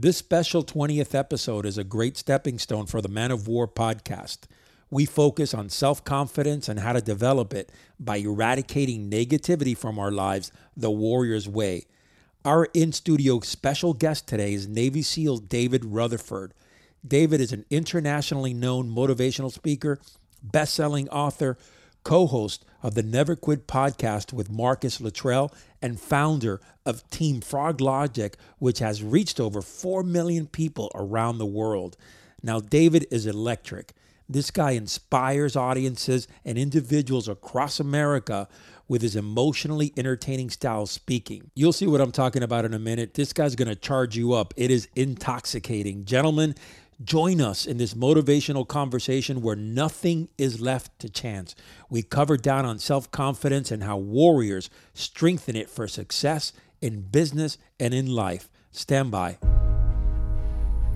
This 0.00 0.16
special 0.16 0.62
20th 0.62 1.12
episode 1.12 1.66
is 1.66 1.76
a 1.76 1.82
great 1.82 2.16
stepping 2.16 2.60
stone 2.60 2.86
for 2.86 3.00
the 3.02 3.08
Man 3.08 3.32
of 3.32 3.48
War 3.48 3.66
podcast. 3.66 4.42
We 4.90 5.06
focus 5.06 5.52
on 5.52 5.70
self 5.70 6.04
confidence 6.04 6.68
and 6.68 6.78
how 6.78 6.92
to 6.92 7.00
develop 7.00 7.52
it 7.52 7.72
by 7.98 8.18
eradicating 8.18 9.10
negativity 9.10 9.76
from 9.76 9.98
our 9.98 10.12
lives 10.12 10.52
the 10.76 10.88
warrior's 10.88 11.48
way. 11.48 11.86
Our 12.44 12.68
in 12.74 12.92
studio 12.92 13.40
special 13.40 13.92
guest 13.92 14.28
today 14.28 14.54
is 14.54 14.68
Navy 14.68 15.02
SEAL 15.02 15.38
David 15.38 15.84
Rutherford. 15.84 16.54
David 17.04 17.40
is 17.40 17.52
an 17.52 17.64
internationally 17.68 18.54
known 18.54 18.88
motivational 18.88 19.50
speaker, 19.50 19.98
best 20.40 20.74
selling 20.74 21.08
author, 21.08 21.58
co 22.04 22.26
host 22.26 22.64
of 22.82 22.94
the 22.94 23.02
Never 23.02 23.36
Quit 23.36 23.66
podcast 23.66 24.32
with 24.32 24.50
Marcus 24.50 25.00
Luttrell, 25.00 25.52
and 25.82 26.00
founder 26.00 26.60
of 26.84 27.08
Team 27.10 27.40
Frog 27.40 27.80
Logic, 27.80 28.36
which 28.58 28.78
has 28.78 29.02
reached 29.02 29.40
over 29.40 29.62
4 29.62 30.02
million 30.02 30.46
people 30.46 30.90
around 30.94 31.38
the 31.38 31.46
world. 31.46 31.96
Now, 32.42 32.60
David 32.60 33.06
is 33.10 33.26
electric. 33.26 33.92
This 34.28 34.50
guy 34.50 34.72
inspires 34.72 35.56
audiences 35.56 36.28
and 36.44 36.58
individuals 36.58 37.28
across 37.28 37.80
America 37.80 38.48
with 38.86 39.02
his 39.02 39.16
emotionally 39.16 39.92
entertaining 39.96 40.50
style 40.50 40.82
of 40.82 40.90
speaking. 40.90 41.50
You'll 41.54 41.72
see 41.72 41.86
what 41.86 42.00
I'm 42.00 42.12
talking 42.12 42.42
about 42.42 42.64
in 42.64 42.74
a 42.74 42.78
minute. 42.78 43.14
This 43.14 43.32
guy's 43.32 43.54
to 43.54 43.74
charge 43.74 44.16
you 44.16 44.32
up. 44.32 44.54
It 44.56 44.70
is 44.70 44.88
intoxicating. 44.96 46.04
Gentlemen, 46.04 46.54
Join 47.04 47.40
us 47.40 47.64
in 47.64 47.76
this 47.76 47.94
motivational 47.94 48.66
conversation 48.66 49.40
where 49.40 49.54
nothing 49.54 50.30
is 50.36 50.60
left 50.60 50.98
to 50.98 51.08
chance. 51.08 51.54
We 51.88 52.02
cover 52.02 52.36
down 52.36 52.66
on 52.66 52.80
self 52.80 53.08
confidence 53.12 53.70
and 53.70 53.84
how 53.84 53.98
warriors 53.98 54.68
strengthen 54.94 55.54
it 55.54 55.70
for 55.70 55.86
success 55.86 56.52
in 56.80 57.02
business 57.02 57.56
and 57.78 57.94
in 57.94 58.08
life. 58.08 58.48
Stand 58.72 59.12
by. 59.12 59.38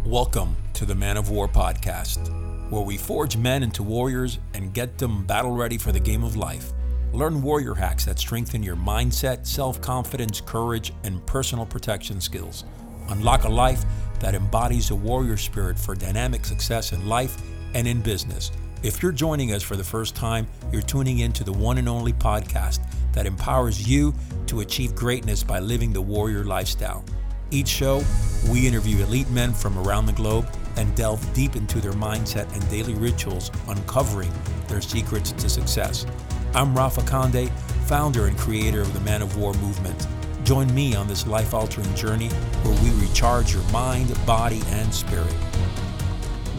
Welcome 0.05 0.57
to 0.73 0.85
the 0.85 0.97
Man 0.97 1.17
of 1.17 1.31
War 1.31 1.47
podcast, 1.47 2.29
where 2.69 2.83
we 2.83 2.97
forge 2.97 3.37
men 3.37 3.63
into 3.63 3.85
warriors 3.85 4.41
and 4.55 4.75
get 4.75 4.99
them 4.99 5.25
battle 5.25 5.53
ready 5.53 5.79
for 5.79 5.93
the 5.93 6.01
game 6.01 6.25
of 6.25 6.35
life. 6.35 6.73
Learn 7.13 7.41
warrior 7.43 7.75
hacks 7.75 8.05
that 8.07 8.19
strengthen 8.19 8.65
your 8.65 8.75
mindset, 8.75 9.47
self 9.47 9.81
confidence, 9.81 10.41
courage, 10.41 10.93
and 11.05 11.25
personal 11.27 11.65
protection 11.65 12.21
skills. 12.21 12.65
Unlock 13.09 13.45
a 13.45 13.49
life 13.49 13.85
that 14.23 14.37
embodies 14.37 14.91
a 14.91 14.95
warrior 14.95 15.37
spirit 15.37 15.77
for 15.77 15.97
dynamic 15.97 16.45
success 16.45 16.93
in 16.93 17.07
life 17.09 17.37
and 17.75 17.89
in 17.89 18.01
business. 18.01 18.53
If 18.85 19.03
you're 19.03 19.13
joining 19.13 19.53
us 19.53 19.65
for 19.65 19.77
the 19.77 19.85
first 19.85 20.15
time, 20.15 20.47
you're 20.73 20.81
tuning 20.81 21.19
into 21.19 21.43
the 21.43 21.53
one 21.53 21.77
and 21.77 21.89
only 21.89 22.13
podcast 22.13 22.81
that 23.15 23.27
empowers 23.27 23.87
you 23.87 24.15
to 24.47 24.61
achieve 24.61 24.95
greatness 24.95 25.43
by 25.43 25.59
living 25.59 25.93
the 25.93 26.01
warrior 26.01 26.45
lifestyle. 26.45 27.05
Each 27.51 27.69
show, 27.69 28.03
we 28.49 28.67
interview 28.67 29.03
elite 29.03 29.29
men 29.31 29.53
from 29.53 29.77
around 29.77 30.07
the 30.07 30.13
globe 30.13 30.49
and 30.77 30.95
delve 30.95 31.35
deep 31.35 31.57
into 31.57 31.81
their 31.81 31.93
mindset 31.93 32.51
and 32.55 32.71
daily 32.71 32.95
rituals, 32.95 33.51
uncovering 33.69 34.33
their 34.69 34.81
secrets 34.81 35.33
to 35.33 35.49
success. 35.51 36.07
I'm 36.55 36.77
Rafa 36.77 37.03
Conde, 37.03 37.51
founder 37.87 38.27
and 38.27 38.39
creator 38.39 38.83
of 38.83 38.95
the 38.95 39.01
Man 39.01 39.21
of 39.21 39.37
War 39.37 39.53
movement. 39.55 40.07
Join 40.45 40.75
me 40.75 40.97
on 40.97 41.07
this 41.07 41.27
life 41.27 41.55
altering 41.55 41.95
journey 41.95 42.29
where 42.29 42.83
we 42.83 42.91
recharge 43.07 43.55
your 43.55 43.63
mind, 43.71 44.13
body, 44.27 44.61
and 44.67 44.93
spirit. 44.93 45.33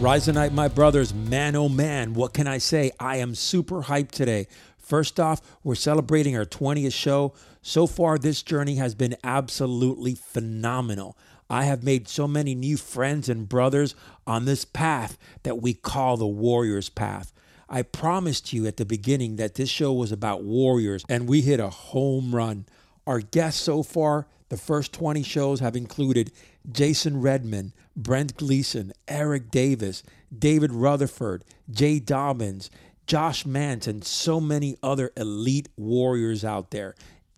Rise 0.00 0.24
tonight, 0.24 0.52
my 0.54 0.68
brothers. 0.68 1.12
Man, 1.12 1.54
oh 1.54 1.68
man, 1.68 2.14
what 2.14 2.32
can 2.32 2.46
I 2.46 2.58
say? 2.58 2.92
I 2.98 3.16
am 3.18 3.34
super 3.34 3.82
hyped 3.82 4.12
today. 4.12 4.46
First 4.78 5.20
off, 5.20 5.40
we're 5.62 5.74
celebrating 5.74 6.34
our 6.36 6.46
20th 6.46 6.94
show. 6.94 7.34
So 7.60 7.86
far, 7.86 8.16
this 8.18 8.42
journey 8.42 8.76
has 8.76 8.94
been 8.94 9.16
absolutely 9.22 10.14
phenomenal. 10.14 11.16
I 11.50 11.64
have 11.64 11.82
made 11.82 12.08
so 12.08 12.26
many 12.26 12.54
new 12.54 12.78
friends 12.78 13.28
and 13.28 13.48
brothers 13.48 13.94
on 14.26 14.46
this 14.46 14.64
path 14.64 15.18
that 15.42 15.60
we 15.60 15.74
call 15.74 16.16
the 16.16 16.26
Warrior's 16.26 16.88
Path. 16.88 17.32
I 17.68 17.82
promised 17.82 18.52
you 18.52 18.66
at 18.66 18.78
the 18.78 18.84
beginning 18.84 19.36
that 19.36 19.54
this 19.54 19.68
show 19.68 19.92
was 19.92 20.10
about 20.10 20.42
warriors, 20.42 21.04
and 21.08 21.28
we 21.28 21.42
hit 21.42 21.60
a 21.60 21.70
home 21.70 22.34
run. 22.34 22.66
Our 23.06 23.20
guests 23.20 23.60
so 23.60 23.82
far, 23.82 24.26
the 24.48 24.56
first 24.56 24.92
20 24.92 25.22
shows, 25.22 25.60
have 25.60 25.76
included 25.76 26.32
Jason 26.70 27.20
Redman, 27.20 27.72
Brent 27.96 28.36
Gleason, 28.36 28.92
Eric 29.06 29.50
Davis, 29.50 30.02
David 30.36 30.72
Rutherford, 30.72 31.44
Jay 31.70 32.00
Dobyns, 32.00 32.70
Josh 33.06 33.44
Mantz, 33.44 33.86
and 33.86 34.02
so 34.04 34.40
many 34.40 34.76
other 34.82 35.12
elite 35.16 35.68
warriors 35.76 36.44
out 36.44 36.70
there. 36.70 36.94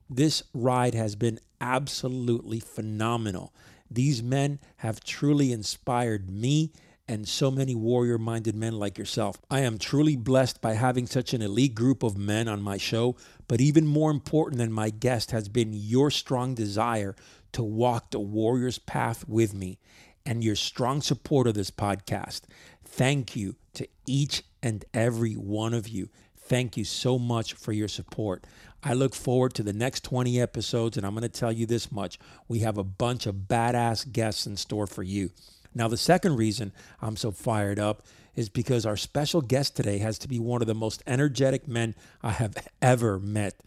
This 0.09 0.45
ride 0.55 0.95
has 0.95 1.17
been 1.17 1.41
absolutely 1.61 2.61
phenomenal. 2.61 3.53
These 3.91 4.23
men 4.23 4.61
have 4.79 5.03
truly 5.03 5.53
inspired 5.53 6.31
me 6.31 6.73
and 7.09 7.29
so 7.29 7.51
many 7.51 7.75
warrior 7.75 8.19
minded 8.19 8.55
men 8.55 8.79
like 8.79 8.99
yourself. 8.99 9.39
I 9.51 9.61
am 9.61 9.79
truly 9.79 10.17
blessed 10.17 10.61
by 10.61 10.75
having 10.75 11.07
such 11.07 11.33
an 11.33 11.43
elite 11.43 11.75
group 11.75 12.03
of 12.03 12.17
men 12.17 12.49
on 12.49 12.63
my 12.63 12.77
show, 12.77 13.17
but 13.49 13.61
even 13.61 13.87
more 13.87 14.11
important 14.11 14.59
than 14.59 14.73
my 14.73 14.91
guest 14.91 15.31
has 15.31 15.49
been 15.49 15.73
your 15.73 16.11
strong 16.11 16.55
desire 16.55 17.15
to 17.53 17.63
walk 17.63 18.11
the 18.11 18.21
warrior's 18.21 18.79
path 18.79 19.29
with 19.29 19.55
me 19.55 19.79
and 20.25 20.43
your 20.43 20.57
strong 20.57 21.01
support 21.01 21.47
of 21.47 21.55
this 21.55 21.71
podcast. 21.71 22.43
Thank 22.85 23.37
you 23.37 23.55
to 23.75 23.89
each 24.07 24.43
and 24.63 24.85
every 24.93 25.35
one 25.35 25.73
of 25.73 25.89
you. 25.89 26.09
Thank 26.37 26.77
you 26.77 26.85
so 26.85 27.19
much 27.19 27.55
for 27.55 27.73
your 27.73 27.89
support. 27.89 28.45
I 28.83 28.95
look 28.95 29.15
forward 29.15 29.55
to 29.55 29.63
the 29.63 29.73
next 29.73 30.05
20 30.05 30.41
episodes, 30.41 30.97
and 30.97 31.05
I'm 31.05 31.15
going 31.15 31.23
to 31.23 31.29
tell 31.29 31.51
you 31.51 31.67
this 31.67 31.91
much 31.91 32.19
we 32.47 32.61
have 32.61 32.79
a 32.79 32.85
bunch 32.85 33.27
of 33.27 33.35
badass 33.49 34.11
guests 34.13 34.47
in 34.47 34.57
store 34.57 34.87
for 34.87 35.03
you. 35.03 35.31
Now, 35.77 35.89
the 35.89 35.99
second 35.99 36.37
reason 36.37 36.73
I'm 37.03 37.17
so 37.17 37.31
fired 37.31 37.79
up 37.79 38.03
is 38.35 38.49
because 38.49 38.87
our 38.87 38.97
special 38.97 39.43
guest 39.43 39.77
today 39.77 39.99
has 39.99 40.19
to 40.21 40.29
be 40.29 40.39
one 40.39 40.63
of 40.63 40.67
the 40.67 40.75
most 40.75 41.03
energetic 41.07 41.69
men 41.69 41.95
I 42.23 42.31
have 42.31 42.57
ever 42.81 43.21
met. 43.21 43.61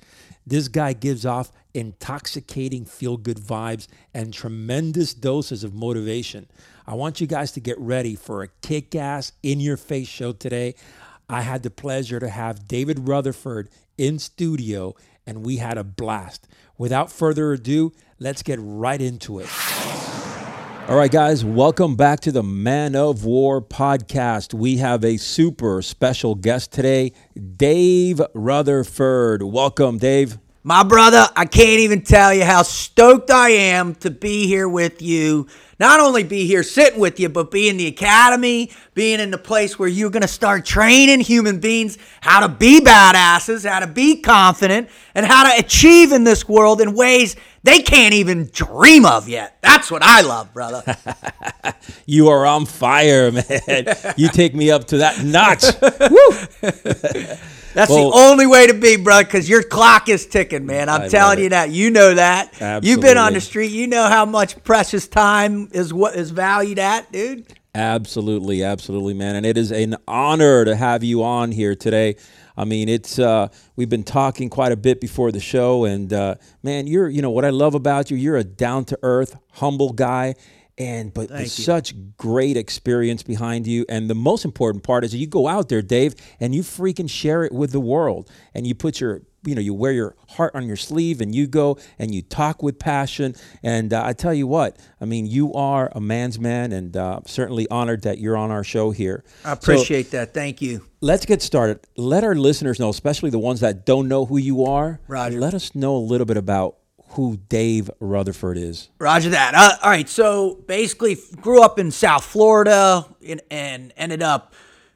This 0.45 0.69
guy 0.69 0.93
gives 0.93 1.23
off 1.23 1.51
intoxicating 1.75 2.85
feel 2.85 3.15
good 3.15 3.37
vibes 3.37 3.87
and 4.11 4.33
tremendous 4.33 5.13
doses 5.13 5.63
of 5.63 5.75
motivation. 5.75 6.47
I 6.87 6.95
want 6.95 7.21
you 7.21 7.27
guys 7.27 7.51
to 7.51 7.59
get 7.59 7.77
ready 7.77 8.15
for 8.15 8.41
a 8.41 8.47
kick 8.63 8.95
ass, 8.95 9.31
in 9.43 9.59
your 9.59 9.77
face 9.77 10.07
show 10.07 10.31
today. 10.31 10.73
I 11.29 11.41
had 11.41 11.61
the 11.61 11.69
pleasure 11.69 12.19
to 12.19 12.29
have 12.29 12.67
David 12.67 13.07
Rutherford 13.07 13.69
in 13.99 14.17
studio, 14.17 14.95
and 15.27 15.45
we 15.45 15.57
had 15.57 15.77
a 15.77 15.83
blast. 15.83 16.47
Without 16.75 17.11
further 17.11 17.51
ado, 17.51 17.93
let's 18.17 18.41
get 18.41 18.57
right 18.59 18.99
into 18.99 19.37
it. 19.37 20.08
All 20.89 20.95
right, 20.95 21.11
guys, 21.11 21.45
welcome 21.45 21.95
back 21.95 22.19
to 22.21 22.31
the 22.31 22.41
Man 22.41 22.95
of 22.95 23.23
War 23.23 23.61
podcast. 23.61 24.55
We 24.55 24.77
have 24.77 25.05
a 25.05 25.17
super 25.17 25.83
special 25.83 26.33
guest 26.33 26.71
today, 26.71 27.11
Dave 27.57 28.19
Rutherford. 28.33 29.43
Welcome, 29.43 29.99
Dave. 29.99 30.39
My 30.63 30.83
brother, 30.83 31.25
I 31.37 31.45
can't 31.45 31.79
even 31.79 32.01
tell 32.01 32.33
you 32.33 32.43
how 32.43 32.63
stoked 32.63 33.31
I 33.31 33.51
am 33.51 33.95
to 33.95 34.11
be 34.11 34.45
here 34.45 34.67
with 34.67 35.01
you. 35.01 35.47
Not 35.79 36.01
only 36.01 36.23
be 36.23 36.45
here 36.45 36.63
sitting 36.63 36.99
with 36.99 37.17
you, 37.17 37.29
but 37.29 37.49
be 37.49 37.69
in 37.69 37.77
the 37.77 37.87
academy, 37.87 38.69
being 38.93 39.21
in 39.21 39.31
the 39.31 39.37
place 39.37 39.79
where 39.79 39.87
you're 39.87 40.09
going 40.09 40.21
to 40.21 40.27
start 40.27 40.65
training 40.65 41.21
human 41.21 41.61
beings 41.61 41.97
how 42.19 42.41
to 42.41 42.49
be 42.49 42.81
badasses, 42.81 43.65
how 43.67 43.79
to 43.79 43.87
be 43.87 44.19
confident, 44.19 44.89
and 45.15 45.25
how 45.25 45.49
to 45.49 45.57
achieve 45.57 46.11
in 46.11 46.25
this 46.25 46.49
world 46.49 46.81
in 46.81 46.93
ways 46.93 47.37
they 47.63 47.81
can't 47.81 48.13
even 48.13 48.49
dream 48.51 49.05
of 49.05 49.29
yet. 49.29 49.59
That's 49.61 49.89
what 49.89 50.03
I 50.03 50.19
love, 50.21 50.53
brother. 50.53 50.83
you 52.05 52.27
are 52.27 52.45
on 52.45 52.65
fire, 52.65 53.31
man. 53.31 53.95
you 54.17 54.27
take 54.27 54.53
me 54.53 54.71
up 54.71 54.87
to 54.87 54.97
that 54.97 55.23
notch. 55.23 55.63
That's 57.73 57.89
well, 57.89 58.11
the 58.11 58.17
only 58.17 58.47
way 58.47 58.67
to 58.67 58.73
be, 58.73 58.95
bro, 58.95 59.19
because 59.19 59.47
your 59.47 59.63
clock 59.63 60.09
is 60.09 60.25
ticking, 60.25 60.65
man. 60.65 60.89
I'm 60.89 61.03
I 61.03 61.07
telling 61.07 61.39
you 61.39 61.49
that. 61.49 61.69
You 61.69 61.91
know 61.91 62.15
that. 62.15 62.49
Absolutely. 62.53 62.89
You've 62.89 63.01
been 63.01 63.17
on 63.17 63.33
the 63.33 63.41
street. 63.41 63.71
You 63.71 63.87
know 63.87 64.07
how 64.07 64.25
much 64.25 64.63
precious 64.63 65.07
time 65.07 65.69
is 65.71 65.93
what 65.93 66.15
is 66.15 66.31
valued 66.31 66.79
at, 66.79 67.11
dude. 67.11 67.45
Absolutely, 67.75 68.63
absolutely, 68.63 69.13
man. 69.13 69.35
And 69.35 69.45
it 69.45 69.55
is 69.55 69.71
an 69.71 69.95
honor 70.07 70.65
to 70.65 70.75
have 70.75 71.03
you 71.03 71.23
on 71.23 71.51
here 71.51 71.75
today. 71.75 72.15
I 72.57 72.65
mean, 72.65 72.89
it's 72.89 73.19
uh, 73.19 73.49
we've 73.75 73.87
been 73.87 74.03
talking 74.03 74.49
quite 74.49 74.71
a 74.71 74.75
bit 74.75 74.99
before 74.99 75.31
the 75.31 75.39
show, 75.39 75.85
and 75.85 76.11
uh, 76.11 76.35
man, 76.63 76.87
you're 76.87 77.07
you 77.07 77.21
know 77.21 77.29
what 77.29 77.45
I 77.45 77.51
love 77.51 77.75
about 77.75 78.09
you. 78.11 78.17
You're 78.17 78.37
a 78.37 78.43
down 78.43 78.85
to 78.85 78.99
earth, 79.03 79.37
humble 79.53 79.93
guy, 79.93 80.35
and 80.79 81.13
but 81.13 81.29
with 81.29 81.51
such 81.51 81.93
great 82.17 82.55
experience 82.55 83.21
behind 83.21 83.67
you 83.67 83.85
and 83.89 84.09
the 84.09 84.15
most 84.15 84.45
important 84.45 84.83
part 84.83 85.03
is 85.03 85.13
you 85.13 85.27
go 85.27 85.47
out 85.47 85.67
there 85.67 85.81
dave 85.81 86.15
and 86.39 86.55
you 86.55 86.61
freaking 86.61 87.09
share 87.09 87.43
it 87.43 87.51
with 87.51 87.71
the 87.71 87.79
world. 87.79 88.29
And 88.53 88.65
you 88.65 88.73
put 88.73 89.01
your 89.01 89.21
you 89.45 89.55
know 89.55 89.61
you 89.61 89.73
wear 89.73 89.91
your 89.91 90.15
heart 90.29 90.53
on 90.53 90.67
your 90.67 90.75
sleeve 90.75 91.21
and 91.21 91.33
you 91.33 91.47
go 91.47 91.77
and 91.97 92.13
you 92.13 92.21
talk 92.21 92.63
with 92.63 92.79
passion. 92.79 93.35
And 93.63 93.93
uh, 93.93 94.03
i 94.05 94.13
tell 94.13 94.33
you 94.33 94.47
what 94.47 94.77
i 95.01 95.05
mean 95.05 95.25
you 95.25 95.53
are 95.53 95.91
a 95.93 96.01
man's 96.01 96.39
man 96.39 96.71
and 96.71 96.95
uh, 96.95 97.21
certainly 97.25 97.67
honored 97.69 98.03
that 98.03 98.19
you're 98.19 98.37
on 98.37 98.51
our 98.51 98.63
show 98.63 98.91
here. 98.91 99.23
I 99.43 99.51
appreciate 99.51 100.07
so, 100.07 100.17
that. 100.17 100.33
Thank 100.33 100.61
you. 100.61 100.85
let's 101.01 101.25
get 101.25 101.41
started. 101.41 101.79
Let 101.97 102.23
our 102.23 102.35
listeners 102.35 102.79
know 102.79 102.89
especially 102.89 103.29
the 103.29 103.39
ones 103.39 103.59
that 103.59 103.85
don't 103.85 104.07
know 104.07 104.25
who 104.25 104.37
you 104.37 104.65
are. 104.65 104.99
Roger. 105.07 105.39
let 105.39 105.53
us 105.53 105.75
know 105.75 105.95
a 105.95 105.97
little 105.97 106.25
bit 106.25 106.37
about 106.37 106.77
who 107.11 107.37
Dave 107.49 107.89
Rutherford 107.99 108.57
is. 108.57 108.89
Roger 108.99 109.29
that. 109.29 109.53
Uh, 109.55 109.77
all 109.83 109.89
right. 109.89 110.07
So 110.07 110.55
basically, 110.67 111.17
grew 111.41 111.61
up 111.61 111.79
in 111.79 111.91
South 111.91 112.23
Florida 112.23 113.05
and, 113.25 113.41
and 113.49 113.93
ended 113.97 114.21
up 114.21 114.53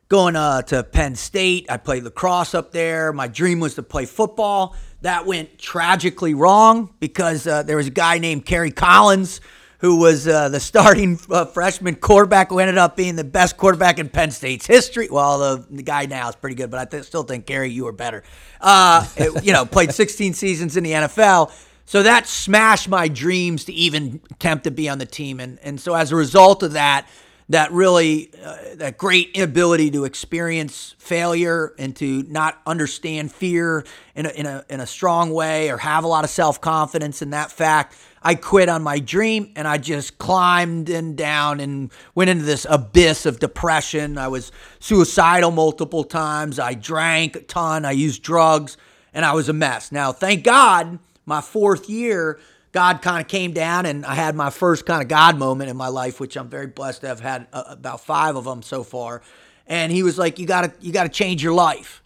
going 0.09 0.35
uh, 0.35 0.61
to 0.61 0.83
Penn 0.83 1.15
State. 1.15 1.65
I 1.69 1.77
played 1.77 2.03
lacrosse 2.03 2.53
up 2.53 2.71
there. 2.71 3.11
My 3.13 3.27
dream 3.27 3.59
was 3.59 3.75
to 3.75 3.83
play 3.83 4.05
football. 4.05 4.75
That 5.01 5.25
went 5.25 5.57
tragically 5.57 6.33
wrong 6.33 6.93
because 6.99 7.47
uh, 7.47 7.63
there 7.63 7.77
was 7.77 7.87
a 7.87 7.91
guy 7.91 8.19
named 8.19 8.45
Kerry 8.45 8.71
Collins 8.71 9.41
who 9.79 9.97
was 9.97 10.27
uh, 10.29 10.47
the 10.47 10.59
starting 10.61 11.19
uh, 11.29 11.43
freshman 11.43 11.95
quarterback 11.95 12.49
who 12.49 12.59
ended 12.59 12.77
up 12.77 12.95
being 12.95 13.17
the 13.17 13.23
best 13.23 13.57
quarterback 13.57 13.99
in 13.99 14.07
Penn 14.07 14.31
State's 14.31 14.65
history. 14.65 15.09
Well, 15.11 15.57
the, 15.57 15.67
the 15.69 15.83
guy 15.83 16.05
now 16.05 16.29
is 16.29 16.35
pretty 16.35 16.55
good, 16.55 16.71
but 16.71 16.79
I 16.79 16.85
th- 16.85 17.03
still 17.03 17.23
think 17.23 17.45
Kerry, 17.45 17.69
you 17.69 17.83
were 17.83 17.91
better. 17.91 18.23
Uh, 18.61 19.05
it, 19.17 19.43
you 19.43 19.51
know, 19.51 19.65
played 19.65 19.91
16 19.91 20.35
seasons 20.35 20.77
in 20.77 20.85
the 20.85 20.91
NFL. 20.91 21.51
So 21.85 22.03
that 22.03 22.27
smashed 22.27 22.87
my 22.87 23.07
dreams 23.07 23.65
to 23.65 23.73
even 23.73 24.21
attempt 24.31 24.63
to 24.63 24.71
be 24.71 24.87
on 24.89 24.99
the 24.99 25.05
team. 25.05 25.39
And, 25.39 25.59
and 25.61 25.79
so 25.79 25.93
as 25.93 26.11
a 26.11 26.15
result 26.15 26.63
of 26.63 26.73
that, 26.73 27.07
that 27.49 27.71
really 27.71 28.31
uh, 28.43 28.57
that 28.75 28.97
great 28.97 29.31
inability 29.33 29.91
to 29.91 30.05
experience 30.05 30.95
failure 30.97 31.73
and 31.77 31.95
to 31.97 32.23
not 32.23 32.61
understand 32.65 33.31
fear 33.31 33.85
in 34.15 34.25
a, 34.25 34.29
in 34.29 34.45
a, 34.45 34.65
in 34.69 34.79
a 34.79 34.87
strong 34.87 35.31
way 35.31 35.69
or 35.69 35.77
have 35.77 36.03
a 36.03 36.07
lot 36.07 36.23
of 36.23 36.29
self-confidence 36.29 37.21
in 37.21 37.31
that 37.31 37.51
fact 37.51 37.97
i 38.21 38.33
quit 38.33 38.69
on 38.69 38.81
my 38.81 38.97
dream 38.97 39.51
and 39.55 39.67
i 39.67 39.77
just 39.77 40.17
climbed 40.17 40.89
and 40.89 41.17
down 41.17 41.59
and 41.59 41.91
went 42.15 42.29
into 42.29 42.43
this 42.43 42.65
abyss 42.69 43.25
of 43.25 43.39
depression. 43.39 44.17
I 44.17 44.29
was 44.29 44.51
suicidal 44.79 45.51
multiple 45.51 46.03
times. 46.03 46.59
I 46.59 46.73
drank 46.73 47.35
a 47.35 47.41
ton. 47.41 47.85
I 47.85 47.91
used 47.91 48.23
drugs 48.23 48.77
and 49.13 49.25
i 49.25 49.33
was 49.33 49.49
a 49.49 49.53
mess. 49.53 49.91
Now 49.91 50.13
thank 50.13 50.43
god 50.43 50.97
my 51.25 51.41
fourth 51.41 51.89
year 51.89 52.39
God 52.73 53.03
kind 53.03 53.21
of 53.21 53.27
came 53.27 53.53
down 53.53 53.85
and 53.85 54.03
I 54.03 54.15
had 54.15 54.35
my 54.35 54.49
first 54.49 54.85
kind 54.85 55.01
of 55.01 55.07
God 55.07 55.37
moment 55.37 55.69
in 55.69 55.77
my 55.77 55.89
life, 55.89 56.19
which 56.19 56.35
I'm 56.35 56.49
very 56.49 56.67
blessed 56.67 57.01
to 57.01 57.07
have 57.07 57.19
had 57.19 57.47
uh, 57.53 57.63
about 57.67 58.01
five 58.01 58.35
of 58.35 58.45
them 58.45 58.63
so 58.63 58.83
far. 58.83 59.21
And 59.67 59.91
he 59.91 60.03
was 60.03 60.17
like, 60.17 60.39
"You 60.39 60.47
got 60.47 60.61
to 60.61 60.73
you 60.85 60.91
got 60.91 61.03
to 61.03 61.09
change 61.09 61.41
your 61.41 61.53
life." 61.53 62.03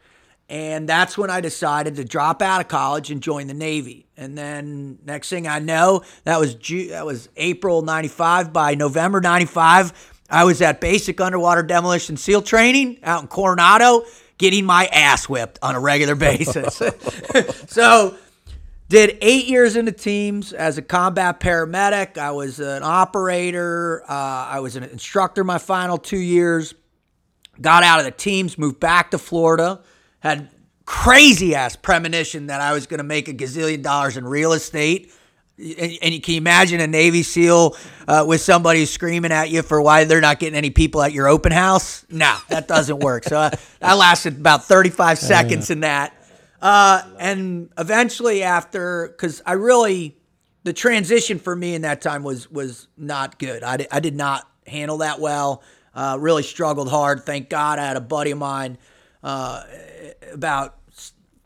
And 0.50 0.88
that's 0.88 1.18
when 1.18 1.30
I 1.30 1.42
decided 1.42 1.96
to 1.96 2.06
drop 2.06 2.42
out 2.42 2.62
of 2.62 2.68
college 2.68 3.12
and 3.12 3.22
join 3.22 3.48
the 3.48 3.54
Navy. 3.54 4.08
And 4.16 4.38
then 4.38 5.00
next 5.06 5.30
thing 5.30 5.48
I 5.48 5.60
know, 5.60 6.04
that 6.26 6.40
was 6.40 6.54
Ju- 6.56 6.90
that 6.90 7.06
was 7.06 7.30
April 7.38 7.82
95 7.82 8.54
by 8.54 8.76
November 8.76 9.22
95, 9.22 10.14
I 10.30 10.44
was 10.44 10.62
at 10.62 10.82
basic 10.82 11.22
underwater 11.22 11.64
demolition 11.64 12.18
SEAL 12.18 12.42
training 12.42 13.00
out 13.04 13.22
in 13.22 13.28
Coronado 13.28 14.04
getting 14.38 14.66
my 14.66 14.86
ass 14.88 15.28
whipped 15.28 15.60
on 15.62 15.76
a 15.76 15.80
regular 15.80 16.16
basis. 16.16 16.76
so 17.68 18.16
did 18.90 19.18
eight 19.22 19.48
years 19.48 19.76
in 19.76 19.86
the 19.86 19.92
teams 19.92 20.54
as 20.54 20.78
a 20.78 20.82
combat 20.82 21.40
paramedic. 21.40 22.18
I 22.18 22.32
was 22.32 22.60
an 22.60 22.84
operator. 22.84 24.04
Uh, 24.08 24.14
I 24.14 24.60
was 24.62 24.76
an 24.76 24.84
instructor 24.84 25.44
my 25.44 25.58
final 25.58 25.98
two 25.98 26.18
years. 26.18 26.74
Got 27.60 27.84
out 27.84 28.00
of 28.00 28.06
the 28.06 28.12
teams, 28.12 28.58
moved 28.58 28.80
back 28.80 29.12
to 29.12 29.18
Florida. 29.18 29.82
Had 30.20 30.50
crazy 30.86 31.54
ass 31.54 31.76
premonition 31.76 32.48
that 32.48 32.62
I 32.62 32.74
was 32.74 32.88
going 32.88 33.00
to 33.00 33.04
make 33.04 33.28
a 33.28 33.34
gazillion 33.34 33.84
dollars 33.84 34.16
in 34.16 34.26
real 34.26 34.54
estate. 34.54 35.12
And, 35.58 35.98
and 36.02 36.14
you 36.14 36.22
can 36.22 36.36
you 36.36 36.38
imagine 36.38 36.80
a 36.80 36.88
Navy 36.88 37.24
SEAL 37.24 37.76
uh, 38.08 38.24
with 38.28 38.42
somebody 38.42 38.86
screaming 38.86 39.32
at 39.32 39.50
you 39.50 39.64
for 39.64 39.82
why 39.82 40.04
they're 40.06 40.22
not 40.22 40.40
getting 40.40 40.56
any 40.56 40.70
people 40.70 41.02
at 41.02 41.14
your 41.14 41.28
open 41.28 41.52
house? 41.52 42.06
No, 42.10 42.38
that 42.50 42.68
doesn't 42.68 43.00
work. 43.00 43.24
So 43.24 43.38
I, 43.38 43.58
I 43.82 43.96
lasted 43.96 44.38
about 44.38 44.66
35 44.66 45.18
seconds 45.20 45.70
in 45.72 45.82
that. 45.82 46.14
Uh, 46.62 47.04
and 47.20 47.70
eventually, 47.78 48.44
after, 48.44 49.10
because 49.10 49.42
I 49.46 49.54
really, 49.54 50.18
the 50.64 50.74
transition 50.74 51.40
for 51.40 51.56
me 51.56 51.76
in 51.76 51.84
that 51.84 52.02
time 52.02 52.24
was 52.24 52.50
was 52.50 52.88
not 52.98 53.38
good. 53.40 53.64
I 53.64 53.78
did, 53.78 53.88
I 53.92 54.00
did 54.00 54.16
not 54.16 54.50
handle 54.66 54.98
that 55.00 55.20
well. 55.20 55.64
Uh, 55.94 56.18
really 56.20 56.44
struggled 56.44 56.90
hard. 56.90 57.26
Thank 57.26 57.50
God 57.50 57.80
I 57.80 57.86
had 57.86 57.98
a 57.98 58.02
buddy 58.02 58.32
of 58.32 58.38
mine 58.38 58.78
uh, 59.24 59.64
about 60.32 60.76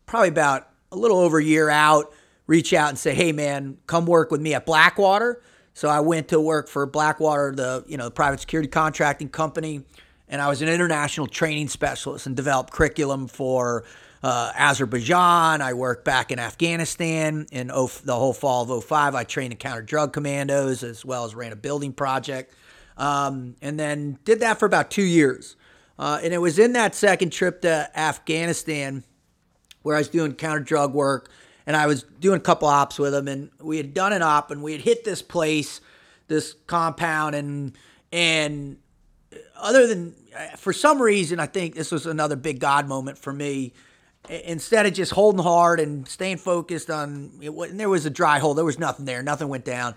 probably 0.05 0.29
about 0.29 0.67
a 0.91 0.97
little 0.97 1.19
over 1.19 1.39
a 1.39 1.43
year 1.43 1.69
out 1.69 2.13
reach 2.51 2.73
out 2.73 2.89
and 2.89 2.99
say, 2.99 3.15
"Hey 3.15 3.31
man, 3.31 3.77
come 3.87 4.05
work 4.05 4.29
with 4.29 4.41
me 4.41 4.53
at 4.53 4.65
Blackwater." 4.65 5.41
So 5.73 5.87
I 5.87 6.01
went 6.01 6.27
to 6.29 6.41
work 6.41 6.67
for 6.67 6.85
Blackwater, 6.85 7.53
the 7.55 7.85
you 7.87 7.95
know 7.95 8.05
the 8.05 8.11
private 8.11 8.41
security 8.41 8.67
contracting 8.67 9.29
company, 9.29 9.83
and 10.27 10.41
I 10.41 10.49
was 10.49 10.61
an 10.61 10.67
international 10.67 11.27
training 11.27 11.69
specialist 11.69 12.27
and 12.27 12.35
developed 12.35 12.71
curriculum 12.71 13.27
for 13.27 13.85
uh, 14.23 14.51
Azerbaijan. 14.55 15.61
I 15.61 15.73
worked 15.73 16.05
back 16.05 16.31
in 16.31 16.39
Afghanistan 16.39 17.47
in 17.51 17.67
the 17.67 17.73
whole 18.07 18.33
fall 18.33 18.69
of 18.71 18.83
05. 18.83 19.15
I 19.15 19.23
trained 19.23 19.53
in 19.53 19.57
counter 19.57 19.81
drug 19.81 20.13
commandos 20.13 20.83
as 20.83 21.03
well 21.03 21.25
as 21.25 21.35
ran 21.35 21.51
a 21.51 21.55
building 21.55 21.93
project. 21.93 22.53
Um, 22.97 23.55
and 23.61 23.79
then 23.79 24.19
did 24.25 24.41
that 24.41 24.59
for 24.59 24.65
about 24.65 24.91
two 24.91 25.03
years. 25.03 25.55
Uh, 25.97 26.19
and 26.23 26.33
it 26.33 26.39
was 26.39 26.59
in 26.59 26.73
that 26.73 26.95
second 26.95 27.31
trip 27.31 27.61
to 27.61 27.89
Afghanistan 27.97 29.03
where 29.81 29.95
I 29.95 29.99
was 29.99 30.09
doing 30.09 30.33
counter 30.33 30.59
drug 30.59 30.93
work 30.93 31.31
and 31.65 31.75
I 31.75 31.87
was 31.87 32.03
doing 32.03 32.37
a 32.37 32.41
couple 32.41 32.67
ops 32.67 32.99
with 32.99 33.13
them. 33.13 33.27
And 33.27 33.49
we 33.59 33.77
had 33.77 33.93
done 33.93 34.13
an 34.13 34.21
op 34.21 34.51
and 34.51 34.61
we 34.61 34.71
had 34.71 34.81
hit 34.81 35.03
this 35.03 35.21
place, 35.21 35.81
this 36.27 36.55
compound, 36.67 37.35
and 37.35 37.77
and 38.11 38.77
other 39.55 39.87
than 39.87 40.15
for 40.57 40.73
some 40.73 41.01
reason, 41.01 41.39
I 41.39 41.45
think 41.45 41.75
this 41.75 41.91
was 41.91 42.05
another 42.05 42.35
big 42.35 42.59
God 42.59 42.87
moment 42.87 43.17
for 43.17 43.31
me 43.31 43.73
instead 44.29 44.85
of 44.85 44.93
just 44.93 45.11
holding 45.11 45.41
hard 45.41 45.79
and 45.79 46.07
staying 46.07 46.37
focused 46.37 46.89
on 46.89 47.31
and 47.41 47.79
there 47.79 47.89
was 47.89 48.05
a 48.05 48.09
dry 48.09 48.39
hole 48.39 48.53
there 48.53 48.65
was 48.65 48.79
nothing 48.79 49.05
there 49.05 49.23
nothing 49.23 49.47
went 49.47 49.65
down. 49.65 49.95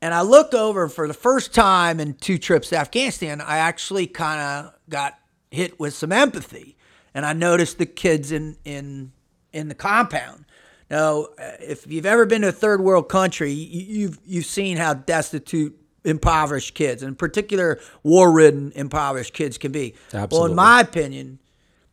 And 0.00 0.14
i 0.14 0.20
looked 0.22 0.54
over 0.54 0.88
for 0.88 1.08
the 1.08 1.14
first 1.14 1.54
time 1.54 2.00
in 2.00 2.14
two 2.14 2.38
trips 2.38 2.68
to 2.70 2.76
afghanistan 2.76 3.40
i 3.40 3.58
actually 3.58 4.06
kind 4.06 4.40
of 4.40 4.74
got 4.88 5.18
hit 5.50 5.78
with 5.80 5.94
some 5.94 6.12
empathy. 6.12 6.76
And 7.14 7.26
i 7.26 7.32
noticed 7.32 7.78
the 7.78 7.86
kids 7.86 8.30
in 8.30 8.56
in 8.64 9.12
in 9.52 9.68
the 9.68 9.74
compound. 9.74 10.44
Now 10.90 11.28
uh, 11.38 11.52
if 11.60 11.86
you've 11.90 12.06
ever 12.06 12.24
been 12.24 12.42
to 12.42 12.48
a 12.48 12.52
third 12.52 12.80
world 12.80 13.08
country 13.08 13.50
you've 13.50 14.18
you've 14.24 14.46
seen 14.46 14.76
how 14.76 14.94
destitute 14.94 15.76
impoverished 16.04 16.74
kids 16.74 17.02
in 17.02 17.16
particular 17.16 17.80
war-ridden 18.04 18.70
impoverished 18.76 19.34
kids 19.34 19.58
can 19.58 19.72
be. 19.72 19.94
Absolutely. 20.14 20.38
well 20.38 20.46
in 20.46 20.54
my 20.54 20.80
opinion 20.80 21.40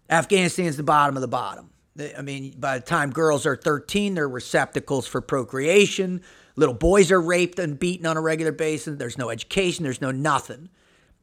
Afghanistan's 0.10 0.78
the 0.78 0.84
bottom 0.84 1.16
of 1.16 1.22
the 1.22 1.28
bottom. 1.28 1.70
I 2.18 2.22
mean, 2.22 2.56
by 2.58 2.80
the 2.80 2.86
time 2.86 3.12
girls 3.12 3.46
are 3.46 3.56
13, 3.56 4.16
they're 4.16 4.28
receptacles 4.28 5.08
for 5.08 5.22
procreation. 5.22 6.22
Little 6.56 6.74
boys 6.74 7.12
are 7.12 7.22
raped 7.22 7.60
and 7.60 7.78
beaten 7.78 8.06
on 8.06 8.18
a 8.18 8.22
regular 8.22 8.52
basis. 8.52 8.98
There's 8.98 9.18
no 9.18 9.30
education, 9.30 9.84
there's 9.84 10.02
no 10.02 10.12
nothing. 10.12 10.70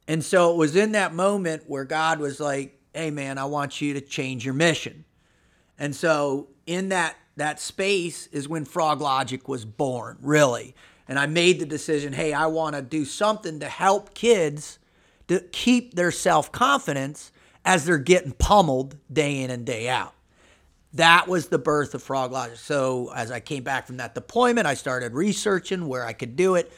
And 0.06 0.24
so 0.24 0.52
it 0.52 0.56
was 0.56 0.76
in 0.76 0.92
that 0.92 1.14
moment 1.14 1.64
where 1.66 1.84
God 1.84 2.18
was 2.18 2.40
like, 2.40 2.80
hey, 2.94 3.10
man, 3.10 3.38
I 3.38 3.44
want 3.44 3.80
you 3.80 3.94
to 3.94 4.00
change 4.00 4.44
your 4.44 4.54
mission. 4.54 5.04
And 5.78 5.94
so 5.94 6.48
in 6.66 6.88
that, 6.90 7.16
that 7.36 7.60
space 7.60 8.26
is 8.28 8.48
when 8.48 8.64
Frog 8.64 9.00
Logic 9.00 9.46
was 9.48 9.64
born, 9.64 10.18
really. 10.20 10.74
And 11.08 11.18
I 11.18 11.26
made 11.26 11.58
the 11.58 11.66
decision 11.66 12.12
hey, 12.12 12.32
I 12.32 12.46
want 12.46 12.76
to 12.76 12.82
do 12.82 13.04
something 13.04 13.60
to 13.60 13.68
help 13.68 14.14
kids 14.14 14.78
to 15.28 15.40
keep 15.52 15.94
their 15.94 16.10
self 16.10 16.52
confidence 16.52 17.32
as 17.64 17.84
they're 17.84 17.98
getting 17.98 18.32
pummeled 18.32 18.96
day 19.12 19.42
in 19.42 19.50
and 19.50 19.64
day 19.64 19.88
out. 19.88 20.14
That 20.94 21.28
was 21.28 21.48
the 21.48 21.58
birth 21.58 21.94
of 21.94 22.02
Frog 22.02 22.32
Logic. 22.32 22.56
So 22.56 23.12
as 23.14 23.30
I 23.30 23.38
came 23.40 23.62
back 23.62 23.86
from 23.86 23.98
that 23.98 24.14
deployment, 24.14 24.66
I 24.66 24.74
started 24.74 25.14
researching 25.14 25.86
where 25.86 26.04
I 26.04 26.12
could 26.12 26.34
do 26.34 26.56
it. 26.56 26.72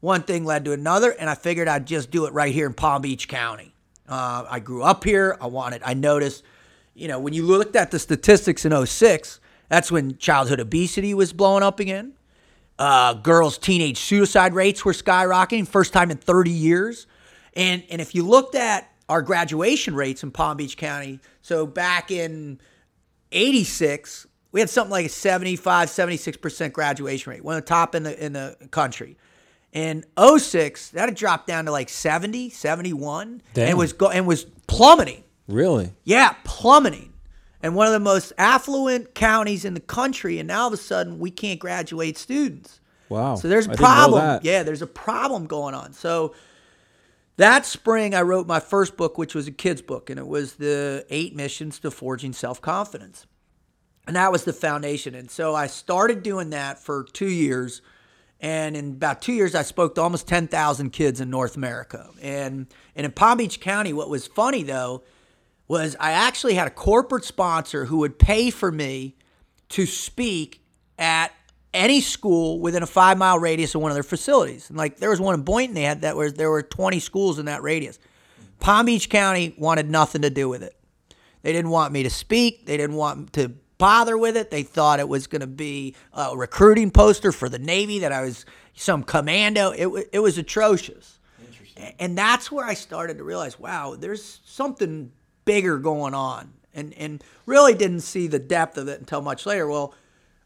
One 0.00 0.22
thing 0.22 0.44
led 0.44 0.66
to 0.66 0.72
another, 0.72 1.12
and 1.12 1.30
I 1.30 1.34
figured 1.34 1.66
I'd 1.66 1.86
just 1.86 2.10
do 2.10 2.26
it 2.26 2.34
right 2.34 2.52
here 2.52 2.66
in 2.66 2.74
Palm 2.74 3.00
Beach 3.00 3.26
County. 3.26 3.74
Uh, 4.06 4.44
I 4.50 4.60
grew 4.60 4.82
up 4.82 5.02
here. 5.02 5.38
I 5.40 5.46
wanted. 5.46 5.82
I 5.82 5.94
noticed, 5.94 6.44
you 6.92 7.08
know, 7.08 7.18
when 7.18 7.32
you 7.32 7.46
looked 7.46 7.74
at 7.74 7.90
the 7.90 7.98
statistics 7.98 8.66
in 8.66 8.86
06, 8.86 9.40
that's 9.70 9.90
when 9.90 10.18
childhood 10.18 10.60
obesity 10.60 11.14
was 11.14 11.32
blowing 11.32 11.62
up 11.62 11.80
again. 11.80 12.12
Uh, 12.78 13.14
girls' 13.14 13.56
teenage 13.56 13.98
suicide 13.98 14.52
rates 14.52 14.84
were 14.84 14.92
skyrocketing, 14.92 15.66
first 15.66 15.94
time 15.94 16.10
in 16.10 16.18
30 16.18 16.50
years. 16.50 17.06
And 17.54 17.82
and 17.88 18.00
if 18.00 18.14
you 18.14 18.26
looked 18.26 18.56
at 18.56 18.90
our 19.08 19.22
graduation 19.22 19.94
rates 19.94 20.22
in 20.22 20.30
Palm 20.30 20.56
Beach 20.56 20.76
County. 20.76 21.20
So 21.42 21.66
back 21.66 22.10
in 22.10 22.60
86, 23.32 24.26
we 24.52 24.60
had 24.60 24.70
something 24.70 24.92
like 24.92 25.06
a 25.06 25.10
75, 25.10 25.88
76% 25.88 26.72
graduation 26.72 27.30
rate, 27.32 27.44
one 27.44 27.56
of 27.56 27.64
the 27.64 27.68
top 27.68 27.94
in 27.94 28.04
the 28.04 28.24
in 28.24 28.32
the 28.32 28.56
country. 28.70 29.16
In 29.72 30.04
06, 30.16 30.90
that 30.90 31.08
had 31.08 31.16
dropped 31.16 31.48
down 31.48 31.64
to 31.64 31.72
like 31.72 31.88
70, 31.88 32.50
71, 32.50 33.42
Damn. 33.54 33.70
and 33.70 33.78
was 33.78 33.92
go, 33.92 34.08
and 34.08 34.24
was 34.24 34.44
plummeting. 34.68 35.24
Really? 35.48 35.92
Yeah, 36.04 36.36
plummeting. 36.44 37.12
And 37.60 37.74
one 37.74 37.88
of 37.88 37.92
the 37.92 38.00
most 38.00 38.32
affluent 38.38 39.14
counties 39.14 39.64
in 39.64 39.74
the 39.74 39.80
country, 39.80 40.38
and 40.38 40.46
now 40.46 40.60
all 40.62 40.66
of 40.68 40.72
a 40.74 40.76
sudden 40.76 41.18
we 41.18 41.30
can't 41.32 41.58
graduate 41.58 42.16
students. 42.16 42.78
Wow. 43.08 43.34
So 43.34 43.48
there's 43.48 43.66
a 43.66 43.70
problem. 43.70 44.40
Yeah, 44.42 44.62
there's 44.62 44.82
a 44.82 44.86
problem 44.86 45.46
going 45.46 45.74
on. 45.74 45.92
So 45.92 46.34
that 47.36 47.66
spring, 47.66 48.14
I 48.14 48.22
wrote 48.22 48.46
my 48.46 48.60
first 48.60 48.96
book, 48.96 49.18
which 49.18 49.34
was 49.34 49.48
a 49.48 49.52
kid's 49.52 49.82
book, 49.82 50.10
and 50.10 50.18
it 50.18 50.26
was 50.26 50.54
the 50.54 51.04
eight 51.10 51.34
missions 51.34 51.80
to 51.80 51.90
forging 51.90 52.32
self 52.32 52.60
confidence. 52.60 53.26
And 54.06 54.16
that 54.16 54.32
was 54.32 54.44
the 54.44 54.52
foundation. 54.52 55.14
And 55.14 55.30
so 55.30 55.54
I 55.54 55.66
started 55.66 56.22
doing 56.22 56.50
that 56.50 56.78
for 56.78 57.04
two 57.04 57.30
years. 57.30 57.80
And 58.38 58.76
in 58.76 58.90
about 58.90 59.22
two 59.22 59.32
years, 59.32 59.54
I 59.54 59.62
spoke 59.62 59.94
to 59.94 60.02
almost 60.02 60.28
10,000 60.28 60.90
kids 60.90 61.20
in 61.20 61.30
North 61.30 61.56
America. 61.56 62.10
And, 62.20 62.66
and 62.94 63.06
in 63.06 63.12
Palm 63.12 63.38
Beach 63.38 63.60
County, 63.60 63.94
what 63.94 64.10
was 64.10 64.26
funny 64.26 64.62
though 64.62 65.02
was 65.66 65.96
I 65.98 66.12
actually 66.12 66.54
had 66.54 66.66
a 66.66 66.70
corporate 66.70 67.24
sponsor 67.24 67.86
who 67.86 67.98
would 67.98 68.18
pay 68.18 68.50
for 68.50 68.70
me 68.70 69.16
to 69.70 69.86
speak 69.86 70.62
at 70.98 71.32
any 71.74 72.00
school 72.00 72.60
within 72.60 72.82
a 72.82 72.86
five 72.86 73.18
mile 73.18 73.38
radius 73.38 73.74
of 73.74 73.82
one 73.82 73.90
of 73.90 73.96
their 73.96 74.02
facilities. 74.02 74.70
And 74.70 74.78
like 74.78 74.96
there 74.98 75.10
was 75.10 75.20
one 75.20 75.34
in 75.34 75.42
Boynton, 75.42 75.74
they 75.74 75.82
had 75.82 76.02
that 76.02 76.16
was 76.16 76.34
there 76.34 76.50
were 76.50 76.62
20 76.62 77.00
schools 77.00 77.38
in 77.38 77.46
that 77.46 77.62
radius. 77.62 77.98
Palm 78.60 78.86
Beach 78.86 79.10
County 79.10 79.54
wanted 79.58 79.90
nothing 79.90 80.22
to 80.22 80.30
do 80.30 80.48
with 80.48 80.62
it. 80.62 80.74
They 81.42 81.52
didn't 81.52 81.70
want 81.70 81.92
me 81.92 82.04
to 82.04 82.10
speak. 82.10 82.64
They 82.64 82.78
didn't 82.78 82.96
want 82.96 83.34
to 83.34 83.52
bother 83.76 84.16
with 84.16 84.36
it. 84.36 84.50
They 84.50 84.62
thought 84.62 85.00
it 85.00 85.08
was 85.08 85.26
going 85.26 85.40
to 85.40 85.46
be 85.46 85.94
a 86.14 86.34
recruiting 86.34 86.90
poster 86.90 87.32
for 87.32 87.50
the 87.50 87.58
Navy 87.58 87.98
that 87.98 88.12
I 88.12 88.22
was 88.22 88.46
some 88.72 89.02
commando. 89.02 89.72
It, 89.72 90.08
it 90.12 90.20
was 90.20 90.38
atrocious. 90.38 91.18
And 91.98 92.16
that's 92.16 92.50
where 92.50 92.64
I 92.64 92.74
started 92.74 93.18
to 93.18 93.24
realize, 93.24 93.58
wow, 93.58 93.96
there's 93.98 94.40
something 94.44 95.10
bigger 95.44 95.78
going 95.78 96.14
on. 96.14 96.52
And, 96.72 96.94
and 96.94 97.22
really 97.46 97.74
didn't 97.74 98.00
see 98.00 98.26
the 98.26 98.38
depth 98.38 98.78
of 98.78 98.88
it 98.88 98.98
until 98.98 99.20
much 99.20 99.46
later. 99.46 99.68
Well, 99.68 99.94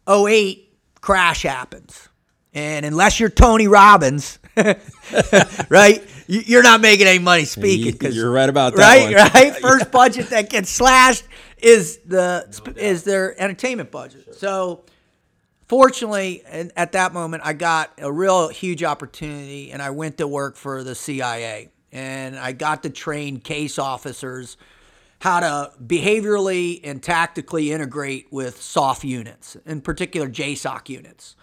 08 0.09 0.68
crash 1.01 1.43
happens. 1.43 2.09
And 2.55 2.85
unless 2.87 3.21
you're 3.21 3.29
Tony 3.29 3.69
Robbins, 3.69 4.39
right, 5.69 6.03
you're 6.27 6.63
not 6.63 6.81
making 6.81 7.07
any 7.07 7.19
money 7.19 7.45
speaking. 7.45 7.93
Because 7.93 8.17
you're 8.17 8.31
right 8.31 8.49
about 8.49 8.75
that. 8.75 8.83
Right, 8.83 9.05
one. 9.05 9.15
right. 9.35 9.57
First 9.61 9.91
budget 9.91 10.31
that 10.31 10.51
gets 10.51 10.71
slashed 10.71 11.25
is 11.59 11.99
the 11.99 12.47
no 12.67 12.73
is 12.77 13.05
their 13.05 13.41
entertainment 13.41 13.91
budget. 13.91 14.25
Sure. 14.25 14.35
So, 14.35 14.85
fortunately, 15.69 16.43
at 16.45 16.93
that 16.93 17.13
moment, 17.13 17.43
I 17.45 17.53
got 17.53 17.93
a 17.99 18.11
real 18.11 18.49
huge 18.49 18.83
opportunity, 18.83 19.71
and 19.71 19.83
I 19.83 19.91
went 19.91 20.19
to 20.19 20.27
work 20.27 20.57
for 20.57 20.83
the 20.83 20.95
CIA, 20.95 21.69
and 21.93 22.39
I 22.39 22.53
got 22.53 22.83
to 22.85 22.91
train 22.91 23.41
case 23.41 23.79
officers 23.79 24.57
how 25.21 25.41
to 25.41 25.73
behaviorally 25.85 26.81
and 26.85 27.03
tactically 27.03 27.73
integrate 27.73 28.29
with 28.31 28.61
SOF 28.63 29.05
units, 29.05 29.57
in 29.67 29.81
particular 29.81 30.29
JSOC 30.29 30.89
units. 30.89 31.35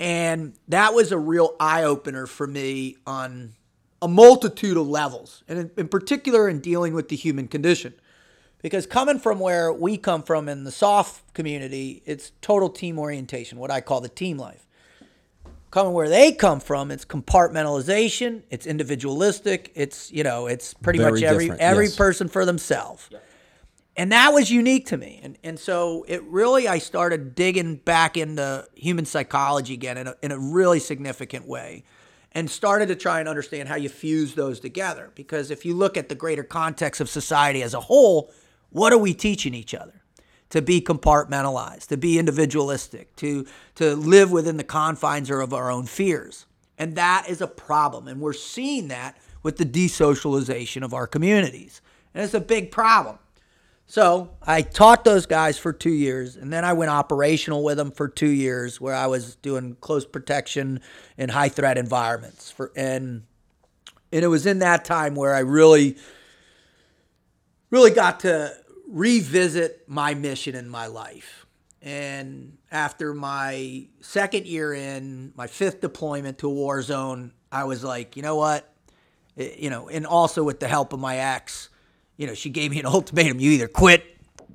And 0.00 0.54
that 0.68 0.94
was 0.94 1.12
a 1.12 1.18
real 1.18 1.54
eye 1.60 1.84
opener 1.84 2.26
for 2.26 2.46
me 2.46 2.96
on 3.06 3.52
a 4.00 4.08
multitude 4.08 4.76
of 4.76 4.88
levels, 4.88 5.44
and 5.46 5.58
in, 5.60 5.70
in, 5.76 5.88
particular 5.88 6.48
in 6.48 6.58
dealing 6.58 6.92
with 6.92 7.08
the 7.08 7.14
human 7.14 7.46
condition. 7.46 7.94
Because 8.60 8.86
coming 8.86 9.20
from 9.20 9.38
where 9.38 9.72
we 9.72 9.96
come 9.96 10.24
from 10.24 10.48
in 10.48 10.64
the 10.64 10.72
SOF 10.72 11.22
community, 11.34 12.02
it's 12.04 12.32
total 12.40 12.68
team 12.68 12.98
orientation, 12.98 13.58
what 13.58 13.70
I 13.70 13.80
call 13.80 14.00
the 14.00 14.08
team 14.08 14.38
life. 14.38 14.66
Coming 15.72 15.94
where 15.94 16.08
they 16.08 16.30
come 16.30 16.60
from, 16.60 16.92
it's 16.92 17.04
compartmentalization, 17.04 18.42
it's 18.50 18.66
individualistic, 18.66 19.72
it's 19.74 20.12
you 20.12 20.22
know, 20.22 20.46
it's 20.46 20.74
pretty 20.74 21.00
Very 21.00 21.12
much 21.12 21.22
every 21.22 21.50
every 21.50 21.86
yes. 21.86 21.96
person 21.96 22.28
for 22.28 22.44
themselves. 22.44 23.08
Yeah 23.10 23.18
and 23.96 24.12
that 24.12 24.32
was 24.32 24.50
unique 24.50 24.86
to 24.86 24.96
me 24.96 25.20
and 25.22 25.38
and 25.42 25.58
so 25.58 26.04
it 26.08 26.22
really 26.24 26.68
i 26.68 26.78
started 26.78 27.34
digging 27.34 27.76
back 27.76 28.16
into 28.16 28.66
human 28.74 29.04
psychology 29.04 29.74
again 29.74 29.98
in 29.98 30.06
a, 30.06 30.14
in 30.22 30.32
a 30.32 30.38
really 30.38 30.78
significant 30.78 31.46
way 31.46 31.84
and 32.32 32.50
started 32.50 32.86
to 32.86 32.96
try 32.96 33.20
and 33.20 33.28
understand 33.28 33.68
how 33.68 33.74
you 33.74 33.88
fuse 33.88 34.34
those 34.34 34.60
together 34.60 35.10
because 35.14 35.50
if 35.50 35.64
you 35.64 35.74
look 35.74 35.96
at 35.96 36.08
the 36.08 36.14
greater 36.14 36.44
context 36.44 37.00
of 37.00 37.08
society 37.08 37.62
as 37.62 37.74
a 37.74 37.80
whole 37.80 38.30
what 38.70 38.92
are 38.92 38.98
we 38.98 39.12
teaching 39.12 39.54
each 39.54 39.74
other 39.74 40.01
to 40.52 40.62
be 40.62 40.80
compartmentalized 40.80 41.88
to 41.88 41.96
be 41.96 42.18
individualistic 42.18 43.14
to 43.16 43.44
to 43.74 43.96
live 43.96 44.30
within 44.30 44.56
the 44.56 44.64
confines 44.64 45.28
of 45.30 45.52
our 45.52 45.70
own 45.70 45.84
fears 45.84 46.46
and 46.78 46.94
that 46.96 47.28
is 47.28 47.40
a 47.40 47.46
problem 47.46 48.06
and 48.06 48.20
we're 48.20 48.32
seeing 48.32 48.88
that 48.88 49.16
with 49.42 49.56
the 49.56 49.66
desocialization 49.66 50.82
of 50.82 50.94
our 50.94 51.06
communities 51.06 51.82
and 52.14 52.22
it's 52.22 52.34
a 52.34 52.40
big 52.40 52.70
problem 52.70 53.18
so 53.92 54.30
I 54.40 54.62
taught 54.62 55.04
those 55.04 55.26
guys 55.26 55.58
for 55.58 55.70
two 55.70 55.92
years, 55.92 56.36
and 56.36 56.50
then 56.50 56.64
I 56.64 56.72
went 56.72 56.90
operational 56.90 57.62
with 57.62 57.76
them 57.76 57.90
for 57.90 58.08
two 58.08 58.30
years, 58.30 58.80
where 58.80 58.94
I 58.94 59.06
was 59.06 59.34
doing 59.36 59.76
close 59.82 60.06
protection 60.06 60.80
in 61.18 61.28
high 61.28 61.50
threat 61.50 61.76
environments. 61.76 62.50
For 62.50 62.72
and 62.74 63.24
and 64.10 64.24
it 64.24 64.28
was 64.28 64.46
in 64.46 64.60
that 64.60 64.86
time 64.86 65.14
where 65.14 65.34
I 65.34 65.40
really, 65.40 65.98
really 67.68 67.90
got 67.90 68.20
to 68.20 68.56
revisit 68.92 69.84
my 69.88 70.14
mission 70.14 70.54
in 70.54 70.68
my 70.68 70.86
life. 70.86 71.46
And 71.80 72.58
after 72.70 73.12
my 73.12 73.86
second 74.00 74.46
year 74.46 74.72
in, 74.72 75.32
my 75.34 75.48
fifth 75.48 75.80
deployment 75.80 76.38
to 76.38 76.48
a 76.48 76.52
war 76.52 76.80
zone, 76.82 77.32
I 77.50 77.64
was 77.64 77.82
like, 77.82 78.16
you 78.16 78.22
know 78.22 78.36
what, 78.36 78.72
eh, 79.36 79.50
you 79.58 79.70
know, 79.70 79.88
and 79.88 80.06
also 80.06 80.44
with 80.44 80.60
the 80.60 80.68
help 80.68 80.92
of 80.92 81.00
my 81.00 81.16
ex 81.16 81.70
you 82.16 82.26
know, 82.26 82.34
she 82.34 82.50
gave 82.50 82.70
me 82.70 82.78
an 82.78 82.86
ultimatum: 82.98 83.40
you 83.40 83.50
either 83.50 83.68
quit 83.68 84.04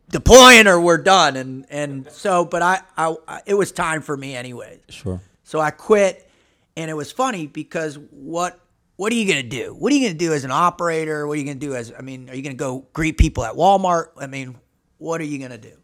deploying 0.09 0.67
or 0.67 0.79
we're 0.79 0.97
done. 0.97 1.35
And 1.35 1.65
and 1.69 2.11
so, 2.11 2.45
but 2.45 2.61
I, 2.61 2.79
I, 2.97 3.41
it 3.45 3.55
was 3.55 3.71
time 3.71 4.01
for 4.01 4.15
me 4.15 4.35
anyway. 4.35 4.79
Sure. 4.89 5.21
So 5.43 5.59
I 5.59 5.71
quit, 5.71 6.29
and 6.75 6.89
it 6.89 6.93
was 6.93 7.11
funny 7.11 7.47
because 7.47 7.97
what 8.11 8.59
what 8.97 9.11
are 9.13 9.15
you 9.15 9.27
gonna 9.27 9.43
do? 9.43 9.73
What 9.73 9.91
are 9.93 9.95
you 9.95 10.07
gonna 10.07 10.19
do 10.19 10.33
as 10.33 10.43
an 10.43 10.51
operator? 10.51 11.25
What 11.25 11.33
are 11.33 11.37
you 11.37 11.45
gonna 11.45 11.55
do 11.55 11.73
as 11.73 11.93
I 11.97 12.01
mean, 12.01 12.29
are 12.29 12.35
you 12.35 12.43
gonna 12.43 12.55
go 12.55 12.85
greet 12.93 13.17
people 13.17 13.45
at 13.45 13.53
Walmart? 13.53 14.07
I 14.17 14.27
mean, 14.27 14.57
what 14.97 15.21
are 15.21 15.25
you 15.25 15.39
gonna 15.39 15.57
do? 15.57 15.77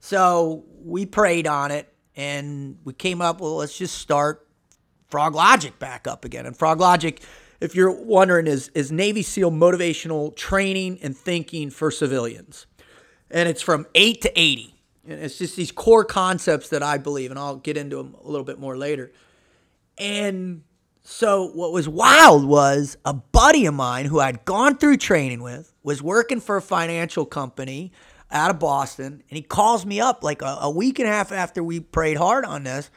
So 0.00 0.64
we 0.82 1.06
prayed 1.06 1.46
on 1.46 1.70
it, 1.70 1.92
and 2.16 2.78
we 2.84 2.94
came 2.94 3.20
up. 3.20 3.40
Well, 3.40 3.56
let's 3.56 3.76
just 3.76 3.98
start 3.98 4.48
Frog 5.10 5.34
Logic 5.34 5.78
back 5.78 6.08
up 6.08 6.24
again. 6.24 6.46
And 6.46 6.56
Frog 6.56 6.80
Logic 6.80 7.20
if 7.62 7.76
you're 7.76 7.92
wondering, 7.92 8.48
is, 8.48 8.72
is 8.74 8.90
Navy 8.90 9.22
SEAL 9.22 9.52
motivational 9.52 10.34
training 10.34 10.98
and 11.00 11.16
thinking 11.16 11.70
for 11.70 11.92
civilians. 11.92 12.66
And 13.30 13.48
it's 13.48 13.62
from 13.62 13.86
8 13.94 14.20
to 14.22 14.32
80. 14.38 14.74
And 15.06 15.20
it's 15.20 15.38
just 15.38 15.54
these 15.54 15.70
core 15.70 16.04
concepts 16.04 16.70
that 16.70 16.82
I 16.82 16.98
believe, 16.98 17.30
and 17.30 17.38
I'll 17.38 17.56
get 17.56 17.76
into 17.76 17.96
them 17.96 18.16
a 18.22 18.28
little 18.28 18.44
bit 18.44 18.58
more 18.58 18.76
later. 18.76 19.12
And 19.96 20.64
so 21.02 21.48
what 21.48 21.72
was 21.72 21.88
wild 21.88 22.44
was 22.44 22.96
a 23.04 23.12
buddy 23.12 23.66
of 23.66 23.74
mine 23.74 24.06
who 24.06 24.20
I'd 24.20 24.44
gone 24.44 24.76
through 24.78 24.98
training 24.98 25.42
with 25.42 25.72
was 25.82 26.02
working 26.02 26.40
for 26.40 26.56
a 26.56 26.62
financial 26.62 27.24
company 27.24 27.92
out 28.30 28.50
of 28.50 28.58
Boston, 28.58 29.22
and 29.28 29.36
he 29.36 29.42
calls 29.42 29.84
me 29.84 30.00
up 30.00 30.22
like 30.24 30.42
a, 30.42 30.58
a 30.62 30.70
week 30.70 30.98
and 30.98 31.08
a 31.08 31.12
half 31.12 31.32
after 31.32 31.62
we 31.62 31.80
prayed 31.80 32.16
hard 32.16 32.44
on 32.44 32.64
this, 32.64 32.90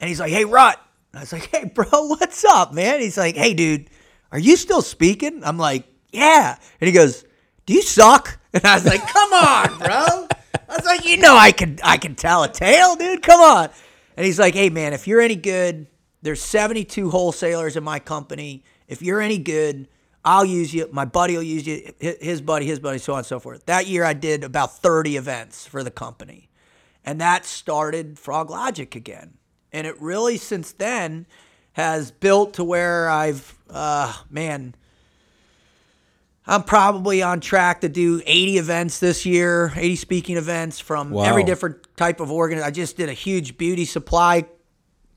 and 0.00 0.08
he's 0.08 0.20
like, 0.20 0.32
"Hey, 0.32 0.44
Rut." 0.44 0.80
I 1.12 1.20
was 1.20 1.32
like, 1.32 1.46
"Hey, 1.46 1.64
bro, 1.64 1.86
what's 1.92 2.44
up, 2.44 2.72
man?" 2.72 3.00
He's 3.00 3.18
like, 3.18 3.36
"Hey, 3.36 3.52
dude, 3.52 3.90
are 4.32 4.38
you 4.38 4.56
still 4.56 4.82
speaking? 4.82 5.42
I'm 5.44 5.58
like, 5.58 5.84
Yeah. 6.12 6.56
And 6.80 6.88
he 6.88 6.92
goes, 6.92 7.24
Do 7.66 7.74
you 7.74 7.82
suck? 7.82 8.38
And 8.52 8.64
I 8.64 8.74
was 8.74 8.84
like, 8.84 9.06
Come 9.06 9.32
on, 9.32 9.78
bro. 9.78 10.28
I 10.68 10.76
was 10.76 10.84
like, 10.84 11.04
you 11.04 11.16
know 11.18 11.36
I 11.36 11.52
can 11.52 11.78
I 11.82 11.96
can 11.98 12.14
tell 12.14 12.42
a 12.42 12.48
tale, 12.48 12.96
dude. 12.96 13.22
Come 13.22 13.40
on. 13.40 13.70
And 14.16 14.26
he's 14.26 14.38
like, 14.38 14.54
Hey 14.54 14.70
man, 14.70 14.92
if 14.92 15.06
you're 15.06 15.20
any 15.20 15.36
good, 15.36 15.86
there's 16.22 16.42
72 16.42 17.10
wholesalers 17.10 17.76
in 17.76 17.84
my 17.84 17.98
company. 17.98 18.64
If 18.88 19.02
you're 19.02 19.20
any 19.20 19.38
good, 19.38 19.88
I'll 20.24 20.44
use 20.44 20.74
you. 20.74 20.88
My 20.92 21.04
buddy 21.04 21.36
will 21.36 21.42
use 21.42 21.66
you. 21.66 21.92
His 21.98 22.40
buddy, 22.40 22.66
his 22.66 22.78
buddy, 22.78 22.98
so 22.98 23.14
on 23.14 23.20
and 23.20 23.26
so 23.26 23.40
forth. 23.40 23.64
That 23.66 23.86
year, 23.86 24.04
I 24.04 24.12
did 24.12 24.44
about 24.44 24.78
30 24.78 25.16
events 25.16 25.66
for 25.66 25.82
the 25.82 25.90
company. 25.90 26.50
And 27.04 27.20
that 27.20 27.46
started 27.46 28.18
Frog 28.18 28.50
Logic 28.50 28.94
again. 28.94 29.34
And 29.72 29.86
it 29.86 30.00
really, 30.00 30.36
since 30.36 30.72
then, 30.72 31.26
has 31.72 32.10
built 32.10 32.54
to 32.54 32.64
where 32.64 33.08
I've, 33.08 33.58
uh, 33.70 34.14
man, 34.28 34.74
I'm 36.46 36.64
probably 36.64 37.22
on 37.22 37.40
track 37.40 37.82
to 37.82 37.88
do 37.88 38.20
80 38.26 38.58
events 38.58 38.98
this 38.98 39.24
year, 39.24 39.72
80 39.74 39.96
speaking 39.96 40.36
events 40.36 40.80
from 40.80 41.10
wow. 41.10 41.22
every 41.22 41.44
different 41.44 41.78
type 41.96 42.20
of 42.20 42.30
organ. 42.30 42.60
I 42.60 42.70
just 42.70 42.96
did 42.96 43.08
a 43.08 43.14
huge 43.14 43.56
beauty 43.56 43.84
supply 43.84 44.46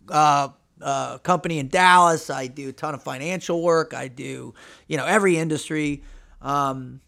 uh, 0.10 0.50
uh, 0.84 1.18
company 1.20 1.60
in 1.60 1.70
Dallas. 1.70 2.30
I 2.30 2.48
do 2.48 2.70
a 2.70 2.74
ton 2.74 2.94
of 2.94 3.02
financial 3.02 3.62
work. 3.62 3.94
I 3.94 4.08
do, 4.08 4.54
you 4.88 4.98
know, 4.98 5.06
every 5.06 5.38
industry. 5.38 6.04
Um, 6.42 7.02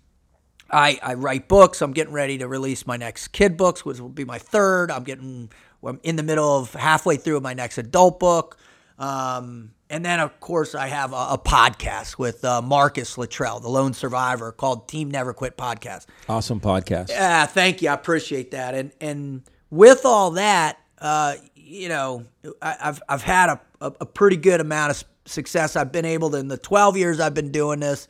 I, 0.72 1.00
I 1.03 1.13
write 1.13 1.48
books. 1.48 1.82
I'm 1.82 1.94
getting 1.94 2.13
ready 2.13 2.39
to 2.39 2.48
release 2.48 2.88
my 2.88 2.98
next 2.98 3.29
kid 3.29 3.58
books, 3.58 3.86
which 3.86 4.00
will 4.00 4.10
be 4.10 4.25
my 4.25 4.39
third. 4.39 4.89
I'm 4.89 5.03
getting, 5.03 5.51
I'm 5.84 6.00
in 6.03 6.15
the 6.15 6.24
middle 6.24 6.58
of 6.58 6.74
halfway 6.74 7.17
through 7.17 7.41
my 7.41 7.53
next 7.53 7.77
adult 7.77 8.20
book. 8.20 8.58
Um, 8.98 9.72
and 9.89 10.03
then, 10.03 10.20
of 10.20 10.39
course, 10.39 10.74
I 10.74 10.88
have 10.88 11.13
a, 11.13 11.27
a 11.32 11.38
podcast 11.38 12.17
with 12.17 12.44
uh, 12.44 12.62
Marcus 12.62 13.17
Luttrell, 13.17 13.60
the 13.60 13.70
lone 13.70 13.94
survivor, 13.94 14.51
called 14.51 14.88
Team 14.88 15.12
Never 15.12 15.34
Quit 15.34 15.58
Podcast. 15.58 16.08
Awesome 16.27 16.60
podcast. 16.60 17.10
Yeah, 17.10 17.46
thank 17.46 17.82
you. 17.82 17.89
I 17.89 17.94
appreciate 17.94 18.51
that. 18.51 18.74
And 18.74 18.91
and 19.00 19.44
with 19.70 20.05
all 20.05 20.32
that, 20.32 20.79
uh, 20.98 21.36
you 21.65 21.89
know, 21.89 22.25
I, 22.62 22.75
have 22.79 23.01
I've 23.10 23.24
had 23.24 23.50
a, 23.50 23.62
a, 23.81 23.93
a, 24.01 24.05
pretty 24.05 24.38
good 24.38 24.62
amount 24.62 24.91
of 24.91 25.03
success. 25.25 25.75
I've 25.75 25.91
been 25.91 26.05
able 26.05 26.29
to, 26.31 26.38
in 26.38 26.48
the 26.48 26.57
12 26.57 26.98
years 26.98 27.19
I've 27.19 27.34
been 27.34 27.51
doing 27.51 27.79
this, 27.79 28.07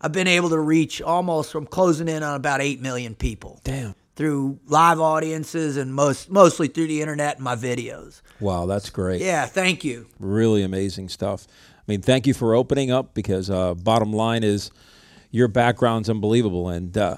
I've 0.00 0.12
been 0.12 0.28
able 0.28 0.50
to 0.50 0.58
reach 0.58 1.02
almost 1.02 1.50
from 1.50 1.66
closing 1.66 2.08
in 2.08 2.22
on 2.22 2.36
about 2.36 2.60
8 2.60 2.80
million 2.80 3.14
people. 3.14 3.60
Damn. 3.64 3.94
through 4.16 4.60
live 4.66 5.00
audiences 5.00 5.76
and 5.76 5.92
most 5.92 6.30
mostly 6.30 6.68
through 6.68 6.86
the 6.86 7.00
internet 7.00 7.36
and 7.36 7.44
my 7.44 7.56
videos. 7.56 8.22
Wow, 8.38 8.66
that's 8.66 8.90
great. 8.90 9.20
Yeah, 9.20 9.46
thank 9.46 9.82
you. 9.82 10.06
Really 10.20 10.62
amazing 10.62 11.08
stuff. 11.08 11.48
I 11.78 11.82
mean, 11.88 12.00
thank 12.00 12.26
you 12.26 12.34
for 12.34 12.54
opening 12.54 12.90
up 12.90 13.12
because 13.12 13.50
uh, 13.50 13.74
bottom 13.74 14.12
line 14.12 14.44
is 14.44 14.70
your 15.30 15.48
background's 15.48 16.08
unbelievable. 16.08 16.68
And 16.68 16.96
uh, 16.96 17.16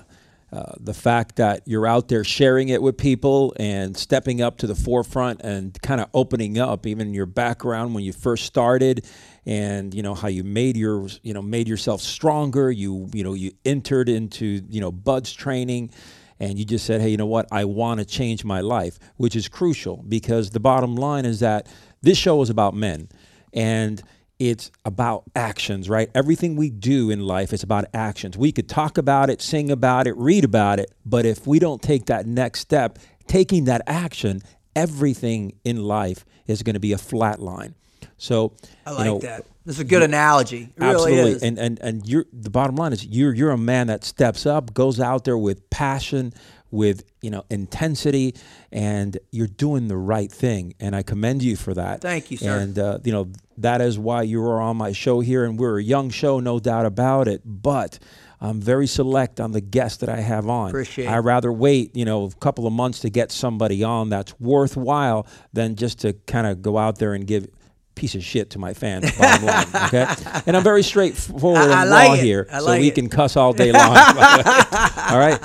uh, 0.53 0.73
the 0.79 0.95
fact 0.95 1.37
that 1.37 1.62
you're 1.67 1.87
out 1.87 2.07
there 2.09 2.23
sharing 2.23 2.69
it 2.69 2.81
with 2.81 2.97
people 2.97 3.53
and 3.59 3.97
stepping 3.97 4.41
up 4.41 4.59
to 4.59 4.67
the 4.69 4.76
forefront 4.76 5.41
and 5.43 5.81
kind 5.83 6.00
of 6.00 6.09
opening 6.15 6.57
up 6.59 6.87
even 6.87 7.12
your 7.12 7.26
background 7.26 7.95
when 7.95 8.05
you 8.05 8.12
first 8.12 8.45
started 8.45 9.05
and 9.45 9.93
you 9.93 10.03
know 10.03 10.15
how 10.15 10.29
you 10.29 10.45
made 10.45 10.76
your 10.76 11.09
you 11.23 11.35
know 11.35 11.43
made 11.43 11.67
yourself 11.67 12.00
stronger. 12.00 12.71
You 12.71 13.09
you 13.12 13.25
know 13.25 13.35
you 13.35 13.53
entered 13.65 14.09
into 14.09 14.62
you 14.69 14.81
know 14.81 14.93
BUD/S 14.93 15.33
training 15.33 15.91
and 16.38 16.59
you 16.59 16.65
just 16.65 16.87
said 16.87 17.00
hey 17.00 17.09
you 17.09 17.17
know 17.17 17.26
what? 17.26 17.49
I 17.50 17.65
want 17.65 17.99
to 17.99 18.07
change 18.07 18.45
my 18.45 18.61
life 18.61 19.00
which 19.17 19.35
is 19.35 19.49
crucial 19.49 20.05
because 20.09 20.50
the 20.50 20.61
bottom 20.61 20.95
line 20.95 21.25
is 21.25 21.41
that 21.41 21.67
this 22.03 22.19
show 22.19 22.41
is 22.41 22.50
about 22.50 22.75
men. 22.75 23.09
And 23.53 24.00
it's 24.38 24.71
about 24.85 25.25
actions, 25.35 25.88
right? 25.88 26.11
Everything 26.14 26.57
we 26.57 26.71
do 26.71 27.11
in 27.11 27.21
life 27.21 27.52
is 27.52 27.62
about 27.62 27.87
actions. 27.95 28.37
We 28.37 28.52
could 28.52 28.69
talk 28.69 28.99
about 28.99 29.31
it, 29.31 29.40
sing 29.40 29.71
about 29.71 30.07
it, 30.07 30.16
read 30.16 30.45
about 30.45 30.78
it, 30.78 30.93
but 31.05 31.25
if 31.25 31.47
we 31.47 31.59
don't 31.59 31.81
take 31.81 32.07
that 32.07 32.26
next 32.26 32.61
step, 32.61 32.99
taking 33.26 33.64
that 33.64 33.83
action, 33.87 34.43
everything 34.75 35.55
in 35.64 35.83
life 35.83 36.25
is 36.47 36.62
going 36.62 36.75
to 36.75 36.81
be 36.81 36.93
a 36.93 36.99
flat 36.99 37.40
line. 37.40 37.75
So 38.19 38.52
I 38.85 38.90
like 38.90 38.99
you 38.99 39.05
know, 39.05 39.19
that. 39.21 39.45
This 39.64 39.76
is 39.76 39.81
a 39.81 39.85
good 39.85 40.02
analogy. 40.02 40.69
It 40.76 40.83
absolutely. 40.83 41.35
Really 41.35 41.47
and 41.47 41.59
and 41.59 41.81
and 41.81 42.09
you're 42.09 42.25
the 42.33 42.50
bottom 42.50 42.76
line 42.76 42.93
is 42.93 43.05
you're 43.05 43.35
you're 43.35 43.50
a 43.50 43.59
man 43.59 43.88
that 43.88 44.05
steps 44.05 44.47
up, 44.47 44.73
goes 44.73 45.00
out 45.00 45.25
there 45.25 45.37
with 45.37 45.69
passion, 45.71 46.33
with 46.76 47.04
you 47.23 47.30
know 47.30 47.45
intensity, 47.50 48.35
and 48.71 49.18
you're 49.33 49.47
doing 49.47 49.88
the 49.88 49.97
right 49.97 50.30
thing. 50.30 50.75
And 50.78 50.95
I 50.95 51.02
commend 51.02 51.42
you 51.42 51.56
for 51.56 51.75
that. 51.75 52.00
Thank 52.00 52.30
you, 52.30 52.37
sir. 52.37 52.59
And 52.59 52.78
uh, 52.78 52.99
you 53.02 53.12
know 53.12 53.33
that 53.59 53.80
is 53.80 53.99
why 53.99 54.23
you 54.23 54.42
are 54.42 54.61
on 54.61 54.76
my 54.76 54.92
show 54.92 55.21
here, 55.21 55.45
and 55.45 55.59
we're 55.59 55.78
a 55.78 55.83
young 55.83 56.11
show, 56.11 56.38
no 56.38 56.61
doubt 56.61 56.87
about 56.87 57.26
it. 57.26 57.42
But 57.45 57.99
I'm 58.40 58.61
very 58.61 58.87
select 58.87 59.40
on 59.40 59.52
the 59.52 59.61
guests 59.61 59.99
that 59.99 60.09
I 60.09 60.21
have 60.21 60.49
on. 60.49 60.68
Appreciate. 60.68 61.06
I 61.06 61.18
rather 61.18 61.52
wait, 61.52 61.97
you 61.97 62.04
know, 62.04 62.26
a 62.26 62.35
couple 62.37 62.66
of 62.66 62.73
months 62.73 63.00
to 63.00 63.11
get 63.11 63.33
somebody 63.33 63.83
on 63.83 64.11
that's 64.11 64.38
worthwhile 64.38 65.26
than 65.52 65.75
just 65.75 66.00
to 66.00 66.12
kind 66.26 66.47
of 66.47 66.61
go 66.61 66.76
out 66.76 66.99
there 66.99 67.14
and 67.14 67.26
give 67.26 67.49
piece 67.95 68.14
of 68.14 68.23
shit 68.23 68.50
to 68.50 68.59
my 68.59 68.75
fans. 68.75 69.11
Bottom 69.16 69.47
line, 69.47 69.66
okay. 69.87 70.06
And 70.47 70.56
I'm 70.56 70.62
very 70.62 70.83
straightforward 70.83 71.71
I, 71.71 71.78
I 71.78 71.83
and 71.83 71.90
like 71.90 72.09
raw 72.09 72.14
it. 72.14 72.21
here, 72.21 72.47
like 72.52 72.61
so 72.61 72.78
we 72.78 72.88
it. 72.88 72.95
can 72.95 73.09
cuss 73.09 73.37
all 73.37 73.52
day 73.54 73.73
long. 73.73 73.83
all 73.97 75.18
right. 75.18 75.40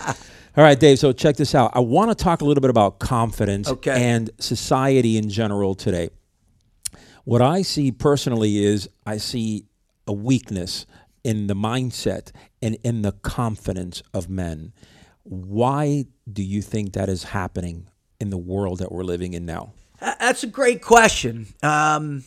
All 0.57 0.65
right, 0.65 0.77
Dave. 0.77 0.99
So 0.99 1.13
check 1.13 1.37
this 1.37 1.55
out. 1.55 1.71
I 1.73 1.79
want 1.79 2.11
to 2.11 2.23
talk 2.23 2.41
a 2.41 2.45
little 2.45 2.59
bit 2.59 2.69
about 2.69 2.99
confidence 2.99 3.69
okay. 3.69 4.03
and 4.03 4.29
society 4.37 5.17
in 5.17 5.29
general 5.29 5.75
today. 5.75 6.09
What 7.23 7.41
I 7.41 7.61
see 7.61 7.91
personally 7.91 8.63
is 8.63 8.89
I 9.05 9.15
see 9.15 9.65
a 10.07 10.11
weakness 10.11 10.85
in 11.23 11.47
the 11.47 11.53
mindset 11.53 12.31
and 12.61 12.77
in 12.83 13.01
the 13.01 13.13
confidence 13.13 14.03
of 14.13 14.29
men. 14.29 14.73
Why 15.23 16.05
do 16.31 16.43
you 16.43 16.61
think 16.61 16.93
that 16.93 17.07
is 17.07 17.23
happening 17.23 17.87
in 18.19 18.29
the 18.29 18.37
world 18.37 18.79
that 18.79 18.91
we're 18.91 19.03
living 19.03 19.33
in 19.33 19.45
now? 19.45 19.71
That's 20.01 20.43
a 20.43 20.47
great 20.47 20.81
question. 20.81 21.47
Um, 21.63 22.25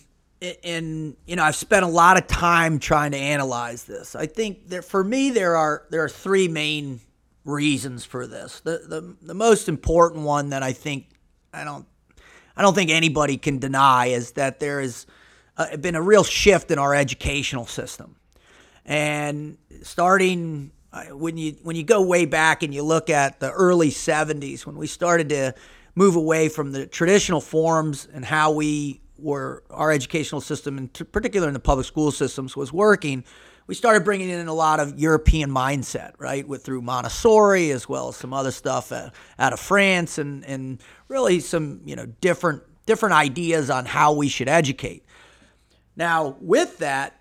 and 0.63 1.17
you 1.27 1.37
know, 1.37 1.43
I've 1.43 1.57
spent 1.57 1.85
a 1.85 1.89
lot 1.89 2.17
of 2.17 2.27
time 2.27 2.79
trying 2.79 3.11
to 3.11 3.19
analyze 3.19 3.85
this. 3.85 4.15
I 4.15 4.27
think 4.27 4.69
that 4.69 4.85
for 4.85 5.05
me, 5.05 5.31
there 5.31 5.57
are 5.57 5.85
there 5.91 6.05
are 6.05 6.09
three 6.09 6.49
main 6.49 7.01
reasons 7.45 8.05
for 8.05 8.27
this. 8.27 8.61
The 8.61 8.79
the 8.87 9.17
the 9.23 9.35
most 9.35 9.69
important 9.69 10.23
one 10.25 10.51
that 10.51 10.63
I 10.63 10.73
think 10.73 11.07
I 11.53 11.65
don't 11.65 11.87
I 12.57 12.63
don't 12.63 12.75
think 12.75 12.91
anybody 12.91 13.37
can 13.37 13.59
deny 13.59 14.07
is 14.07 14.33
that 14.33 14.61
there 14.61 14.81
has 14.81 15.07
uh, 15.57 15.77
been 15.77 15.95
a 15.95 16.03
real 16.03 16.25
shift 16.25 16.71
in 16.71 16.79
our 16.79 16.95
educational 16.95 17.67
system. 17.67 18.17
And 18.85 19.57
starting 19.83 20.71
uh, 20.93 21.05
when 21.07 21.37
you 21.37 21.57
when 21.63 21.77
you 21.77 21.83
go 21.83 22.03
way 22.03 22.27
back 22.27 22.63
and 22.63 22.75
you 22.75 22.83
look 22.83 23.11
at 23.11 23.41
the 23.41 23.51
early 23.51 23.91
70s 23.91 24.67
when 24.67 24.77
we 24.77 24.87
started 24.87 25.29
to 25.31 25.55
move 25.95 26.17
away 26.17 26.49
from 26.49 26.73
the 26.73 26.87
traditional 26.87 27.41
forms 27.41 28.07
and 28.13 28.25
how 28.25 28.53
we 28.53 29.01
were 29.19 29.65
our 29.71 29.91
educational 29.91 30.41
system 30.41 30.77
in 30.77 30.89
particular 30.89 31.49
in 31.49 31.55
the 31.55 31.61
public 31.61 31.87
school 31.87 32.11
systems 32.11 32.57
was 32.57 32.73
working 32.73 33.25
we 33.67 33.75
started 33.75 34.05
bringing 34.05 34.29
in 34.29 34.47
a 34.47 34.55
lot 34.55 34.81
of 34.81 34.99
European 34.99 35.51
mindset, 35.51 36.13
right, 36.19 36.47
with 36.47 36.65
through 36.65 36.83
Montessori 36.83 37.71
as 37.71 37.89
well 37.89 38.09
as 38.09 38.17
some 38.17 38.35
other 38.35 38.51
stuff 38.51 38.93
uh, 38.93 39.11
out 39.39 39.53
of 39.53 39.61
France 39.61 40.19
and 40.19 40.45
and 40.45 40.83
really 41.09 41.41
some 41.41 41.81
you 41.85 41.97
know 41.97 42.07
different 42.21 42.63
different 42.87 43.15
ideas 43.15 43.71
on 43.71 43.87
how 43.87 44.13
we 44.13 44.29
should 44.29 44.49
educate. 44.49 45.05
Now, 45.97 46.37
with 46.41 46.79
that, 46.79 47.21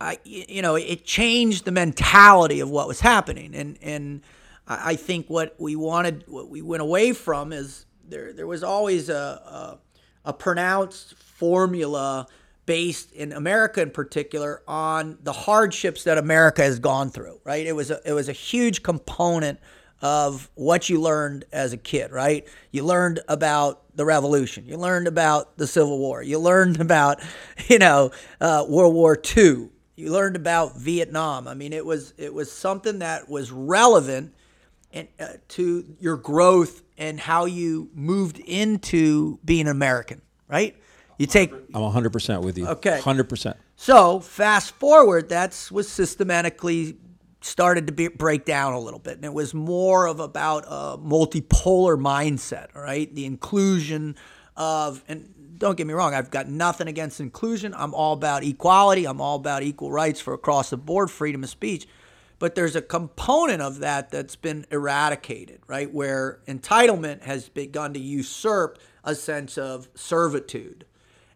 I 0.00 0.18
you 0.24 0.62
know 0.62 0.74
it 0.74 1.04
changed 1.04 1.64
the 1.64 1.72
mentality 1.72 2.60
of 2.60 2.68
what 2.68 2.86
was 2.86 3.00
happening, 3.00 3.54
and 3.54 3.78
and 3.80 4.22
I 4.66 4.96
think 4.96 5.28
what 5.28 5.54
we 5.58 5.76
wanted, 5.76 6.24
what 6.26 6.48
we 6.48 6.62
went 6.62 6.82
away 6.82 7.12
from 7.12 7.52
is 7.52 7.86
there 8.06 8.32
there 8.32 8.46
was 8.46 8.62
always 8.62 9.08
a, 9.08 9.14
a, 9.14 9.78
a 10.26 10.32
pronounced 10.32 11.14
formula 11.14 12.26
based 12.66 13.12
in 13.12 13.32
America 13.32 13.82
in 13.82 13.90
particular 13.90 14.62
on 14.66 15.18
the 15.22 15.32
hardships 15.32 16.04
that 16.04 16.18
America 16.18 16.62
has 16.62 16.78
gone 16.78 17.10
through, 17.10 17.40
right? 17.44 17.66
It 17.66 17.74
was 17.74 17.90
a, 17.90 18.00
it 18.04 18.12
was 18.12 18.28
a 18.28 18.32
huge 18.32 18.82
component 18.82 19.58
of 20.00 20.50
what 20.54 20.88
you 20.88 21.00
learned 21.00 21.44
as 21.52 21.72
a 21.72 21.76
kid, 21.76 22.10
right? 22.12 22.46
You 22.70 22.84
learned 22.84 23.20
about 23.28 23.96
the 23.96 24.04
revolution. 24.04 24.66
You 24.66 24.76
learned 24.76 25.06
about 25.06 25.56
the 25.56 25.66
Civil 25.66 25.98
War. 25.98 26.22
You 26.22 26.38
learned 26.38 26.80
about, 26.80 27.22
you 27.68 27.78
know, 27.78 28.10
uh, 28.40 28.66
World 28.68 28.94
War 28.94 29.20
II. 29.36 29.68
You 29.96 30.10
learned 30.10 30.36
about 30.36 30.76
Vietnam. 30.76 31.46
I 31.46 31.54
mean, 31.54 31.72
it 31.72 31.86
was 31.86 32.14
it 32.18 32.34
was 32.34 32.50
something 32.50 32.98
that 32.98 33.28
was 33.28 33.52
relevant 33.52 34.34
and 34.92 35.08
uh, 35.20 35.26
to 35.48 35.84
your 36.00 36.16
growth 36.16 36.82
and 36.98 37.18
how 37.18 37.44
you 37.44 37.90
moved 37.94 38.38
into 38.38 39.38
being 39.44 39.68
American, 39.68 40.20
right? 40.48 40.76
You 41.18 41.26
take. 41.26 41.52
I'm 41.74 41.82
100 41.82 42.12
percent 42.12 42.42
with 42.42 42.58
you. 42.58 42.66
Okay. 42.66 42.92
100 42.92 43.28
percent. 43.28 43.56
So 43.76 44.20
fast 44.20 44.72
forward, 44.74 45.28
that's 45.28 45.70
was 45.70 45.88
systematically 45.88 46.96
started 47.40 47.86
to 47.86 47.92
be, 47.92 48.08
break 48.08 48.44
down 48.44 48.72
a 48.72 48.80
little 48.80 48.98
bit, 48.98 49.16
and 49.16 49.24
it 49.24 49.34
was 49.34 49.52
more 49.52 50.06
of 50.06 50.18
about 50.18 50.64
a 50.66 50.98
multipolar 50.98 52.00
mindset. 52.00 52.68
All 52.74 52.82
right, 52.82 53.14
the 53.14 53.26
inclusion 53.26 54.16
of 54.56 55.04
and 55.08 55.58
don't 55.58 55.76
get 55.76 55.86
me 55.86 55.94
wrong, 55.94 56.14
I've 56.14 56.30
got 56.30 56.48
nothing 56.48 56.88
against 56.88 57.20
inclusion. 57.20 57.74
I'm 57.74 57.94
all 57.94 58.12
about 58.12 58.44
equality. 58.44 59.06
I'm 59.06 59.20
all 59.20 59.36
about 59.36 59.62
equal 59.62 59.92
rights 59.92 60.20
for 60.20 60.34
across 60.34 60.70
the 60.70 60.76
board, 60.76 61.10
freedom 61.10 61.44
of 61.44 61.50
speech. 61.50 61.86
But 62.38 62.56
there's 62.56 62.74
a 62.76 62.82
component 62.82 63.62
of 63.62 63.78
that 63.78 64.10
that's 64.10 64.36
been 64.36 64.66
eradicated, 64.70 65.60
right? 65.66 65.92
Where 65.92 66.40
entitlement 66.48 67.22
has 67.22 67.48
begun 67.48 67.94
to 67.94 68.00
usurp 68.00 68.78
a 69.04 69.14
sense 69.14 69.56
of 69.56 69.88
servitude. 69.94 70.84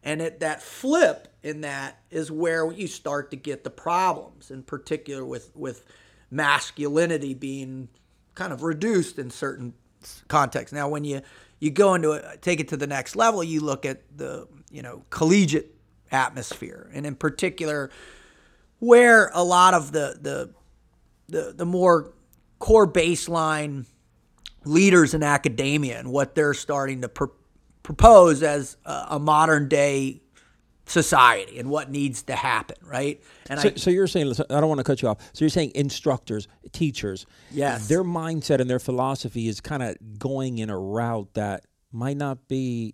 And 0.02 0.22
it, 0.22 0.40
that 0.40 0.62
flip 0.62 1.28
in 1.42 1.62
that 1.62 1.98
is 2.10 2.30
where 2.30 2.70
you 2.72 2.86
start 2.86 3.30
to 3.32 3.36
get 3.36 3.64
the 3.64 3.70
problems, 3.70 4.50
in 4.50 4.62
particular 4.62 5.24
with, 5.24 5.50
with 5.56 5.84
masculinity 6.30 7.34
being 7.34 7.88
kind 8.34 8.52
of 8.52 8.62
reduced 8.62 9.18
in 9.18 9.30
certain 9.30 9.74
contexts. 10.28 10.72
Now, 10.72 10.88
when 10.88 11.04
you, 11.04 11.22
you 11.60 11.70
go 11.70 11.94
into 11.94 12.12
it, 12.12 12.42
take 12.42 12.60
it 12.60 12.68
to 12.68 12.76
the 12.76 12.86
next 12.86 13.16
level, 13.16 13.42
you 13.42 13.60
look 13.60 13.84
at 13.84 14.02
the 14.16 14.46
you 14.70 14.82
know 14.82 15.04
collegiate 15.10 15.74
atmosphere, 16.10 16.90
and 16.92 17.06
in 17.06 17.14
particular, 17.14 17.90
where 18.78 19.30
a 19.34 19.42
lot 19.42 19.74
of 19.74 19.92
the 19.92 20.18
the 20.20 20.54
the, 21.28 21.52
the 21.52 21.66
more 21.66 22.12
core 22.58 22.90
baseline 22.90 23.86
leaders 24.64 25.14
in 25.14 25.22
academia 25.22 25.98
and 25.98 26.10
what 26.10 26.34
they're 26.34 26.54
starting 26.54 27.02
to 27.02 27.08
propose 27.88 28.42
as 28.42 28.76
a, 28.84 29.18
modern 29.18 29.66
day 29.66 30.20
society 30.84 31.58
and 31.58 31.70
what 31.70 31.90
needs 31.90 32.22
to 32.24 32.36
happen, 32.36 32.76
right? 32.82 33.22
And 33.48 33.58
so, 33.58 33.68
I, 33.70 33.72
so, 33.76 33.88
you're 33.88 34.06
saying, 34.06 34.30
I 34.50 34.60
don't 34.60 34.68
want 34.68 34.76
to 34.76 34.84
cut 34.84 35.00
you 35.00 35.08
off. 35.08 35.22
So 35.32 35.42
you're 35.42 35.48
saying 35.48 35.72
instructors, 35.74 36.48
teachers, 36.72 37.24
yes, 37.50 37.88
their 37.88 38.04
mindset 38.04 38.60
and 38.60 38.68
their 38.68 38.78
philosophy 38.78 39.48
is 39.48 39.62
kind 39.62 39.82
of 39.82 39.96
going 40.18 40.58
in 40.58 40.68
a 40.68 40.78
route 40.78 41.32
that 41.32 41.64
might 41.90 42.18
not 42.18 42.46
be 42.46 42.92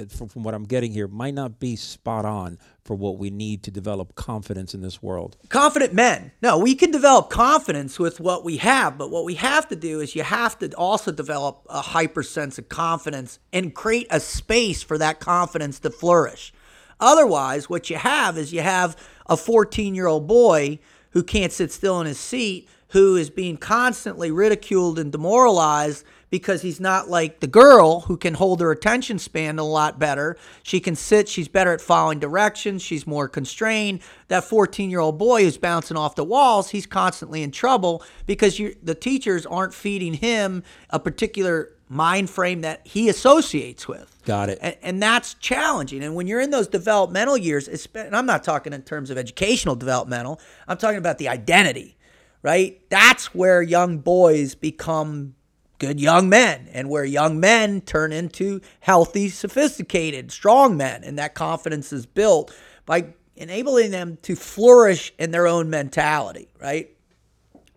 Uh, 0.00 0.06
from, 0.06 0.28
from 0.28 0.42
what 0.42 0.54
I'm 0.54 0.64
getting 0.64 0.92
here, 0.92 1.08
might 1.08 1.34
not 1.34 1.58
be 1.58 1.76
spot 1.76 2.24
on 2.24 2.58
for 2.84 2.94
what 2.94 3.18
we 3.18 3.30
need 3.30 3.62
to 3.64 3.70
develop 3.70 4.14
confidence 4.14 4.74
in 4.74 4.80
this 4.80 5.02
world. 5.02 5.36
Confident 5.48 5.92
men. 5.92 6.32
No, 6.42 6.58
we 6.58 6.74
can 6.74 6.90
develop 6.90 7.30
confidence 7.30 7.98
with 7.98 8.20
what 8.20 8.44
we 8.44 8.58
have, 8.58 8.98
but 8.98 9.10
what 9.10 9.24
we 9.24 9.34
have 9.34 9.68
to 9.68 9.76
do 9.76 10.00
is 10.00 10.14
you 10.14 10.22
have 10.22 10.58
to 10.60 10.72
also 10.74 11.12
develop 11.12 11.66
a 11.68 11.80
hyper 11.80 12.22
sense 12.22 12.58
of 12.58 12.68
confidence 12.68 13.38
and 13.52 13.74
create 13.74 14.06
a 14.10 14.20
space 14.20 14.82
for 14.82 14.98
that 14.98 15.20
confidence 15.20 15.78
to 15.80 15.90
flourish. 15.90 16.52
Otherwise, 16.98 17.68
what 17.68 17.90
you 17.90 17.96
have 17.96 18.36
is 18.36 18.52
you 18.52 18.60
have 18.60 18.96
a 19.26 19.36
14 19.36 19.94
year 19.94 20.06
old 20.06 20.26
boy 20.26 20.78
who 21.10 21.22
can't 21.22 21.52
sit 21.52 21.72
still 21.72 22.00
in 22.00 22.06
his 22.06 22.18
seat 22.18 22.68
who 22.90 23.16
is 23.16 23.30
being 23.30 23.56
constantly 23.56 24.30
ridiculed 24.30 24.98
and 24.98 25.12
demoralized 25.12 26.04
because 26.30 26.62
he's 26.62 26.80
not 26.80 27.08
like 27.08 27.40
the 27.40 27.46
girl 27.46 28.00
who 28.00 28.16
can 28.16 28.34
hold 28.34 28.60
her 28.60 28.70
attention 28.70 29.18
span 29.18 29.58
a 29.58 29.64
lot 29.64 29.98
better. 29.98 30.36
She 30.62 30.80
can 30.80 30.94
sit, 30.94 31.28
she's 31.28 31.48
better 31.48 31.72
at 31.72 31.80
following 31.80 32.20
directions, 32.20 32.82
she's 32.82 33.06
more 33.06 33.28
constrained. 33.28 34.00
That 34.28 34.44
14 34.44 34.90
year 34.90 35.00
old 35.00 35.18
boy 35.18 35.42
who's 35.42 35.58
bouncing 35.58 35.96
off 35.96 36.14
the 36.14 36.24
walls, 36.24 36.70
he's 36.70 36.86
constantly 36.86 37.42
in 37.42 37.50
trouble 37.50 38.02
because 38.26 38.58
you, 38.58 38.76
the 38.82 38.94
teachers 38.94 39.44
aren't 39.44 39.74
feeding 39.74 40.14
him 40.14 40.62
a 40.90 41.00
particular 41.00 41.70
mind 41.88 42.30
frame 42.30 42.60
that 42.60 42.86
he 42.86 43.08
associates 43.08 43.88
with. 43.88 44.16
Got 44.24 44.48
it. 44.48 44.58
And, 44.62 44.76
and, 44.80 45.02
that's 45.02 45.34
challenging. 45.34 46.04
And 46.04 46.14
when 46.14 46.28
you're 46.28 46.40
in 46.40 46.50
those 46.50 46.68
developmental 46.68 47.36
years, 47.36 47.66
and 47.96 48.14
I'm 48.14 48.26
not 48.26 48.44
talking 48.44 48.72
in 48.72 48.82
terms 48.82 49.10
of 49.10 49.18
educational 49.18 49.74
developmental, 49.74 50.40
I'm 50.68 50.76
talking 50.76 50.98
about 50.98 51.18
the 51.18 51.28
identity, 51.28 51.96
right? 52.42 52.80
That's 52.90 53.34
where 53.34 53.60
young 53.60 53.98
boys 53.98 54.54
become 54.54 55.34
good 55.80 55.98
young 55.98 56.28
men 56.28 56.68
and 56.72 56.88
where 56.88 57.04
young 57.04 57.40
men 57.40 57.80
turn 57.80 58.12
into 58.12 58.60
healthy, 58.78 59.28
sophisticated, 59.28 60.30
strong 60.30 60.76
men. 60.76 61.02
And 61.02 61.18
that 61.18 61.34
confidence 61.34 61.92
is 61.92 62.06
built 62.06 62.54
by 62.86 63.14
enabling 63.34 63.90
them 63.90 64.18
to 64.22 64.36
flourish 64.36 65.12
in 65.18 65.32
their 65.32 65.48
own 65.48 65.70
mentality, 65.70 66.48
right? 66.60 66.90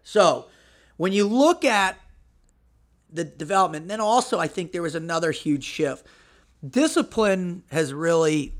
So 0.03 0.45
when 0.97 1.13
you 1.13 1.27
look 1.27 1.65
at 1.65 1.97
the 3.11 3.23
development, 3.23 3.87
then 3.87 4.01
also 4.01 4.37
I 4.37 4.47
think 4.47 4.71
there 4.71 4.81
was 4.81 4.95
another 4.95 5.31
huge 5.31 5.63
shift. 5.63 6.05
Discipline 6.67 7.63
has 7.71 7.93
really 7.93 8.53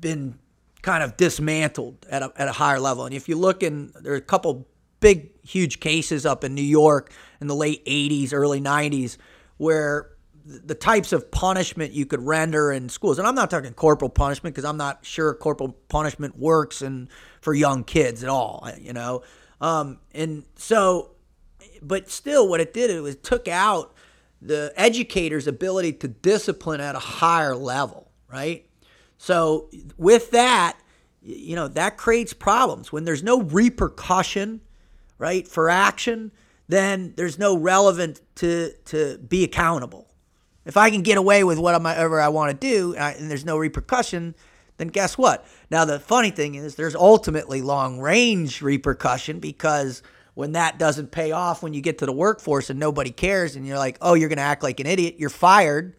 been 0.00 0.38
kind 0.82 1.02
of 1.02 1.16
dismantled 1.16 2.06
at 2.08 2.22
a, 2.22 2.32
at 2.36 2.48
a 2.48 2.52
higher 2.52 2.80
level. 2.80 3.04
And 3.04 3.14
if 3.14 3.28
you 3.28 3.36
look 3.36 3.62
in, 3.62 3.92
there 4.00 4.12
are 4.12 4.16
a 4.16 4.20
couple 4.20 4.66
big, 5.00 5.37
huge 5.48 5.80
cases 5.80 6.26
up 6.26 6.44
in 6.44 6.54
New 6.54 6.62
York 6.62 7.12
in 7.40 7.46
the 7.46 7.54
late 7.54 7.84
80s, 7.86 8.32
early 8.32 8.60
90s, 8.60 9.16
where 9.56 10.10
the 10.44 10.74
types 10.74 11.12
of 11.12 11.30
punishment 11.30 11.92
you 11.92 12.06
could 12.06 12.22
render 12.24 12.72
in 12.72 12.88
schools, 12.88 13.18
and 13.18 13.26
I'm 13.26 13.34
not 13.34 13.50
talking 13.50 13.72
corporal 13.74 14.10
punishment 14.10 14.54
because 14.54 14.64
I'm 14.64 14.76
not 14.76 15.04
sure 15.04 15.34
corporal 15.34 15.76
punishment 15.88 16.38
works 16.38 16.80
and 16.80 17.08
for 17.40 17.52
young 17.54 17.84
kids 17.84 18.22
at 18.22 18.30
all, 18.30 18.66
you 18.80 18.92
know. 18.92 19.22
Um, 19.60 19.98
and 20.14 20.44
so, 20.56 21.10
but 21.82 22.08
still, 22.10 22.48
what 22.48 22.60
it 22.60 22.72
did 22.72 22.90
it 22.90 23.00
was 23.00 23.16
took 23.16 23.46
out 23.46 23.94
the 24.40 24.72
educator's 24.76 25.46
ability 25.46 25.94
to 25.94 26.08
discipline 26.08 26.80
at 26.80 26.94
a 26.94 27.00
higher 27.00 27.56
level, 27.56 28.10
right? 28.30 28.66
So 29.18 29.68
with 29.96 30.30
that, 30.30 30.78
you 31.20 31.56
know, 31.56 31.68
that 31.68 31.96
creates 31.96 32.32
problems 32.32 32.92
when 32.92 33.04
there's 33.04 33.22
no 33.22 33.42
repercussion 33.42 34.60
right, 35.18 35.46
for 35.46 35.68
action, 35.68 36.32
then 36.68 37.14
there's 37.16 37.38
no 37.38 37.56
relevant 37.56 38.20
to 38.36 38.72
to 38.86 39.18
be 39.18 39.44
accountable. 39.44 40.06
If 40.64 40.76
I 40.76 40.90
can 40.90 41.02
get 41.02 41.16
away 41.16 41.44
with 41.44 41.58
whatever 41.58 42.20
I 42.20 42.28
want 42.28 42.60
to 42.60 42.66
do 42.66 42.94
and 42.94 43.30
there's 43.30 43.44
no 43.44 43.56
repercussion, 43.56 44.34
then 44.76 44.88
guess 44.88 45.16
what? 45.16 45.46
Now 45.70 45.84
the 45.84 45.98
funny 45.98 46.30
thing 46.30 46.54
is 46.54 46.74
there's 46.74 46.94
ultimately 46.94 47.62
long 47.62 47.98
range 48.00 48.60
repercussion 48.60 49.40
because 49.40 50.02
when 50.34 50.52
that 50.52 50.78
doesn't 50.78 51.10
pay 51.10 51.32
off 51.32 51.62
when 51.62 51.74
you 51.74 51.80
get 51.80 51.98
to 51.98 52.06
the 52.06 52.12
workforce 52.12 52.70
and 52.70 52.78
nobody 52.78 53.10
cares 53.10 53.56
and 53.56 53.66
you're 53.66 53.78
like, 53.78 53.98
"Oh, 54.00 54.14
you're 54.14 54.28
going 54.28 54.36
to 54.36 54.42
act 54.42 54.62
like 54.62 54.78
an 54.78 54.86
idiot, 54.86 55.16
you're 55.18 55.30
fired." 55.30 55.96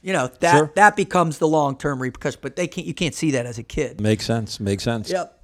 You 0.00 0.12
know, 0.12 0.28
that 0.40 0.52
sure. 0.52 0.72
that 0.76 0.96
becomes 0.96 1.38
the 1.38 1.48
long-term 1.48 2.00
repercussion, 2.00 2.38
but 2.40 2.56
they 2.56 2.68
can't 2.68 2.86
you 2.86 2.94
can't 2.94 3.14
see 3.14 3.32
that 3.32 3.46
as 3.46 3.58
a 3.58 3.62
kid. 3.64 4.00
Makes 4.00 4.24
sense. 4.24 4.60
Makes 4.60 4.84
sense. 4.84 5.10
Yep. 5.10 5.42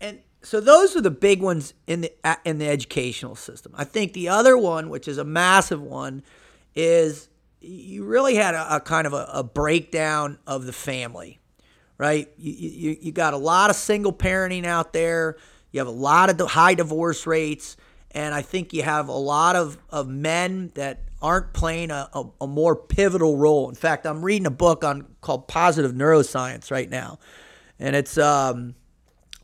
And 0.00 0.20
so 0.46 0.60
those 0.60 0.94
are 0.94 1.00
the 1.00 1.10
big 1.10 1.42
ones 1.42 1.74
in 1.88 2.02
the 2.02 2.12
in 2.44 2.58
the 2.58 2.68
educational 2.68 3.34
system. 3.34 3.72
I 3.76 3.82
think 3.82 4.12
the 4.12 4.28
other 4.28 4.56
one, 4.56 4.90
which 4.90 5.08
is 5.08 5.18
a 5.18 5.24
massive 5.24 5.82
one, 5.82 6.22
is 6.76 7.28
you 7.60 8.04
really 8.04 8.36
had 8.36 8.54
a, 8.54 8.76
a 8.76 8.80
kind 8.80 9.08
of 9.08 9.12
a, 9.12 9.28
a, 9.32 9.42
breakdown 9.42 10.38
of 10.46 10.64
the 10.64 10.72
family, 10.72 11.40
right? 11.98 12.30
You, 12.38 12.52
you 12.52 12.96
you 13.00 13.10
got 13.10 13.34
a 13.34 13.36
lot 13.36 13.70
of 13.70 13.76
single 13.76 14.12
parenting 14.12 14.64
out 14.64 14.92
there. 14.92 15.36
You 15.72 15.80
have 15.80 15.88
a 15.88 15.90
lot 15.90 16.30
of 16.30 16.48
high 16.48 16.74
divorce 16.74 17.26
rates, 17.26 17.76
and 18.12 18.32
I 18.32 18.42
think 18.42 18.72
you 18.72 18.84
have 18.84 19.08
a 19.08 19.12
lot 19.12 19.56
of, 19.56 19.76
of 19.90 20.06
men 20.06 20.70
that 20.76 21.00
aren't 21.20 21.54
playing 21.54 21.90
a, 21.90 22.08
a, 22.12 22.24
a 22.42 22.46
more 22.46 22.76
pivotal 22.76 23.36
role. 23.36 23.68
In 23.68 23.74
fact, 23.74 24.06
I'm 24.06 24.24
reading 24.24 24.46
a 24.46 24.52
book 24.52 24.84
on 24.84 25.08
called 25.22 25.48
Positive 25.48 25.90
Neuroscience 25.90 26.70
right 26.70 26.88
now, 26.88 27.18
and 27.80 27.96
it's 27.96 28.16
um, 28.16 28.76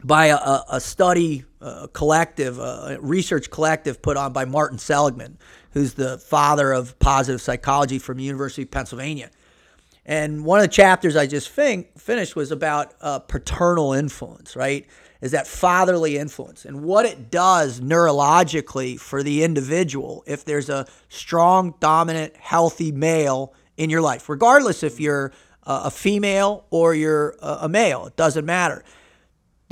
by 0.04 0.26
a, 0.26 0.60
a 0.68 0.80
study 0.80 1.44
a 1.62 1.88
collective, 1.88 2.58
a 2.58 2.98
research 3.00 3.50
collective 3.50 4.02
put 4.02 4.16
on 4.16 4.32
by 4.32 4.44
Martin 4.44 4.78
Seligman, 4.78 5.38
who's 5.70 5.94
the 5.94 6.18
father 6.18 6.72
of 6.72 6.98
positive 6.98 7.40
psychology 7.40 7.98
from 7.98 8.18
University 8.18 8.62
of 8.62 8.70
Pennsylvania. 8.70 9.30
And 10.04 10.44
one 10.44 10.58
of 10.58 10.64
the 10.64 10.72
chapters 10.72 11.14
I 11.14 11.26
just 11.28 11.48
fin- 11.48 11.86
finished 11.96 12.34
was 12.34 12.50
about 12.50 12.94
uh, 13.00 13.20
paternal 13.20 13.92
influence, 13.92 14.56
right? 14.56 14.86
Is 15.20 15.30
that 15.30 15.46
fatherly 15.46 16.18
influence 16.18 16.64
and 16.64 16.82
what 16.82 17.06
it 17.06 17.30
does 17.30 17.80
neurologically 17.80 18.98
for 18.98 19.22
the 19.22 19.44
individual 19.44 20.24
if 20.26 20.44
there's 20.44 20.68
a 20.68 20.86
strong, 21.08 21.74
dominant, 21.78 22.36
healthy 22.36 22.90
male 22.90 23.54
in 23.76 23.88
your 23.88 24.00
life, 24.00 24.28
regardless 24.28 24.82
if 24.82 24.98
you're 24.98 25.30
uh, 25.64 25.82
a 25.84 25.90
female 25.92 26.66
or 26.70 26.92
you're 26.92 27.36
a 27.40 27.68
male, 27.68 28.06
it 28.06 28.16
doesn't 28.16 28.44
matter 28.44 28.84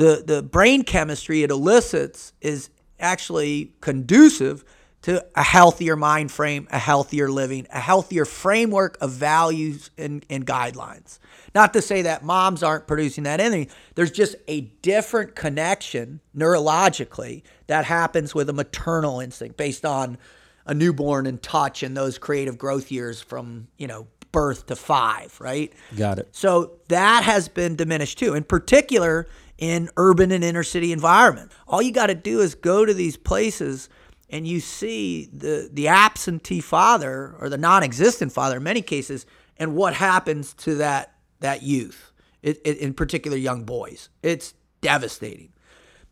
the, 0.01 0.23
the 0.27 0.43
brain 0.43 0.83
chemistry 0.83 1.43
it 1.43 1.51
elicits 1.51 2.33
is 2.41 2.71
actually 2.99 3.75
conducive 3.83 4.65
to 5.03 5.23
a 5.35 5.43
healthier 5.43 5.95
mind 5.95 6.33
frame, 6.33 6.67
a 6.71 6.79
healthier 6.79 7.31
living, 7.31 7.67
a 7.71 7.81
healthier 7.81 8.25
framework 8.25 8.97
of 9.03 9.11
values 9.11 9.91
and, 9.99 10.25
and 10.31 10.47
guidelines. 10.47 11.19
Not 11.55 11.75
to 11.75 11.83
say 11.83 12.01
that 12.01 12.25
moms 12.25 12.63
aren't 12.63 12.87
producing 12.87 13.25
that 13.25 13.41
energy. 13.41 13.69
There's 13.95 14.11
just 14.11 14.37
a 14.49 14.63
different 14.81 15.35
connection 15.35 16.21
neurologically 16.35 17.43
that 17.67 17.85
happens 17.85 18.35
with 18.35 18.49
a 18.49 18.55
maternal 18.55 19.21
instinct 19.21 19.59
based 19.59 19.85
on 19.85 20.17
a 20.65 20.73
newborn 20.73 21.27
and 21.27 21.43
touch 21.43 21.83
and 21.83 21.95
those 21.95 22.17
creative 22.17 22.57
growth 22.57 22.91
years 22.91 23.21
from, 23.21 23.69
you 23.77 23.87
know, 23.87 24.07
birth 24.33 24.67
to 24.67 24.77
five, 24.77 25.39
right? 25.41 25.73
Got 25.97 26.19
it. 26.19 26.29
So 26.33 26.73
that 26.89 27.25
has 27.25 27.49
been 27.49 27.77
diminished 27.77 28.19
too. 28.19 28.35
In 28.35 28.45
particular, 28.45 29.27
in 29.61 29.91
urban 29.97 30.33
and 30.33 30.43
inner 30.43 30.65
city 30.65 30.91
environment. 30.91 31.53
All 31.69 31.81
you 31.81 31.93
got 31.93 32.07
to 32.07 32.15
do 32.15 32.41
is 32.41 32.55
go 32.55 32.85
to 32.85 32.95
these 32.95 33.17
places 33.17 33.89
and 34.31 34.47
you 34.47 34.59
see 34.59 35.29
the 35.33 35.69
the 35.73 35.89
absentee 35.89 36.61
father 36.61 37.37
or 37.39 37.49
the 37.49 37.59
non-existent 37.59 38.33
father 38.33 38.57
in 38.57 38.63
many 38.63 38.83
cases 38.83 39.27
and 39.59 39.77
what 39.77 39.95
happens 39.95 40.55
to 40.55 40.77
that 40.77 41.15
that 41.41 41.63
youth 41.63 42.13
it, 42.43 42.61
it, 42.65 42.79
in 42.79 42.95
particular 42.95 43.37
young 43.37 43.65
boys. 43.65 44.09
It's 44.23 44.55
devastating. 44.81 45.53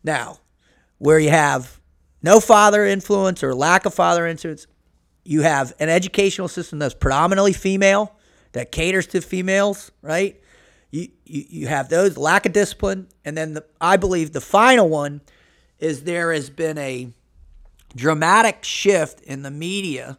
Now 0.04 0.38
where 0.98 1.18
you 1.18 1.30
have 1.30 1.80
no 2.22 2.40
father 2.40 2.84
influence 2.84 3.42
or 3.42 3.54
lack 3.54 3.86
of 3.86 3.94
father 3.94 4.26
influence 4.26 4.66
you 5.24 5.42
have 5.42 5.72
an 5.78 5.88
educational 5.88 6.48
system 6.48 6.78
that's 6.78 6.94
predominantly 6.94 7.52
female 7.52 8.14
that 8.52 8.72
caters 8.72 9.06
to 9.06 9.20
females 9.20 9.90
right 10.02 10.40
you, 10.90 11.08
you, 11.24 11.44
you 11.48 11.66
have 11.66 11.88
those 11.88 12.16
lack 12.16 12.46
of 12.46 12.52
discipline. 12.52 13.08
And 13.24 13.36
then 13.36 13.54
the, 13.54 13.64
I 13.80 13.96
believe 13.96 14.32
the 14.32 14.40
final 14.40 14.88
one 14.88 15.20
is 15.78 16.04
there 16.04 16.32
has 16.32 16.50
been 16.50 16.78
a 16.78 17.12
dramatic 17.94 18.64
shift 18.64 19.20
in 19.22 19.42
the 19.42 19.50
media, 19.50 20.18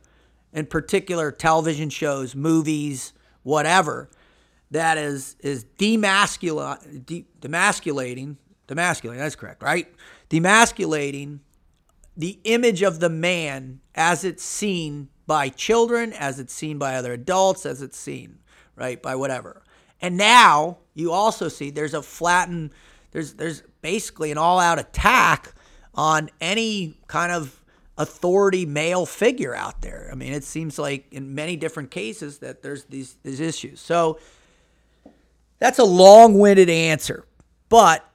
in 0.53 0.65
particular 0.65 1.31
television 1.31 1.89
shows, 1.89 2.35
movies, 2.35 3.13
whatever, 3.43 4.09
that 4.71 4.97
is 4.97 5.35
is 5.39 5.65
demascula, 5.77 7.05
de, 7.05 7.25
demasculating, 7.41 8.37
demasculating, 8.67 9.17
that's 9.17 9.35
correct, 9.35 9.63
right? 9.63 9.87
Demasculating 10.29 11.39
the 12.15 12.39
image 12.43 12.81
of 12.81 12.99
the 12.99 13.09
man 13.09 13.79
as 13.95 14.23
it's 14.23 14.43
seen 14.43 15.09
by 15.25 15.49
children, 15.49 16.13
as 16.13 16.39
it's 16.39 16.53
seen 16.53 16.77
by 16.77 16.95
other 16.95 17.13
adults, 17.13 17.65
as 17.65 17.81
it's 17.81 17.97
seen, 17.97 18.39
right, 18.75 19.01
by 19.01 19.15
whatever. 19.15 19.63
And 20.01 20.17
now 20.17 20.77
you 20.93 21.11
also 21.11 21.47
see 21.49 21.69
there's 21.69 21.93
a 21.93 22.01
flattened, 22.01 22.71
there's 23.11 23.33
there's 23.33 23.63
basically 23.81 24.31
an 24.31 24.37
all-out 24.37 24.79
attack 24.79 25.53
on 25.93 26.29
any 26.39 26.97
kind 27.07 27.31
of 27.31 27.63
authority 27.97 28.65
male 28.65 29.05
figure 29.05 29.53
out 29.53 29.81
there. 29.81 30.09
I 30.11 30.15
mean, 30.15 30.33
it 30.33 30.43
seems 30.43 30.79
like 30.79 31.11
in 31.11 31.35
many 31.35 31.57
different 31.57 31.91
cases 31.91 32.39
that 32.39 32.61
there's 32.61 32.85
these 32.85 33.17
these 33.23 33.39
issues. 33.39 33.81
So 33.81 34.19
that's 35.59 35.79
a 35.79 35.83
long-winded 35.83 36.69
answer, 36.69 37.25
but 37.67 38.05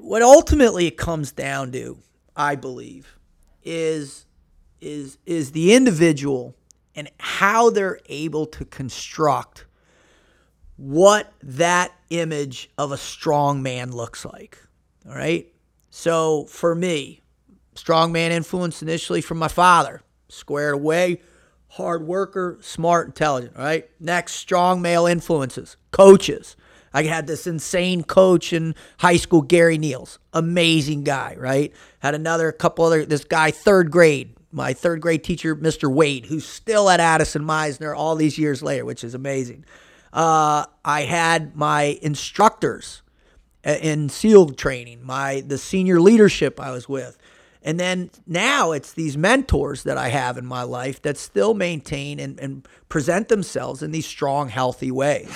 what 0.00 0.22
ultimately 0.22 0.86
it 0.86 0.96
comes 0.96 1.32
down 1.32 1.72
to, 1.72 1.98
I 2.34 2.54
believe, 2.54 3.18
is 3.62 4.24
is 4.80 5.18
is 5.26 5.52
the 5.52 5.74
individual 5.74 6.56
and 6.94 7.10
how 7.18 7.70
they're 7.70 8.00
able 8.08 8.46
to 8.46 8.64
construct 8.64 9.66
what 10.78 11.32
that 11.42 11.92
image 12.08 12.70
of 12.78 12.92
a 12.92 12.96
strong 12.96 13.62
man 13.62 13.92
looks 13.92 14.24
like. 14.24 14.58
All 15.06 15.14
right. 15.14 15.52
So 15.90 16.44
for 16.44 16.74
me, 16.74 17.20
strong 17.74 18.12
man 18.12 18.32
influence 18.32 18.80
initially 18.80 19.20
from 19.20 19.38
my 19.38 19.48
father, 19.48 20.02
squared 20.28 20.74
away, 20.74 21.20
hard 21.70 22.06
worker, 22.06 22.58
smart, 22.60 23.08
intelligent, 23.08 23.56
right? 23.56 23.90
Next, 24.00 24.34
strong 24.34 24.80
male 24.80 25.06
influences, 25.06 25.76
coaches. 25.90 26.56
I 26.94 27.02
had 27.02 27.26
this 27.26 27.46
insane 27.46 28.04
coach 28.04 28.52
in 28.52 28.74
high 29.00 29.16
school, 29.16 29.42
Gary 29.42 29.78
Niels, 29.78 30.18
amazing 30.32 31.04
guy, 31.04 31.34
right? 31.36 31.72
Had 31.98 32.14
another 32.14 32.52
couple 32.52 32.84
other, 32.84 33.04
this 33.04 33.24
guy, 33.24 33.50
third 33.50 33.90
grade, 33.90 34.34
my 34.52 34.72
third 34.72 35.00
grade 35.00 35.24
teacher, 35.24 35.54
Mr. 35.54 35.92
Wade, 35.92 36.26
who's 36.26 36.46
still 36.46 36.88
at 36.88 37.00
Addison 37.00 37.42
Mizner 37.42 37.96
all 37.96 38.14
these 38.14 38.38
years 38.38 38.62
later, 38.62 38.84
which 38.84 39.04
is 39.04 39.14
amazing. 39.14 39.64
Uh, 40.12 40.66
I 40.84 41.02
had 41.02 41.56
my 41.56 41.98
instructors 42.02 43.02
uh, 43.64 43.76
in 43.80 44.08
SEAL 44.08 44.50
training, 44.50 45.04
my 45.04 45.42
the 45.46 45.58
senior 45.58 46.00
leadership 46.00 46.60
I 46.60 46.70
was 46.70 46.88
with. 46.88 47.18
And 47.62 47.78
then 47.78 48.10
now 48.26 48.72
it's 48.72 48.92
these 48.92 49.16
mentors 49.16 49.82
that 49.82 49.98
I 49.98 50.08
have 50.08 50.38
in 50.38 50.46
my 50.46 50.62
life 50.62 51.02
that 51.02 51.18
still 51.18 51.54
maintain 51.54 52.20
and, 52.20 52.38
and 52.40 52.66
present 52.88 53.28
themselves 53.28 53.82
in 53.82 53.90
these 53.90 54.06
strong, 54.06 54.48
healthy 54.48 54.90
ways. 54.90 55.28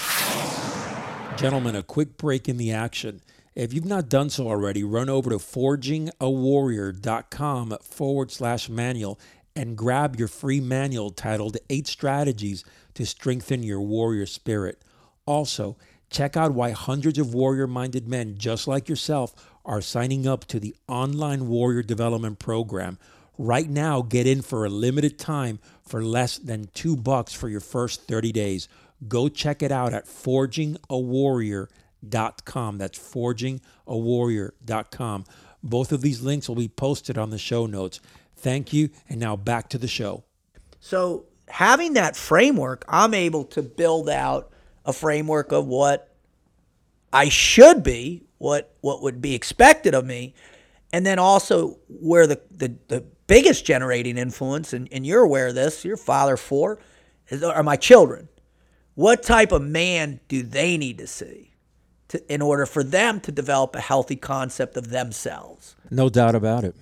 Gentlemen, 1.37 1.77
a 1.77 1.83
quick 1.83 2.17
break 2.17 2.49
in 2.49 2.57
the 2.57 2.73
action. 2.73 3.21
If 3.55 3.75
you've 3.75 3.85
not 3.85 4.09
done 4.09 4.31
so 4.31 4.49
already, 4.49 4.83
run 4.83 5.11
over 5.11 5.29
to 5.31 5.37
forgingawarrior.com 5.37 7.77
forward 7.83 8.31
slash 8.31 8.71
manual 8.71 9.21
and 9.55 9.77
grab 9.77 10.17
your 10.17 10.29
free 10.29 10.61
manual 10.61 11.11
titled 11.11 11.57
Eight 11.71 11.87
Strategies 11.87 12.65
to 12.95 13.07
Strengthen 13.07 13.63
Your 13.63 13.81
Warrior 13.81 14.27
Spirit. 14.27 14.83
Also, 15.27 15.77
check 16.11 16.37
out 16.37 16.53
why 16.53 16.71
hundreds 16.71 17.19
of 17.19 17.35
warrior 17.35 17.67
minded 17.67 18.07
men 18.09 18.37
just 18.37 18.69
like 18.69 18.89
yourself 18.89 19.35
are 19.65 19.81
signing 19.81 20.27
up 20.27 20.45
to 20.47 20.59
the 20.59 20.75
online 20.89 21.47
warrior 21.49 21.83
development 21.83 22.39
program. 22.39 22.99
Right 23.39 23.71
now, 23.71 24.03
get 24.03 24.27
in 24.27 24.43
for 24.43 24.65
a 24.65 24.69
limited 24.69 25.17
time 25.19 25.61
for 25.83 26.05
less 26.05 26.39
than 26.39 26.69
two 26.75 26.97
bucks 26.97 27.33
for 27.33 27.49
your 27.49 27.61
first 27.61 28.07
30 28.07 28.33
days. 28.33 28.69
Go 29.09 29.29
check 29.29 29.63
it 29.63 29.73
out 29.73 29.95
at 29.95 30.07
forgingawarrior.com. 30.07 32.79
That's 32.79 32.99
forgingawarrior.com. 32.99 35.25
Both 35.65 35.93
of 35.93 36.03
these 36.03 36.23
links 36.23 36.49
will 36.49 36.57
be 36.57 36.67
posted 36.69 37.17
on 37.17 37.31
the 37.31 37.39
show 37.39 37.67
notes. 37.67 38.01
Thank 38.43 38.73
you. 38.73 38.91
And 39.09 39.21
now 39.21 39.37
back 39.37 39.69
to 39.71 39.79
the 39.79 39.89
show. 39.89 40.25
So, 40.81 41.27
having 41.49 41.95
that 41.95 42.17
framework, 42.17 42.85
I'm 42.89 43.15
able 43.15 43.45
to 43.47 43.63
build 43.63 44.09
out 44.09 44.51
a 44.85 44.93
framework 44.93 45.53
of 45.53 45.67
what 45.67 46.13
I 47.13 47.29
should 47.29 47.83
be, 47.83 48.25
what 48.39 48.75
what 48.81 49.03
would 49.03 49.23
be 49.23 49.35
expected 49.35 49.95
of 49.95 50.05
me, 50.05 50.35
and 50.93 51.07
then 51.07 51.19
also 51.19 51.79
where 51.89 52.27
the 52.27 52.41
the, 52.51 52.75
the 52.89 53.05
biggest 53.29 53.65
generating 53.65 54.19
influence, 54.19 54.73
and, 54.73 54.89
and 54.93 55.07
you're 55.07 55.23
aware 55.23 55.49
of 55.49 55.55
this, 55.55 55.85
your 55.85 55.97
father 55.97 56.37
for, 56.37 56.79
is, 57.29 57.43
are 57.43 57.63
my 57.63 57.77
children. 57.77 58.29
What 58.95 59.23
type 59.23 59.53
of 59.53 59.63
man 59.63 60.21
do 60.29 60.43
they 60.43 60.77
need 60.77 60.99
to 60.99 61.07
see 61.07 61.55
to, 62.09 62.33
in 62.33 62.43
order 62.43 62.67
for 62.67 62.85
them 62.85 63.21
to 63.21 63.33
develop 63.33 63.75
a 63.75 63.81
healthy 63.81 64.17
concept 64.17 64.77
of 64.77 64.91
themselves? 64.91 65.77
No 65.91 66.09
doubt 66.09 66.35
about 66.35 66.65
it. 66.65 66.75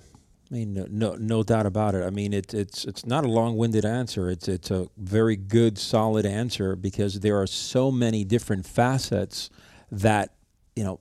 I 0.51 0.53
mean, 0.53 0.73
no, 0.73 0.85
no, 0.89 1.15
no 1.15 1.43
doubt 1.43 1.65
about 1.65 1.95
it. 1.95 2.03
I 2.03 2.09
mean, 2.09 2.33
it, 2.33 2.53
it's 2.53 2.83
it's 2.83 3.05
not 3.05 3.23
a 3.23 3.29
long-winded 3.29 3.85
answer. 3.85 4.29
It's 4.29 4.49
it's 4.49 4.69
a 4.69 4.87
very 4.97 5.37
good, 5.37 5.77
solid 5.77 6.25
answer 6.25 6.75
because 6.75 7.21
there 7.21 7.39
are 7.41 7.47
so 7.47 7.89
many 7.89 8.25
different 8.25 8.65
facets 8.65 9.49
that 9.91 10.33
you 10.75 10.83
know 10.83 10.99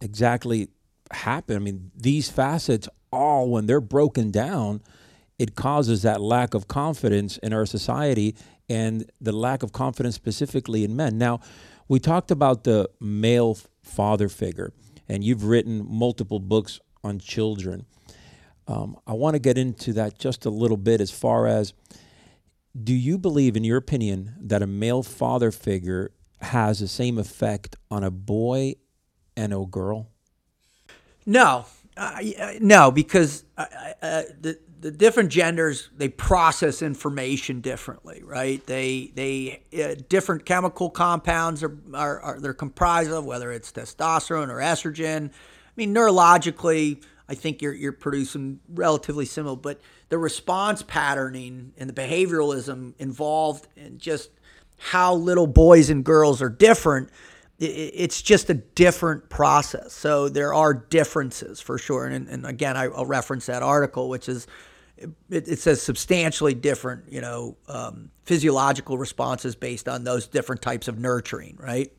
exactly 0.00 0.68
happen. 1.10 1.56
I 1.56 1.58
mean, 1.58 1.90
these 1.94 2.30
facets 2.30 2.88
all 3.12 3.50
when 3.50 3.66
they're 3.66 3.82
broken 3.82 4.30
down, 4.30 4.80
it 5.38 5.54
causes 5.54 6.02
that 6.02 6.20
lack 6.22 6.54
of 6.54 6.66
confidence 6.66 7.36
in 7.38 7.52
our 7.52 7.66
society 7.66 8.34
and 8.68 9.10
the 9.20 9.32
lack 9.32 9.62
of 9.62 9.72
confidence 9.72 10.14
specifically 10.14 10.84
in 10.84 10.96
men. 10.96 11.18
Now, 11.18 11.40
we 11.86 12.00
talked 12.00 12.30
about 12.30 12.64
the 12.64 12.88
male 12.98 13.58
father 13.82 14.28
figure, 14.28 14.72
and 15.06 15.22
you've 15.22 15.44
written 15.44 15.86
multiple 15.86 16.38
books 16.38 16.80
on 17.04 17.18
children. 17.18 17.84
Um, 18.68 18.96
I 19.06 19.12
want 19.12 19.34
to 19.34 19.38
get 19.38 19.56
into 19.58 19.92
that 19.94 20.18
just 20.18 20.44
a 20.44 20.50
little 20.50 20.76
bit 20.76 21.00
as 21.00 21.10
far 21.10 21.46
as 21.46 21.72
do 22.82 22.94
you 22.94 23.16
believe, 23.16 23.56
in 23.56 23.64
your 23.64 23.78
opinion, 23.78 24.34
that 24.40 24.62
a 24.62 24.66
male 24.66 25.02
father 25.02 25.50
figure 25.50 26.12
has 26.40 26.80
the 26.80 26.88
same 26.88 27.18
effect 27.18 27.76
on 27.90 28.04
a 28.04 28.10
boy 28.10 28.74
and 29.36 29.54
a 29.54 29.64
girl? 29.64 30.10
No, 31.24 31.66
uh, 31.96 32.20
no, 32.60 32.90
because 32.90 33.44
uh, 33.56 33.66
uh, 34.02 34.22
the 34.40 34.58
the 34.78 34.90
different 34.90 35.30
genders 35.30 35.88
they 35.96 36.08
process 36.08 36.82
information 36.82 37.60
differently, 37.60 38.22
right? 38.22 38.64
They 38.66 39.10
they 39.14 39.62
uh, 39.82 40.00
different 40.08 40.44
chemical 40.44 40.90
compounds 40.90 41.62
are, 41.62 41.76
are, 41.94 42.20
are 42.20 42.40
they're 42.40 42.54
comprised 42.54 43.10
of 43.10 43.24
whether 43.24 43.50
it's 43.50 43.72
testosterone 43.72 44.48
or 44.50 44.58
estrogen. 44.58 45.30
I 45.30 45.72
mean, 45.76 45.94
neurologically 45.94 47.02
I 47.28 47.34
think 47.34 47.62
you're 47.62 47.74
you're 47.74 47.92
producing 47.92 48.60
relatively 48.68 49.26
similar, 49.26 49.56
but 49.56 49.80
the 50.08 50.18
response 50.18 50.82
patterning 50.82 51.72
and 51.76 51.88
the 51.90 51.94
behavioralism 51.94 52.94
involved 52.98 53.66
in 53.76 53.98
just 53.98 54.30
how 54.78 55.14
little 55.14 55.46
boys 55.46 55.90
and 55.90 56.04
girls 56.04 56.42
are 56.42 56.50
different 56.50 57.10
it's 57.58 58.20
just 58.20 58.50
a 58.50 58.54
different 58.54 59.30
process. 59.30 59.94
So 59.94 60.28
there 60.28 60.52
are 60.52 60.74
differences 60.74 61.60
for 61.60 61.78
sure. 61.78 62.06
And, 62.06 62.28
and 62.28 62.44
again, 62.44 62.76
I, 62.76 62.88
will 62.88 63.06
reference 63.06 63.46
that 63.46 63.62
article, 63.62 64.08
which 64.10 64.28
is 64.28 64.46
it, 64.98 65.48
it 65.48 65.58
says 65.58 65.80
substantially 65.80 66.54
different, 66.54 67.10
you 67.10 67.20
know, 67.20 67.56
um, 67.68 68.10
physiological 68.24 68.98
responses 68.98 69.54
based 69.54 69.88
on 69.88 70.04
those 70.04 70.26
different 70.26 70.62
types 70.62 70.88
of 70.88 70.98
nurturing, 70.98 71.56
right? 71.58 71.92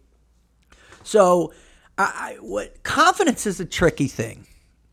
So, 1.03 1.53
I, 1.99 2.37
what 2.41 2.83
confidence 2.83 3.47
is 3.47 3.59
a 3.59 3.65
tricky 3.65 4.07
thing. 4.07 4.45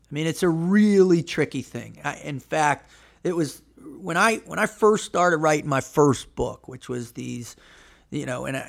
I 0.09 0.13
mean, 0.13 0.27
it's 0.27 0.43
a 0.43 0.49
really 0.49 1.23
tricky 1.23 1.61
thing. 1.61 1.99
I, 2.03 2.17
in 2.17 2.39
fact, 2.39 2.89
it 3.23 3.35
was 3.35 3.61
when 3.97 4.17
I 4.17 4.37
when 4.45 4.59
I 4.59 4.67
first 4.67 5.05
started 5.05 5.37
writing 5.37 5.67
my 5.67 5.81
first 5.81 6.35
book, 6.35 6.67
which 6.67 6.87
was 6.87 7.13
these, 7.13 7.55
you 8.11 8.25
know, 8.25 8.45
and 8.45 8.63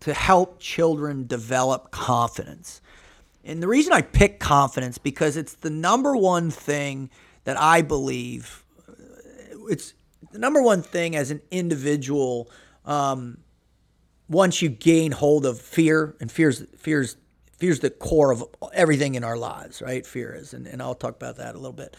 to 0.00 0.14
help 0.14 0.58
children 0.58 1.26
develop 1.26 1.90
confidence. 1.90 2.80
And 3.44 3.62
the 3.62 3.68
reason 3.68 3.92
I 3.92 4.02
pick 4.02 4.40
confidence 4.40 4.98
because 4.98 5.36
it's 5.36 5.54
the 5.54 5.70
number 5.70 6.16
one 6.16 6.50
thing 6.50 7.10
that 7.44 7.60
I 7.60 7.82
believe 7.82 8.62
it's 9.68 9.94
the 10.32 10.38
number 10.38 10.62
one 10.62 10.82
thing 10.82 11.16
as 11.16 11.30
an 11.30 11.40
individual. 11.50 12.50
Um, 12.84 13.38
once 14.28 14.62
you 14.62 14.68
gain 14.68 15.12
hold 15.12 15.44
of 15.44 15.60
fear, 15.60 16.16
and 16.20 16.30
fear's 16.30 16.64
fear's 16.76 17.16
fear's 17.62 17.78
the 17.78 17.90
core 17.90 18.32
of 18.32 18.44
everything 18.74 19.14
in 19.14 19.22
our 19.22 19.36
lives, 19.36 19.80
right? 19.80 20.04
Fear 20.04 20.34
is, 20.34 20.52
and, 20.52 20.66
and 20.66 20.82
I'll 20.82 20.96
talk 20.96 21.14
about 21.14 21.36
that 21.36 21.54
a 21.54 21.58
little 21.58 21.72
bit. 21.72 21.96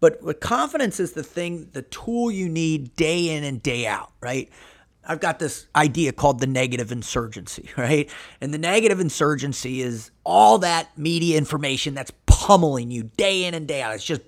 But, 0.00 0.20
but 0.24 0.40
confidence 0.40 0.98
is 0.98 1.12
the 1.12 1.22
thing, 1.22 1.68
the 1.72 1.82
tool 1.82 2.32
you 2.32 2.48
need 2.48 2.96
day 2.96 3.30
in 3.30 3.44
and 3.44 3.62
day 3.62 3.86
out, 3.86 4.10
right? 4.20 4.50
I've 5.06 5.20
got 5.20 5.38
this 5.38 5.68
idea 5.76 6.10
called 6.10 6.40
the 6.40 6.48
negative 6.48 6.90
insurgency, 6.90 7.70
right? 7.76 8.10
And 8.40 8.52
the 8.52 8.58
negative 8.58 8.98
insurgency 8.98 9.82
is 9.82 10.10
all 10.24 10.58
that 10.58 10.88
media 10.98 11.38
information 11.38 11.94
that's 11.94 12.10
pummeling 12.26 12.90
you 12.90 13.04
day 13.16 13.44
in 13.44 13.54
and 13.54 13.68
day 13.68 13.82
out. 13.82 13.94
It's 13.94 14.02
just 14.02 14.22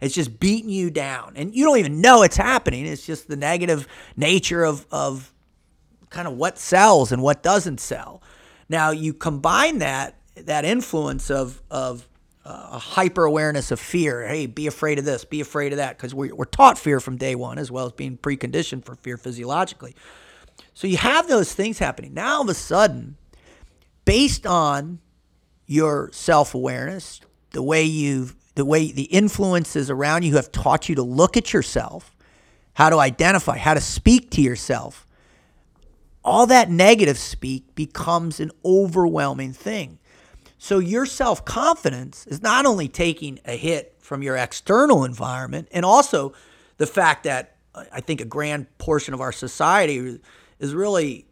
it's 0.00 0.14
just 0.14 0.40
beating 0.40 0.70
you 0.70 0.90
down. 0.90 1.34
And 1.36 1.54
you 1.54 1.66
don't 1.66 1.78
even 1.78 2.00
know 2.00 2.22
it's 2.22 2.38
happening. 2.38 2.86
It's 2.86 3.04
just 3.04 3.28
the 3.28 3.36
negative 3.36 3.86
nature 4.16 4.64
of 4.64 4.86
of 4.90 5.32
kind 6.12 6.28
of 6.28 6.34
what 6.34 6.58
sells 6.58 7.10
and 7.10 7.22
what 7.22 7.42
doesn't 7.42 7.80
sell. 7.80 8.22
Now 8.68 8.90
you 8.90 9.12
combine 9.12 9.78
that 9.78 10.16
that 10.36 10.64
influence 10.64 11.30
of 11.30 11.62
of 11.70 12.08
uh, 12.44 12.70
a 12.72 12.78
hyper 12.78 13.24
awareness 13.24 13.70
of 13.70 13.78
fear. 13.78 14.26
Hey, 14.26 14.46
be 14.46 14.66
afraid 14.66 14.98
of 14.98 15.04
this, 15.04 15.24
be 15.24 15.40
afraid 15.40 15.72
of 15.72 15.76
that, 15.76 15.96
because 15.96 16.14
we're, 16.14 16.34
we're 16.34 16.44
taught 16.44 16.76
fear 16.76 16.98
from 16.98 17.16
day 17.16 17.34
one, 17.36 17.56
as 17.58 17.70
well 17.70 17.86
as 17.86 17.92
being 17.92 18.18
preconditioned 18.18 18.84
for 18.84 18.96
fear 18.96 19.16
physiologically. 19.16 19.94
So 20.74 20.86
you 20.88 20.96
have 20.96 21.28
those 21.28 21.54
things 21.54 21.78
happening. 21.78 22.14
Now, 22.14 22.36
all 22.36 22.42
of 22.42 22.48
a 22.48 22.54
sudden, 22.54 23.16
based 24.04 24.46
on 24.46 24.98
your 25.66 26.10
self 26.12 26.54
awareness, 26.54 27.20
the 27.50 27.62
way 27.62 27.84
you 27.84 28.30
the 28.54 28.64
way 28.64 28.92
the 28.92 29.04
influences 29.04 29.88
around 29.88 30.24
you 30.24 30.36
have 30.36 30.52
taught 30.52 30.88
you 30.88 30.94
to 30.96 31.02
look 31.02 31.36
at 31.36 31.52
yourself, 31.52 32.14
how 32.74 32.90
to 32.90 32.98
identify, 32.98 33.56
how 33.56 33.74
to 33.74 33.80
speak 33.80 34.30
to 34.32 34.42
yourself, 34.42 35.06
all 36.24 36.46
that 36.46 36.70
negative 36.70 37.18
speak 37.18 37.74
becomes 37.74 38.40
an 38.40 38.50
overwhelming 38.64 39.52
thing. 39.52 39.98
So 40.58 40.78
your 40.78 41.06
self 41.06 41.44
confidence 41.44 42.26
is 42.26 42.40
not 42.40 42.66
only 42.66 42.88
taking 42.88 43.40
a 43.44 43.56
hit 43.56 43.96
from 43.98 44.22
your 44.22 44.36
external 44.36 45.04
environment, 45.04 45.68
and 45.72 45.84
also 45.84 46.34
the 46.76 46.86
fact 46.86 47.24
that 47.24 47.56
I 47.74 48.00
think 48.00 48.20
a 48.20 48.24
grand 48.24 48.66
portion 48.78 49.14
of 49.14 49.20
our 49.20 49.32
society 49.32 50.20
is 50.58 50.74
really, 50.74 51.26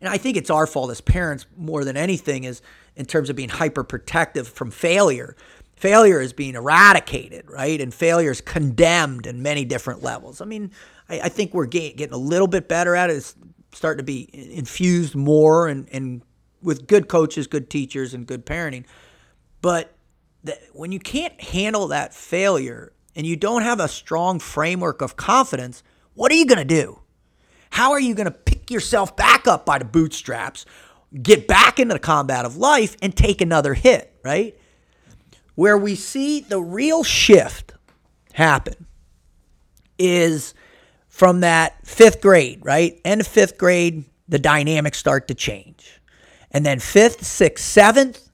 and 0.00 0.08
I 0.08 0.18
think 0.18 0.36
it's 0.36 0.50
our 0.50 0.66
fault 0.66 0.90
as 0.90 1.00
parents 1.00 1.46
more 1.56 1.84
than 1.84 1.96
anything, 1.96 2.44
is 2.44 2.62
in 2.94 3.06
terms 3.06 3.30
of 3.30 3.36
being 3.36 3.48
hyper 3.48 3.82
protective 3.82 4.46
from 4.46 4.70
failure. 4.70 5.34
failure 5.76 6.20
is 6.20 6.32
being 6.32 6.54
eradicated, 6.54 7.50
right? 7.50 7.80
And 7.80 7.92
failure 7.92 8.30
is 8.30 8.40
condemned 8.40 9.26
in 9.26 9.42
many 9.42 9.64
different 9.64 10.02
levels. 10.02 10.40
I 10.40 10.44
mean, 10.44 10.70
I, 11.12 11.20
I 11.24 11.28
think 11.28 11.52
we're 11.52 11.66
get, 11.66 11.96
getting 11.96 12.14
a 12.14 12.18
little 12.18 12.48
bit 12.48 12.68
better 12.68 12.96
at 12.96 13.10
it. 13.10 13.16
It's 13.16 13.36
starting 13.72 13.98
to 13.98 14.04
be 14.04 14.28
infused 14.32 15.14
more 15.14 15.68
and, 15.68 15.88
and 15.92 16.22
with 16.62 16.86
good 16.86 17.08
coaches, 17.08 17.46
good 17.46 17.68
teachers, 17.68 18.14
and 18.14 18.26
good 18.26 18.46
parenting. 18.46 18.84
But 19.60 19.94
the, 20.42 20.58
when 20.72 20.90
you 20.90 20.98
can't 20.98 21.38
handle 21.40 21.88
that 21.88 22.14
failure 22.14 22.92
and 23.14 23.26
you 23.26 23.36
don't 23.36 23.62
have 23.62 23.78
a 23.78 23.88
strong 23.88 24.38
framework 24.38 25.02
of 25.02 25.16
confidence, 25.16 25.82
what 26.14 26.32
are 26.32 26.34
you 26.34 26.46
going 26.46 26.58
to 26.58 26.64
do? 26.64 27.00
How 27.70 27.92
are 27.92 28.00
you 28.00 28.14
going 28.14 28.26
to 28.26 28.30
pick 28.30 28.70
yourself 28.70 29.16
back 29.16 29.46
up 29.46 29.64
by 29.64 29.78
the 29.78 29.84
bootstraps, 29.84 30.66
get 31.22 31.46
back 31.46 31.78
into 31.78 31.94
the 31.94 32.00
combat 32.00 32.44
of 32.44 32.56
life, 32.56 32.96
and 33.02 33.14
take 33.14 33.40
another 33.40 33.74
hit, 33.74 34.14
right? 34.22 34.58
Where 35.54 35.76
we 35.76 35.94
see 35.94 36.40
the 36.40 36.60
real 36.60 37.02
shift 37.02 37.74
happen 38.32 38.86
is 39.98 40.54
from 41.12 41.40
that 41.40 41.86
fifth 41.86 42.22
grade, 42.22 42.58
right? 42.64 42.98
End 43.04 43.20
of 43.20 43.26
fifth 43.26 43.58
grade, 43.58 44.04
the 44.28 44.38
dynamics 44.38 44.96
start 44.96 45.28
to 45.28 45.34
change. 45.34 46.00
And 46.50 46.64
then 46.64 46.80
fifth, 46.80 47.22
sixth, 47.24 47.62
seventh 47.62 48.30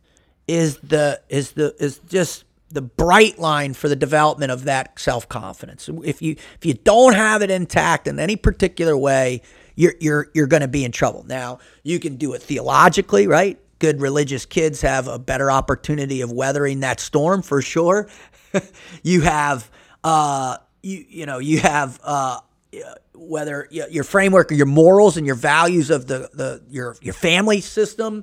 is 0.47 0.79
the 0.79 1.21
is 1.29 1.53
the 1.53 1.75
is 1.81 1.99
just 2.09 2.45
the 2.71 2.81
bright 2.81 3.37
line 3.37 3.75
for 3.75 3.89
the 3.89 3.97
development 3.97 4.53
of 4.53 4.65
that 4.65 4.97
self 4.97 5.29
confidence. 5.29 5.91
If 6.05 6.23
you 6.23 6.37
if 6.55 6.65
you 6.65 6.75
don't 6.75 7.15
have 7.15 7.43
it 7.43 7.51
intact 7.51 8.07
in 8.07 8.21
any 8.21 8.37
particular 8.37 8.97
way, 8.97 9.43
you're 9.75 9.95
you're 9.99 10.29
you're 10.33 10.47
going 10.47 10.63
to 10.63 10.69
be 10.69 10.85
in 10.85 10.93
trouble. 10.93 11.25
Now 11.27 11.59
you 11.83 11.99
can 11.99 12.15
do 12.15 12.33
it 12.35 12.43
theologically, 12.43 13.27
right? 13.27 13.59
Good 13.81 14.01
religious 14.01 14.47
kids 14.47 14.83
have 14.83 15.09
a 15.09 15.19
better 15.19 15.51
opportunity 15.51 16.21
of 16.21 16.31
weathering 16.31 16.81
that 16.81 17.01
storm 17.01 17.43
for 17.43 17.61
sure. 17.61 18.09
you 19.03 19.23
have 19.23 19.69
uh 20.05 20.59
you 20.81 21.05
you 21.09 21.27
know 21.27 21.41
you 21.41 21.59
have 21.59 21.99
uh 22.05 22.39
Uh, 22.75 22.95
whether 23.15 23.67
your 23.71 24.05
framework 24.05 24.53
or 24.53 24.55
your 24.55 24.67
morals 24.67 25.17
and 25.17 25.27
your 25.27 25.35
values 25.35 25.89
of 25.89 26.07
the, 26.07 26.29
the 26.35 26.63
your 26.69 26.97
your 27.01 27.15
family 27.15 27.63
system 27.63 28.23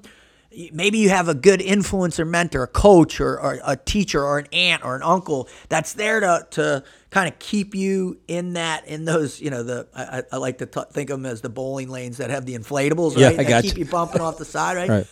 maybe 0.72 1.00
you 1.00 1.10
have 1.10 1.28
a 1.28 1.34
good 1.34 1.60
influencer 1.60 2.28
mentor 2.28 2.64
a 2.64 2.68
coach 2.68 3.20
or, 3.20 3.40
or, 3.40 3.60
a 3.64 3.76
teacher 3.76 4.24
or 4.24 4.38
an 4.38 4.48
aunt 4.54 4.84
or 4.86 4.96
an 4.96 5.04
uncle 5.04 5.50
that's 5.70 5.94
there 5.94 6.20
to, 6.20 6.48
to 6.52 6.84
kind 7.10 7.28
of 7.28 7.38
keep 7.40 7.76
you 7.76 8.20
in 8.28 8.54
that 8.54 8.86
in 8.88 9.06
those 9.06 9.42
you 9.42 9.50
know 9.50 9.64
the 9.64 9.88
i, 9.96 10.24
I 10.32 10.38
like 10.38 10.60
to 10.60 10.66
t- 10.66 10.82
think 10.92 11.10
of 11.10 11.22
them 11.22 11.26
as 11.26 11.42
the 11.42 11.50
bowling 11.50 11.90
lanes 11.90 12.18
that 12.18 12.30
have 12.30 12.46
the 12.46 12.56
inflatables 12.56 13.16
right 13.16 13.22
yeah, 13.22 13.28
I 13.30 13.36
that 13.38 13.48
got 13.48 13.64
keep 13.64 13.78
you. 13.78 13.86
you 13.86 13.92
bumping 13.92 14.22
off 14.22 14.38
the 14.38 14.46
side 14.46 14.78
right? 14.78 14.90
Right. 14.90 15.08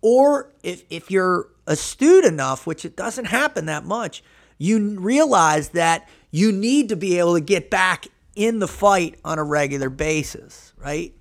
or 0.00 0.50
if, 0.62 0.82
if 0.90 1.10
you're 1.10 1.48
astute 1.66 2.24
enough 2.24 2.66
which 2.66 2.84
it 2.84 2.96
doesn't 2.96 3.26
happen 3.26 3.66
that 3.66 3.84
much 3.84 4.24
you 4.58 4.98
realize 4.98 5.70
that 5.70 6.08
you 6.30 6.52
need 6.52 6.88
to 6.88 6.96
be 6.96 7.18
able 7.18 7.34
to 7.34 7.40
get 7.40 7.70
back 7.70 8.06
in 8.34 8.58
the 8.58 8.68
fight 8.68 9.18
on 9.24 9.38
a 9.38 9.44
regular 9.44 9.90
basis 9.90 10.72
right 10.78 11.14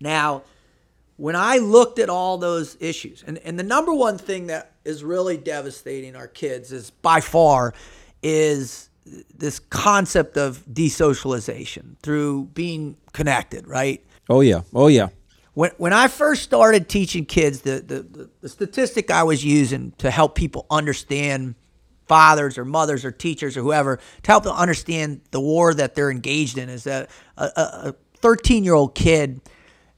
now 0.00 0.42
when 1.16 1.36
I 1.36 1.58
looked 1.58 1.98
at 1.98 2.08
all 2.10 2.38
those 2.38 2.76
issues, 2.80 3.22
and, 3.26 3.38
and 3.38 3.58
the 3.58 3.62
number 3.62 3.92
one 3.92 4.18
thing 4.18 4.48
that 4.48 4.72
is 4.84 5.04
really 5.04 5.36
devastating 5.36 6.16
our 6.16 6.26
kids 6.26 6.72
is 6.72 6.90
by 6.90 7.20
far 7.20 7.72
is 8.22 8.90
this 9.36 9.58
concept 9.58 10.36
of 10.36 10.64
desocialization 10.66 11.96
through 12.02 12.44
being 12.54 12.96
connected, 13.12 13.66
right? 13.68 14.04
Oh 14.28 14.40
yeah. 14.40 14.62
Oh 14.74 14.88
yeah. 14.88 15.08
When, 15.52 15.70
when 15.76 15.92
I 15.92 16.08
first 16.08 16.42
started 16.42 16.88
teaching 16.88 17.26
kids, 17.26 17.60
the, 17.60 17.80
the, 17.80 18.02
the, 18.02 18.30
the 18.40 18.48
statistic 18.48 19.10
I 19.10 19.22
was 19.22 19.44
using 19.44 19.92
to 19.98 20.10
help 20.10 20.34
people 20.34 20.66
understand 20.68 21.54
fathers 22.06 22.58
or 22.58 22.64
mothers 22.64 23.04
or 23.04 23.10
teachers 23.10 23.56
or 23.56 23.62
whoever, 23.62 23.98
to 24.22 24.30
help 24.30 24.44
them 24.44 24.54
understand 24.54 25.20
the 25.30 25.40
war 25.40 25.74
that 25.74 25.94
they're 25.94 26.10
engaged 26.10 26.58
in, 26.58 26.68
is 26.68 26.84
that 26.84 27.10
a 27.36 27.94
13 28.20 28.64
year 28.64 28.74
old 28.74 28.94
kid 28.94 29.40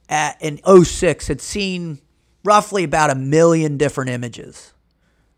at, 0.09 0.41
in 0.41 0.59
06 0.83 1.27
had 1.27 1.41
seen 1.41 1.99
roughly 2.43 2.83
about 2.83 3.09
a 3.09 3.15
million 3.15 3.77
different 3.77 4.09
images. 4.09 4.73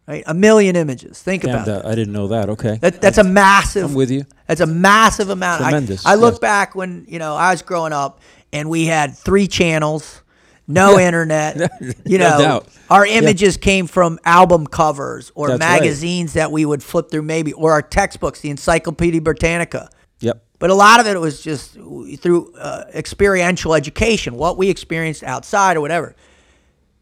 Right? 0.08 0.24
A 0.26 0.34
million 0.34 0.76
images. 0.76 1.22
Think 1.22 1.44
Damn, 1.44 1.54
about 1.54 1.66
that-. 1.68 1.86
I 1.86 1.94
didn't 1.94 2.14
know 2.14 2.30
that. 2.30 2.50
Okay. 2.50 2.78
That, 2.82 3.00
that's 3.00 3.20
a 3.20 3.24
massive. 3.24 3.86
I'm 3.86 3.94
with 3.94 4.10
you. 4.10 4.26
That's 4.48 4.62
a 4.62 4.66
massive 4.66 5.30
amount. 5.30 5.62
I- 5.62 5.70
Tremendous, 5.70 6.06
I, 6.06 6.16
look 6.16 6.34
yes. 6.34 6.40
back 6.40 6.74
when 6.74 7.06
you 7.08 7.20
know 7.20 7.36
I 7.36 7.52
was 7.52 7.62
growing 7.62 7.94
up, 7.94 8.20
and 8.52 8.72
we 8.72 8.88
had 8.88 9.16
three 9.16 9.48
channels, 9.48 10.24
no 10.70 10.98
internet. 11.00 11.58
You 12.06 12.18
No 12.18 12.30
know, 12.30 12.38
doubt. 12.40 12.68
our 12.90 13.06
images 13.06 13.58
came 13.58 13.88
from 13.88 14.20
album 14.24 14.66
covers 14.68 15.32
or 15.36 15.50
That's 15.50 15.60
right. 15.60 15.82
magazines 15.82 16.34
that 16.34 16.52
we 16.52 16.66
would 16.66 16.82
flip 16.82 17.12
through, 17.12 17.24
maybe, 17.24 17.52
or 17.54 17.72
our 17.74 17.82
textbooks, 17.82 18.40
the 18.42 18.50
Encyclopedia 18.50 19.20
Britannica. 19.22 19.90
Yep. 20.22 20.44
But 20.60 20.70
a 20.70 20.76
lot 20.76 21.00
of 21.00 21.08
it 21.08 21.20
was 21.20 21.42
just 21.42 21.74
through 21.74 22.54
uh, 22.58 22.86
experiential 22.94 23.74
education, 23.74 24.36
what 24.36 24.58
we 24.58 24.70
experienced 24.70 25.24
outside 25.24 25.78
or 25.78 25.82
whatever. 25.82 26.16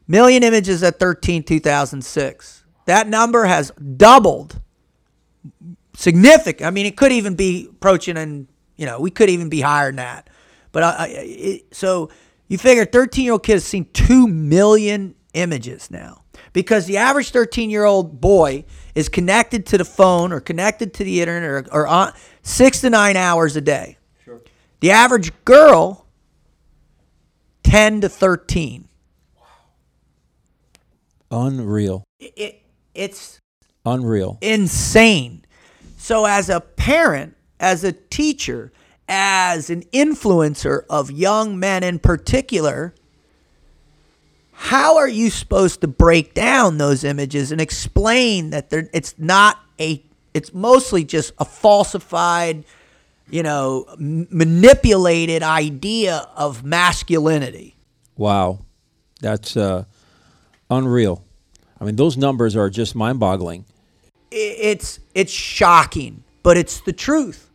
Million 0.07 0.43
images 0.43 0.83
at 0.83 0.99
13, 0.99 1.43
2006. 1.43 2.63
That 2.85 3.07
number 3.07 3.45
has 3.45 3.71
doubled 3.97 4.61
significant. 5.95 6.65
I 6.67 6.71
mean, 6.71 6.85
it 6.85 6.95
could 6.95 7.11
even 7.11 7.35
be 7.35 7.67
approaching, 7.69 8.17
and 8.17 8.47
you 8.75 8.85
know, 8.85 8.99
we 8.99 9.11
could 9.11 9.29
even 9.29 9.49
be 9.49 9.61
higher 9.61 9.87
than 9.87 9.97
that. 9.97 10.29
But 10.71 10.83
I, 10.83 10.89
I, 10.89 11.07
it, 11.09 11.75
so 11.75 12.09
you 12.47 12.57
figure 12.57 12.85
13 12.85 13.23
year 13.23 13.33
old 13.33 13.43
kid 13.43 13.53
has 13.53 13.65
seen 13.65 13.85
2 13.93 14.27
million 14.27 15.15
images 15.33 15.91
now 15.91 16.23
because 16.53 16.85
the 16.85 16.97
average 16.97 17.31
13 17.31 17.69
year 17.69 17.85
old 17.85 18.19
boy 18.19 18.65
is 18.95 19.09
connected 19.09 19.65
to 19.67 19.77
the 19.77 19.85
phone 19.85 20.31
or 20.31 20.39
connected 20.39 20.93
to 20.95 21.03
the 21.03 21.21
internet 21.21 21.67
or, 21.71 21.81
or 21.83 21.87
on 21.87 22.13
six 22.41 22.81
to 22.81 22.89
nine 22.89 23.15
hours 23.15 23.55
a 23.55 23.61
day. 23.61 23.97
Sure. 24.23 24.41
The 24.79 24.91
average 24.91 25.31
girl, 25.45 26.05
10 27.63 28.01
to 28.01 28.09
13. 28.09 28.87
Unreal. 31.29 32.03
It, 32.19 32.33
it, 32.37 32.61
it's 32.93 33.39
Unreal. 33.85 34.37
insane. 34.41 35.43
So, 35.97 36.25
as 36.25 36.49
a 36.49 36.61
parent, 36.61 37.35
as 37.59 37.83
a 37.83 37.91
teacher, 37.91 38.71
as 39.07 39.69
an 39.69 39.83
influencer 39.93 40.83
of 40.89 41.11
young 41.11 41.59
men 41.59 41.83
in 41.83 41.99
particular, 41.99 42.93
how 44.51 44.97
are 44.97 45.07
you 45.07 45.29
supposed 45.29 45.81
to 45.81 45.87
break 45.87 46.33
down 46.33 46.77
those 46.77 47.03
images 47.03 47.51
and 47.51 47.61
explain 47.61 48.49
that 48.49 48.69
they're, 48.69 48.89
it's 48.93 49.15
not 49.17 49.59
a, 49.79 50.03
it's 50.33 50.53
mostly 50.53 51.03
just 51.03 51.31
a 51.37 51.45
falsified, 51.45 52.65
you 53.29 53.43
know, 53.43 53.85
m- 53.93 54.27
manipulated 54.31 55.43
idea 55.43 56.27
of 56.35 56.63
masculinity? 56.63 57.75
Wow. 58.17 58.59
That's 59.21 59.55
uh, 59.57 59.85
unreal. 60.69 61.23
I 61.79 61.85
mean, 61.85 61.95
those 61.95 62.17
numbers 62.17 62.55
are 62.55 62.69
just 62.69 62.95
mind-boggling. 62.95 63.65
It's 64.31 64.99
it's 65.15 65.31
shocking, 65.31 66.23
but 66.43 66.57
it's 66.57 66.81
the 66.81 66.91
truth. 66.93 67.46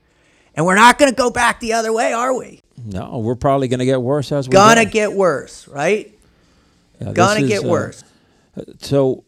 And 0.55 0.67
we're 0.67 0.75
not 0.75 0.99
going 0.99 1.11
to 1.11 1.17
go 1.17 1.31
back 1.31 1.61
the 1.61 1.73
other 1.73 1.93
way, 1.93 2.13
are 2.13 2.35
we? 2.35 2.63
No, 2.85 3.19
we're 3.19 3.37
probably 3.37 3.69
going 3.69 3.81
to 3.81 3.87
get 3.87 4.03
worse 4.03 4.33
as 4.33 4.49
we 4.49 4.53
Gonna 4.53 4.85
get 4.85 5.13
worse, 5.13 5.69
right? 5.69 6.13
Yeah, 7.01 7.13
Gonna 7.13 7.47
get 7.47 7.65
uh, 7.65 7.69
worse. 7.69 8.05
So, 8.81 9.25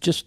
just 0.00 0.26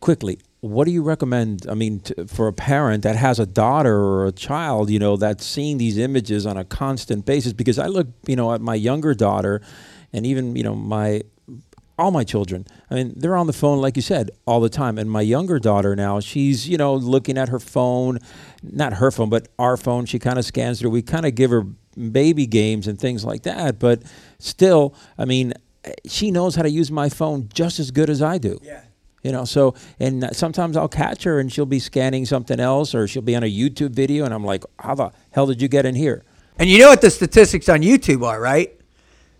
quickly, 0.00 0.38
what 0.60 0.86
do 0.86 0.90
you 0.90 1.02
recommend? 1.02 1.66
I 1.68 1.74
mean, 1.74 2.00
t- 2.00 2.14
for 2.26 2.48
a 2.48 2.52
parent 2.52 3.02
that 3.02 3.16
has 3.16 3.38
a 3.38 3.46
daughter 3.46 3.96
or 3.96 4.26
a 4.26 4.32
child, 4.32 4.90
you 4.90 4.98
know, 4.98 5.16
that's 5.16 5.44
seeing 5.44 5.78
these 5.78 5.98
images 5.98 6.46
on 6.46 6.56
a 6.56 6.64
constant 6.64 7.24
basis. 7.24 7.52
Because 7.52 7.78
I 7.78 7.86
look, 7.86 8.08
you 8.26 8.34
know, 8.34 8.52
at 8.52 8.60
my 8.60 8.74
younger 8.74 9.14
daughter, 9.14 9.60
and 10.12 10.24
even 10.24 10.56
you 10.56 10.62
know 10.62 10.74
my 10.74 11.22
all 11.98 12.10
my 12.10 12.24
children. 12.24 12.66
I 12.90 12.94
mean, 12.94 13.14
they're 13.16 13.36
on 13.36 13.46
the 13.46 13.52
phone, 13.52 13.80
like 13.80 13.96
you 13.96 14.02
said, 14.02 14.30
all 14.46 14.60
the 14.60 14.68
time. 14.68 14.98
And 14.98 15.10
my 15.10 15.20
younger 15.20 15.58
daughter 15.58 15.94
now, 15.94 16.20
she's 16.20 16.68
you 16.68 16.76
know 16.76 16.94
looking 16.94 17.38
at 17.38 17.48
her 17.48 17.60
phone, 17.60 18.18
not 18.62 18.94
her 18.94 19.10
phone, 19.10 19.30
but 19.30 19.48
our 19.58 19.76
phone. 19.76 20.06
She 20.06 20.18
kind 20.18 20.38
of 20.38 20.44
scans 20.44 20.80
through. 20.80 20.90
We 20.90 21.02
kind 21.02 21.26
of 21.26 21.34
give 21.34 21.50
her 21.50 21.66
baby 21.96 22.46
games 22.46 22.86
and 22.86 22.98
things 22.98 23.24
like 23.24 23.42
that, 23.42 23.78
but 23.78 24.02
still, 24.38 24.94
I 25.16 25.24
mean, 25.24 25.54
she 26.06 26.30
knows 26.30 26.54
how 26.54 26.62
to 26.62 26.70
use 26.70 26.90
my 26.90 27.08
phone 27.08 27.48
just 27.52 27.78
as 27.78 27.90
good 27.90 28.10
as 28.10 28.22
I 28.22 28.38
do. 28.38 28.58
Yeah. 28.62 28.82
You 29.22 29.32
know, 29.32 29.46
so 29.46 29.74
and 29.98 30.28
sometimes 30.32 30.76
I'll 30.76 30.88
catch 30.88 31.24
her 31.24 31.40
and 31.40 31.50
she'll 31.50 31.64
be 31.64 31.78
scanning 31.78 32.26
something 32.26 32.60
else 32.60 32.94
or 32.94 33.08
she'll 33.08 33.22
be 33.22 33.34
on 33.34 33.42
a 33.42 33.50
YouTube 33.50 33.92
video 33.92 34.26
and 34.26 34.34
I'm 34.34 34.44
like, 34.44 34.64
how 34.78 34.94
the 34.94 35.12
hell 35.30 35.46
did 35.46 35.62
you 35.62 35.68
get 35.68 35.86
in 35.86 35.94
here? 35.94 36.24
And 36.58 36.68
you 36.68 36.78
know 36.78 36.88
what 36.88 37.00
the 37.00 37.10
statistics 37.10 37.68
on 37.68 37.80
YouTube 37.80 38.22
are, 38.22 38.38
right? 38.38 38.78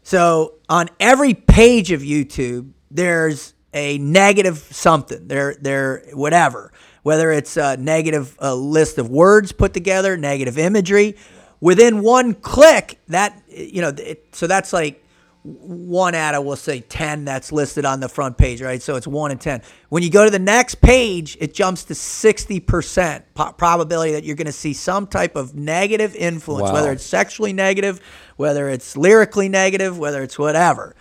So 0.02 0.53
on 0.68 0.88
every 0.98 1.34
page 1.34 1.92
of 1.92 2.00
YouTube, 2.00 2.72
there's 2.90 3.54
a 3.72 3.98
negative 3.98 4.58
something. 4.58 5.28
There, 5.28 5.56
there, 5.60 6.04
whatever. 6.12 6.72
Whether 7.02 7.32
it's 7.32 7.56
a 7.56 7.76
negative 7.76 8.36
uh, 8.40 8.54
list 8.54 8.98
of 8.98 9.10
words 9.10 9.52
put 9.52 9.74
together, 9.74 10.16
negative 10.16 10.56
imagery. 10.58 11.16
Within 11.60 12.02
one 12.02 12.34
click, 12.34 12.98
that 13.08 13.42
you 13.48 13.82
know, 13.82 13.88
it, 13.88 14.28
so 14.32 14.46
that's 14.46 14.72
like 14.72 15.03
one 15.46 16.14
out 16.14 16.34
of 16.34 16.42
we'll 16.42 16.56
say 16.56 16.80
10 16.80 17.26
that's 17.26 17.52
listed 17.52 17.84
on 17.84 18.00
the 18.00 18.08
front 18.08 18.38
page 18.38 18.62
right? 18.62 18.80
So 18.80 18.96
it's 18.96 19.06
1 19.06 19.30
in 19.30 19.36
10 19.36 19.60
when 19.90 20.02
you 20.02 20.08
go 20.10 20.24
to 20.24 20.30
the 20.30 20.38
next 20.38 20.76
page 20.76 21.36
it 21.38 21.52
jumps 21.52 21.84
to 21.84 21.94
60% 21.94 23.22
po- 23.34 23.52
probability 23.52 24.12
that 24.12 24.24
you're 24.24 24.36
going 24.36 24.46
to 24.46 24.52
see 24.52 24.72
some 24.72 25.06
type 25.06 25.36
of 25.36 25.54
negative 25.54 26.16
influence 26.16 26.68
Wow. 26.68 26.72
whether 26.72 26.92
it's 26.92 27.04
sexually 27.04 27.52
negative 27.52 28.00
whether 28.36 28.70
it's 28.70 28.96
lyrically 28.96 29.50
negative 29.50 29.98
whether 29.98 30.22
it's 30.22 30.38
whatever. 30.38 30.96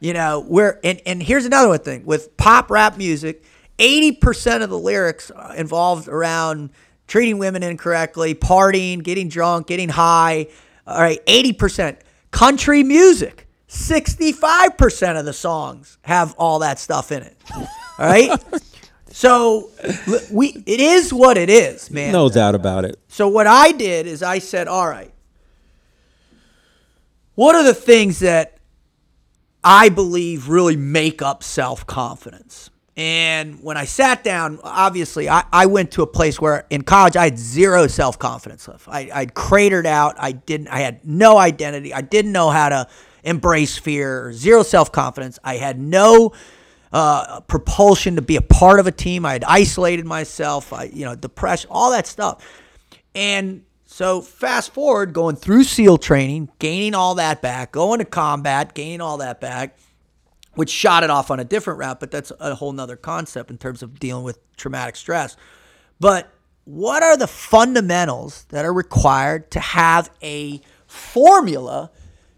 You 0.00 0.12
know 0.14 0.44
we're 0.46 0.78
and, 0.84 1.00
and 1.04 1.20
here's 1.20 1.44
another 1.44 1.68
one 1.68 1.80
thing. 1.80 2.04
With 2.06 2.36
pop 2.36 2.70
rap 2.70 2.96
music 2.96 3.42
80% 3.80 4.62
of 4.62 4.70
the 4.70 4.78
lyrics 4.78 5.32
involved 5.56 6.06
around 6.06 6.70
treating 7.08 7.38
women 7.38 7.64
incorrectly 7.64 8.36
partying 8.36 9.02
getting 9.02 9.28
drunk 9.28 9.66
getting 9.66 9.88
high 9.88 10.46
all 10.86 11.00
right 11.00 11.24
80% 11.26 11.96
country 12.30 12.84
music 12.84 13.47
65% 13.68 15.18
of 15.18 15.24
the 15.26 15.32
songs 15.32 15.98
have 16.02 16.34
all 16.38 16.60
that 16.60 16.78
stuff 16.78 17.12
in 17.12 17.22
it 17.22 17.36
all 17.54 17.66
right 17.98 18.30
so 19.10 19.70
we 20.32 20.48
it 20.66 20.80
is 20.80 21.12
what 21.12 21.36
it 21.36 21.50
is 21.50 21.90
man 21.90 22.12
No 22.12 22.28
doubt 22.28 22.54
about 22.54 22.84
it. 22.84 22.98
so 23.08 23.28
what 23.28 23.46
I 23.46 23.72
did 23.72 24.06
is 24.06 24.22
I 24.22 24.38
said, 24.38 24.68
all 24.68 24.88
right, 24.88 25.12
what 27.34 27.54
are 27.54 27.62
the 27.64 27.74
things 27.74 28.20
that 28.20 28.58
I 29.62 29.88
believe 29.90 30.48
really 30.48 30.76
make 30.76 31.22
up 31.22 31.42
self 31.42 31.86
confidence? 31.86 32.70
And 32.96 33.62
when 33.62 33.76
I 33.76 33.84
sat 33.84 34.24
down, 34.24 34.58
obviously, 34.64 35.28
I, 35.28 35.44
I 35.52 35.66
went 35.66 35.92
to 35.92 36.02
a 36.02 36.06
place 36.06 36.40
where 36.40 36.66
in 36.68 36.82
college 36.82 37.16
I 37.16 37.24
had 37.24 37.38
zero 37.38 37.86
self 37.86 38.18
confidence 38.18 38.66
left. 38.66 38.88
I, 38.88 39.08
I'd 39.14 39.34
cratered 39.34 39.86
out. 39.86 40.16
I 40.18 40.32
didn't. 40.32 40.66
I 40.68 40.80
had 40.80 41.04
no 41.04 41.38
identity. 41.38 41.94
I 41.94 42.00
didn't 42.00 42.32
know 42.32 42.50
how 42.50 42.68
to 42.70 42.88
embrace 43.28 43.76
fear. 43.78 44.32
Zero 44.32 44.62
self 44.62 44.90
confidence. 44.90 45.38
I 45.44 45.56
had 45.56 45.80
no 45.80 46.32
uh, 46.92 47.40
propulsion 47.40 48.16
to 48.16 48.22
be 48.22 48.36
a 48.36 48.42
part 48.42 48.80
of 48.80 48.86
a 48.86 48.92
team. 48.92 49.26
I 49.26 49.34
had 49.34 49.44
isolated 49.44 50.06
myself. 50.06 50.72
I, 50.72 50.84
you 50.84 51.04
know, 51.04 51.14
depression, 51.14 51.68
all 51.70 51.90
that 51.92 52.06
stuff. 52.06 52.44
And 53.14 53.64
so 53.84 54.20
fast 54.20 54.72
forward, 54.72 55.12
going 55.12 55.36
through 55.36 55.64
SEAL 55.64 55.98
training, 55.98 56.50
gaining 56.58 56.94
all 56.94 57.16
that 57.16 57.42
back, 57.42 57.72
going 57.72 57.98
to 57.98 58.04
combat, 58.04 58.74
gaining 58.74 59.00
all 59.00 59.18
that 59.18 59.40
back, 59.40 59.78
which 60.54 60.70
shot 60.70 61.04
it 61.04 61.10
off 61.10 61.30
on 61.30 61.40
a 61.40 61.44
different 61.44 61.78
route, 61.78 62.00
but 62.00 62.10
that's 62.10 62.32
a 62.40 62.54
whole 62.54 62.72
nother 62.72 62.96
concept 62.96 63.50
in 63.50 63.58
terms 63.58 63.82
of 63.82 63.98
dealing 63.98 64.24
with 64.24 64.38
traumatic 64.56 64.96
stress. 64.96 65.36
But 66.00 66.32
what 66.64 67.02
are 67.02 67.16
the 67.16 67.26
fundamentals 67.26 68.44
that 68.50 68.64
are 68.64 68.72
required 68.72 69.50
to 69.52 69.60
have 69.60 70.10
a 70.22 70.60
formula 70.86 71.90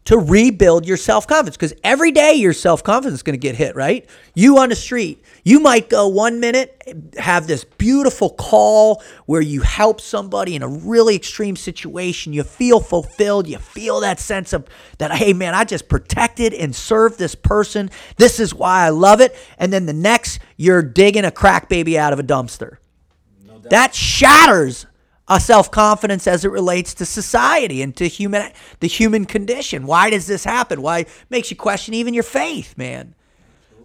to 0.07 0.18
rebuild 0.18 0.86
your 0.86 0.96
self 0.96 1.26
confidence? 1.26 1.57
Because 1.57 1.74
every 1.84 2.11
day 2.11 2.34
your 2.34 2.53
self 2.53 2.82
confidence 2.82 3.18
is 3.18 3.22
going 3.22 3.34
to 3.34 3.40
get 3.40 3.55
hit, 3.55 3.76
right? 3.76 4.09
You 4.34 4.59
on 4.59 4.70
the 4.70 4.74
street, 4.76 5.22
you 5.44 5.61
might 5.61 5.88
go 5.88 6.09
one 6.09 6.40
minute, 6.40 7.12
have 7.18 7.46
this 7.46 7.64
beautiful 7.64 8.30
call 8.30 9.03
where 9.26 9.40
you 9.40 9.61
help 9.61 10.01
somebody 10.01 10.55
in 10.55 10.62
a 10.62 10.68
really 10.68 11.16
extreme 11.16 11.57
situation. 11.57 12.32
You 12.32 12.42
feel 12.42 12.80
fulfilled. 12.80 13.46
You 13.46 13.59
feel 13.59 14.01
that 14.01 14.20
sense 14.20 14.53
of 14.53 14.66
that, 14.98 15.12
hey, 15.12 15.32
man, 15.32 15.55
I 15.55 15.64
just 15.64 15.88
protected 15.88 16.55
and 16.55 16.74
served 16.74 17.18
this 17.18 17.34
person. 17.34 17.90
This 18.16 18.40
is 18.40 18.55
why 18.55 18.86
I 18.86 18.88
love 18.90 19.20
it. 19.20 19.36
And 19.59 19.72
then 19.72 19.86
the 19.86 19.92
next, 19.92 20.40
you're 20.57 20.82
digging 20.82 21.24
a 21.24 21.30
crack 21.30 21.68
baby 21.68 21.98
out 21.98 22.12
of 22.12 22.18
a 22.18 22.24
dumpster. 22.24 22.78
That 23.68 23.94
shatters 23.94 24.86
a 25.30 25.38
self 25.38 25.70
confidence 25.70 26.26
as 26.26 26.44
it 26.44 26.50
relates 26.50 26.92
to 26.94 27.06
society 27.06 27.80
and 27.80 27.96
to 27.96 28.08
human 28.08 28.50
the 28.80 28.88
human 28.88 29.24
condition. 29.24 29.86
Why 29.86 30.10
does 30.10 30.26
this 30.26 30.44
happen? 30.44 30.82
Why 30.82 31.06
makes 31.30 31.50
you 31.50 31.56
question 31.56 31.94
even 31.94 32.12
your 32.12 32.24
faith, 32.24 32.76
man? 32.76 33.14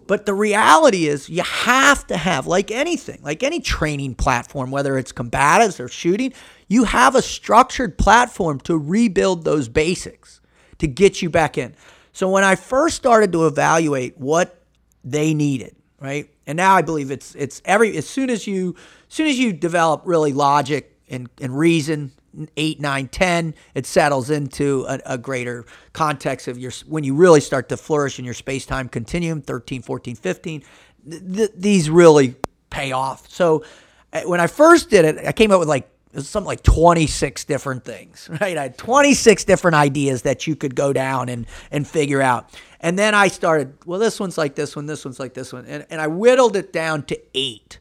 But 0.08 0.26
the 0.26 0.34
reality 0.34 1.08
is, 1.08 1.28
you 1.28 1.42
have 1.42 2.06
to 2.08 2.16
have, 2.16 2.46
like 2.46 2.70
anything, 2.70 3.20
like 3.22 3.42
any 3.42 3.60
training 3.60 4.14
platform, 4.14 4.70
whether 4.70 4.98
it's 4.98 5.12
combatives 5.12 5.80
or 5.80 5.88
shooting, 5.88 6.32
you 6.68 6.84
have 6.84 7.16
a 7.16 7.22
structured 7.22 7.98
platform 7.98 8.60
to 8.60 8.76
rebuild 8.76 9.44
those 9.44 9.68
basics 9.68 10.40
to 10.78 10.86
get 10.86 11.22
you 11.22 11.30
back 11.30 11.58
in. 11.58 11.74
So 12.12 12.30
when 12.30 12.44
I 12.44 12.54
first 12.54 12.96
started 12.96 13.32
to 13.32 13.46
evaluate 13.46 14.16
what 14.16 14.62
they 15.02 15.34
needed, 15.34 15.74
right, 16.00 16.30
and 16.46 16.56
now 16.56 16.76
I 16.76 16.82
believe 16.82 17.10
it's 17.10 17.34
it's 17.34 17.60
every 17.64 17.96
as 17.96 18.08
soon 18.08 18.30
as 18.30 18.46
you 18.46 18.76
as 19.08 19.14
soon 19.14 19.26
as 19.26 19.38
you 19.38 19.52
develop 19.52 20.02
really 20.04 20.32
logic 20.32 20.95
and, 21.08 21.28
and 21.40 21.56
reason 21.56 22.12
eight, 22.56 22.80
nine, 22.80 23.08
ten, 23.08 23.54
it 23.74 23.86
settles 23.86 24.30
into 24.30 24.84
a, 24.88 25.00
a 25.06 25.18
greater 25.18 25.64
context 25.92 26.48
of 26.48 26.58
your 26.58 26.72
when 26.86 27.04
you 27.04 27.14
really 27.14 27.40
start 27.40 27.68
to 27.70 27.76
flourish 27.76 28.18
in 28.18 28.24
your 28.24 28.34
space 28.34 28.66
time 28.66 28.88
continuum 28.88 29.40
13, 29.40 29.82
14, 29.82 30.16
15. 30.16 30.62
Th- 31.08 31.22
th- 31.34 31.50
these 31.56 31.88
really 31.88 32.36
pay 32.70 32.92
off. 32.92 33.28
So 33.30 33.64
uh, 34.12 34.22
when 34.22 34.40
I 34.40 34.46
first 34.46 34.90
did 34.90 35.04
it, 35.04 35.26
I 35.26 35.32
came 35.32 35.50
up 35.50 35.60
with 35.60 35.68
like 35.68 35.88
something 36.18 36.46
like 36.46 36.62
26 36.62 37.44
different 37.44 37.84
things, 37.84 38.28
right? 38.40 38.56
I 38.56 38.62
had 38.64 38.78
26 38.78 39.44
different 39.44 39.74
ideas 39.74 40.22
that 40.22 40.46
you 40.46 40.56
could 40.56 40.74
go 40.74 40.92
down 40.92 41.28
and, 41.28 41.46
and 41.70 41.86
figure 41.86 42.22
out. 42.22 42.50
And 42.80 42.98
then 42.98 43.14
I 43.14 43.28
started, 43.28 43.74
well, 43.86 43.98
this 43.98 44.20
one's 44.20 44.38
like 44.38 44.54
this 44.54 44.76
one, 44.76 44.86
this 44.86 45.04
one's 45.04 45.18
like 45.18 45.34
this 45.34 45.52
one. 45.52 45.64
And, 45.66 45.86
and 45.90 46.00
I 46.00 46.06
whittled 46.06 46.56
it 46.56 46.72
down 46.72 47.02
to 47.04 47.20
eight 47.34 47.78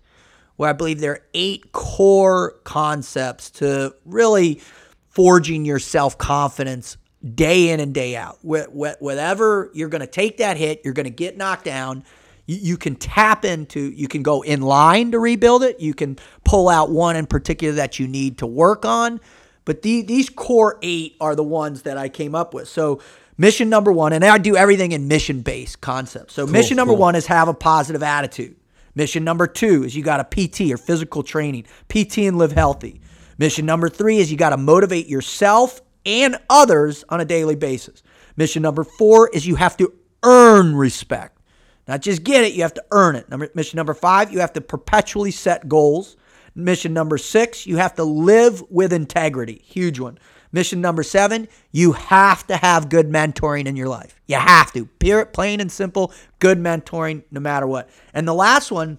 where 0.58 0.70
I 0.70 0.74
believe 0.74 0.99
there 0.99 1.14
are 1.14 1.26
eight 1.34 1.72
core 1.72 2.56
concepts 2.64 3.49
to 3.51 3.95
really 4.06 4.62
forging 5.10 5.66
your 5.66 5.80
self 5.80 6.18
confidence 6.18 6.97
day 7.34 7.70
in 7.70 7.80
and 7.80 7.93
day 7.93 8.16
out. 8.16 8.38
Wh- 8.47 8.70
wh- 8.72 9.01
Whatever 9.01 9.72
you're 9.74 9.89
going 9.89 10.01
to 10.01 10.08
take 10.08 10.38
that 10.38 10.58
hit, 10.58 10.82
you're 10.84 10.93
going 10.93 11.06
to 11.06 11.10
get 11.10 11.38
knocked 11.38 11.66
down. 11.66 12.03
You, 12.47 12.78
can 12.78 12.95
tap 12.95 13.43
into, 13.43 13.80
you 13.80 14.08
can 14.08 14.22
go 14.22 14.43
in 14.43 14.62
line 14.62 15.12
to 15.12 15.20
rebuild 15.20 15.64
it. 15.64 15.80
You 15.80 15.95
can 15.95 16.20
pull 16.43 16.70
out 16.70 16.91
one 16.91 17.16
in 17.16 17.26
particular 17.26 17.74
that 17.76 17.97
you 17.97 18.08
need 18.08 18.38
to 18.38 18.45
work 18.45 18.86
on. 18.86 19.20
But 19.66 19.82
the, 19.82 20.03
these 20.03 20.30
core 20.30 20.78
eight 20.84 21.16
are 21.20 21.36
the 21.36 21.43
ones 21.43 21.82
that 21.84 21.97
I 21.97 22.08
came 22.08 22.36
up 22.36 22.53
with. 22.53 22.68
So, 22.68 23.01
mission 23.36 23.68
number 23.68 23.91
one, 23.91 24.14
and 24.14 24.24
I 24.24 24.38
do 24.38 24.56
everything 24.56 24.91
in 24.91 25.08
mission 25.08 25.41
based 25.41 25.82
concepts. 25.82 26.36
So, 26.36 26.45
mission 26.45 26.78
number 26.78 26.93
cool. 26.93 27.01
one 27.01 27.16
is 27.16 27.26
have 27.26 27.47
a 27.47 27.53
positive 27.56 28.03
attitude. 28.03 28.56
Mission 28.96 29.24
number 29.24 29.46
two 29.46 29.84
is 29.84 29.96
you 29.96 30.04
got 30.04 30.20
a 30.20 30.48
PT 30.48 30.72
or 30.72 30.78
physical 30.78 31.22
training, 31.22 31.66
PT 31.89 32.20
and 32.20 32.38
live 32.38 32.54
healthy. 32.54 33.02
Mission 33.38 33.66
number 33.66 33.89
three 33.89 34.18
is 34.18 34.32
you 34.32 34.38
got 34.38 34.52
to 34.52 34.58
motivate 34.58 35.08
yourself 35.08 35.82
and 36.06 36.38
others 36.50 37.04
on 37.10 37.20
a 37.20 37.26
daily 37.26 37.56
basis. 37.56 38.02
Mission 38.38 38.62
number 38.62 38.84
four 38.84 39.30
is 39.30 39.46
you 39.46 39.56
have 39.56 39.76
to 39.78 39.93
earn 40.24 40.76
respect, 40.76 41.39
not 41.88 42.02
just 42.02 42.24
get 42.24 42.43
it, 42.43 42.54
you 42.54 42.62
have 42.62 42.74
to 42.74 42.86
earn 42.91 43.16
it. 43.16 43.30
Number, 43.30 43.50
mission 43.54 43.78
number 43.78 43.93
five, 43.93 44.32
you 44.32 44.39
have 44.39 44.54
to 44.54 44.62
perpetually 44.62 45.32
set 45.32 45.68
goals. 45.68 46.16
Mission 46.56 46.93
number 46.93 47.18
six, 47.18 47.68
you 47.68 47.78
have 47.78 47.96
to 47.96 48.04
live 48.04 48.64
with 48.70 48.93
integrity. 48.93 49.62
Huge 49.66 50.00
one. 50.00 50.18
Mission 50.56 50.80
number 50.80 51.03
seven, 51.03 51.49
you 51.74 51.91
have 51.91 52.47
to 52.47 52.56
have 52.56 52.88
good 52.88 53.10
mentoring 53.10 53.66
in 53.66 53.76
your 53.76 53.89
life. 53.89 54.22
You 54.26 54.38
have 54.38 54.72
to. 54.72 54.86
Period, 54.86 55.34
plain 55.34 55.60
and 55.60 55.70
simple, 55.70 56.14
good 56.39 56.58
mentoring 56.58 57.24
no 57.30 57.41
matter 57.41 57.68
what. 57.68 57.89
And 58.14 58.26
the 58.26 58.34
last 58.34 58.72
one 58.72 58.97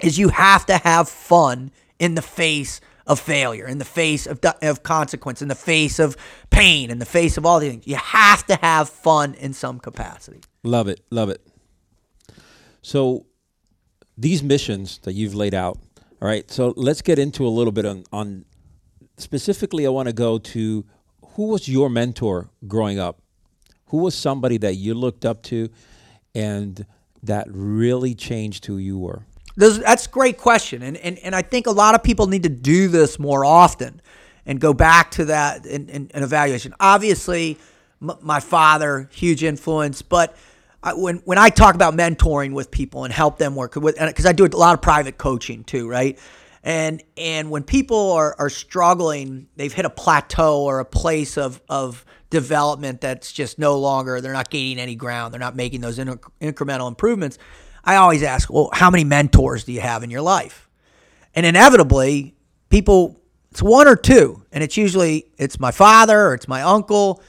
is 0.00 0.16
you 0.16 0.28
have 0.28 0.64
to 0.66 0.76
have 0.76 1.08
fun 1.08 1.72
in 1.98 2.14
the 2.14 2.22
face 2.22 2.80
of 3.04 3.18
failure, 3.18 3.66
in 3.66 3.78
the 3.78 3.84
face 3.84 4.28
of, 4.28 4.38
of 4.62 4.84
consequence, 4.84 5.42
in 5.42 5.48
the 5.48 5.56
face 5.56 5.98
of 5.98 6.16
pain, 6.50 6.88
in 6.88 7.00
the 7.00 7.04
face 7.04 7.36
of 7.36 7.44
all 7.44 7.58
these 7.58 7.72
things. 7.72 7.86
You 7.88 7.96
have 7.96 8.46
to 8.46 8.54
have 8.54 8.88
fun 8.88 9.34
in 9.34 9.54
some 9.54 9.80
capacity. 9.80 10.38
Love 10.62 10.86
it. 10.86 11.00
Love 11.10 11.30
it. 11.30 11.44
So 12.82 13.26
these 14.16 14.40
missions 14.40 14.98
that 14.98 15.14
you've 15.14 15.34
laid 15.34 15.52
out, 15.52 15.78
all 16.22 16.28
right. 16.28 16.48
So 16.48 16.74
let's 16.76 17.02
get 17.02 17.18
into 17.18 17.44
a 17.44 17.50
little 17.50 17.72
bit 17.72 17.86
on, 17.86 18.04
on 18.12 18.44
specifically 19.18 19.86
I 19.86 19.90
want 19.90 20.08
to 20.08 20.14
go 20.14 20.38
to 20.38 20.84
who 21.34 21.48
was 21.48 21.68
your 21.68 21.90
mentor 21.90 22.50
growing 22.66 22.98
up? 22.98 23.20
Who 23.86 23.98
was 23.98 24.14
somebody 24.14 24.58
that 24.58 24.74
you 24.74 24.94
looked 24.94 25.24
up 25.24 25.42
to 25.44 25.68
and 26.34 26.86
that 27.22 27.46
really 27.50 28.14
changed 28.14 28.66
who 28.66 28.78
you 28.78 28.98
were? 28.98 29.22
Those, 29.56 29.80
that's 29.80 30.06
a 30.06 30.10
great 30.10 30.38
question. 30.38 30.82
And, 30.82 30.96
and, 30.98 31.18
and 31.20 31.34
I 31.34 31.42
think 31.42 31.66
a 31.66 31.70
lot 31.70 31.94
of 31.94 32.02
people 32.02 32.26
need 32.26 32.42
to 32.42 32.48
do 32.48 32.88
this 32.88 33.18
more 33.18 33.44
often 33.44 34.02
and 34.44 34.60
go 34.60 34.72
back 34.74 35.10
to 35.12 35.26
that 35.26 35.66
in 35.66 36.10
evaluation. 36.14 36.74
Obviously, 36.78 37.58
m- 38.02 38.18
my 38.20 38.40
father, 38.40 39.08
huge 39.12 39.42
influence, 39.42 40.02
but 40.02 40.36
I, 40.82 40.94
when, 40.94 41.16
when 41.24 41.38
I 41.38 41.48
talk 41.48 41.74
about 41.74 41.94
mentoring 41.94 42.52
with 42.52 42.70
people 42.70 43.04
and 43.04 43.12
help 43.12 43.38
them 43.38 43.56
work 43.56 43.76
with, 43.76 43.98
because 43.98 44.26
I 44.26 44.32
do 44.32 44.44
a 44.44 44.48
lot 44.48 44.74
of 44.74 44.82
private 44.82 45.18
coaching 45.18 45.64
too, 45.64 45.88
right? 45.88 46.18
And, 46.66 47.00
and 47.16 47.48
when 47.48 47.62
people 47.62 48.10
are, 48.10 48.34
are 48.40 48.50
struggling, 48.50 49.46
they've 49.54 49.72
hit 49.72 49.84
a 49.84 49.90
plateau 49.90 50.64
or 50.64 50.80
a 50.80 50.84
place 50.84 51.38
of, 51.38 51.62
of 51.68 52.04
development 52.28 53.00
that's 53.00 53.30
just 53.30 53.56
no 53.56 53.78
longer, 53.78 54.20
they're 54.20 54.32
not 54.32 54.50
gaining 54.50 54.80
any 54.80 54.96
ground, 54.96 55.32
they're 55.32 55.38
not 55.38 55.54
making 55.54 55.80
those 55.80 55.96
inc- 55.96 56.28
incremental 56.40 56.88
improvements. 56.88 57.38
I 57.84 57.94
always 57.94 58.24
ask, 58.24 58.52
well, 58.52 58.68
how 58.72 58.90
many 58.90 59.04
mentors 59.04 59.62
do 59.62 59.72
you 59.72 59.80
have 59.80 60.02
in 60.02 60.10
your 60.10 60.22
life? 60.22 60.68
And 61.36 61.46
inevitably, 61.46 62.34
people, 62.68 63.20
it's 63.52 63.62
one 63.62 63.86
or 63.86 63.94
two, 63.94 64.42
and 64.50 64.64
it's 64.64 64.76
usually 64.76 65.26
it's 65.38 65.60
my 65.60 65.70
father 65.70 66.20
or 66.26 66.34
it's 66.34 66.48
my 66.48 66.62
uncle, 66.62 67.22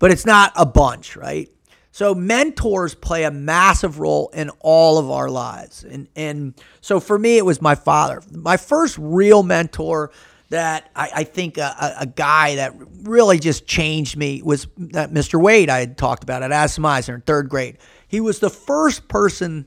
but 0.00 0.10
it's 0.10 0.26
not 0.26 0.52
a 0.54 0.66
bunch, 0.66 1.16
right? 1.16 1.48
So 1.92 2.14
mentors 2.14 2.94
play 2.94 3.24
a 3.24 3.30
massive 3.30 3.98
role 3.98 4.30
in 4.32 4.50
all 4.60 4.96
of 4.96 5.10
our 5.10 5.28
lives. 5.28 5.84
And 5.84 6.08
and 6.16 6.54
so 6.80 6.98
for 6.98 7.18
me 7.18 7.36
it 7.36 7.44
was 7.44 7.60
my 7.60 7.74
father. 7.74 8.22
My 8.32 8.56
first 8.56 8.96
real 8.98 9.42
mentor 9.42 10.10
that 10.48 10.90
I, 10.96 11.10
I 11.16 11.24
think 11.24 11.58
a, 11.58 11.96
a, 12.00 12.06
guy 12.06 12.56
that 12.56 12.74
really 13.02 13.38
just 13.38 13.66
changed 13.66 14.18
me 14.18 14.42
was 14.42 14.66
that 14.76 15.10
Mr. 15.10 15.40
Wade 15.40 15.70
I 15.70 15.80
had 15.80 15.96
talked 15.96 16.22
about 16.22 16.42
at 16.42 16.52
Addison 16.52 16.84
Mizner 16.84 17.14
in 17.14 17.20
third 17.22 17.48
grade. 17.48 17.78
He 18.06 18.20
was 18.20 18.38
the 18.38 18.50
first 18.50 19.08
person 19.08 19.66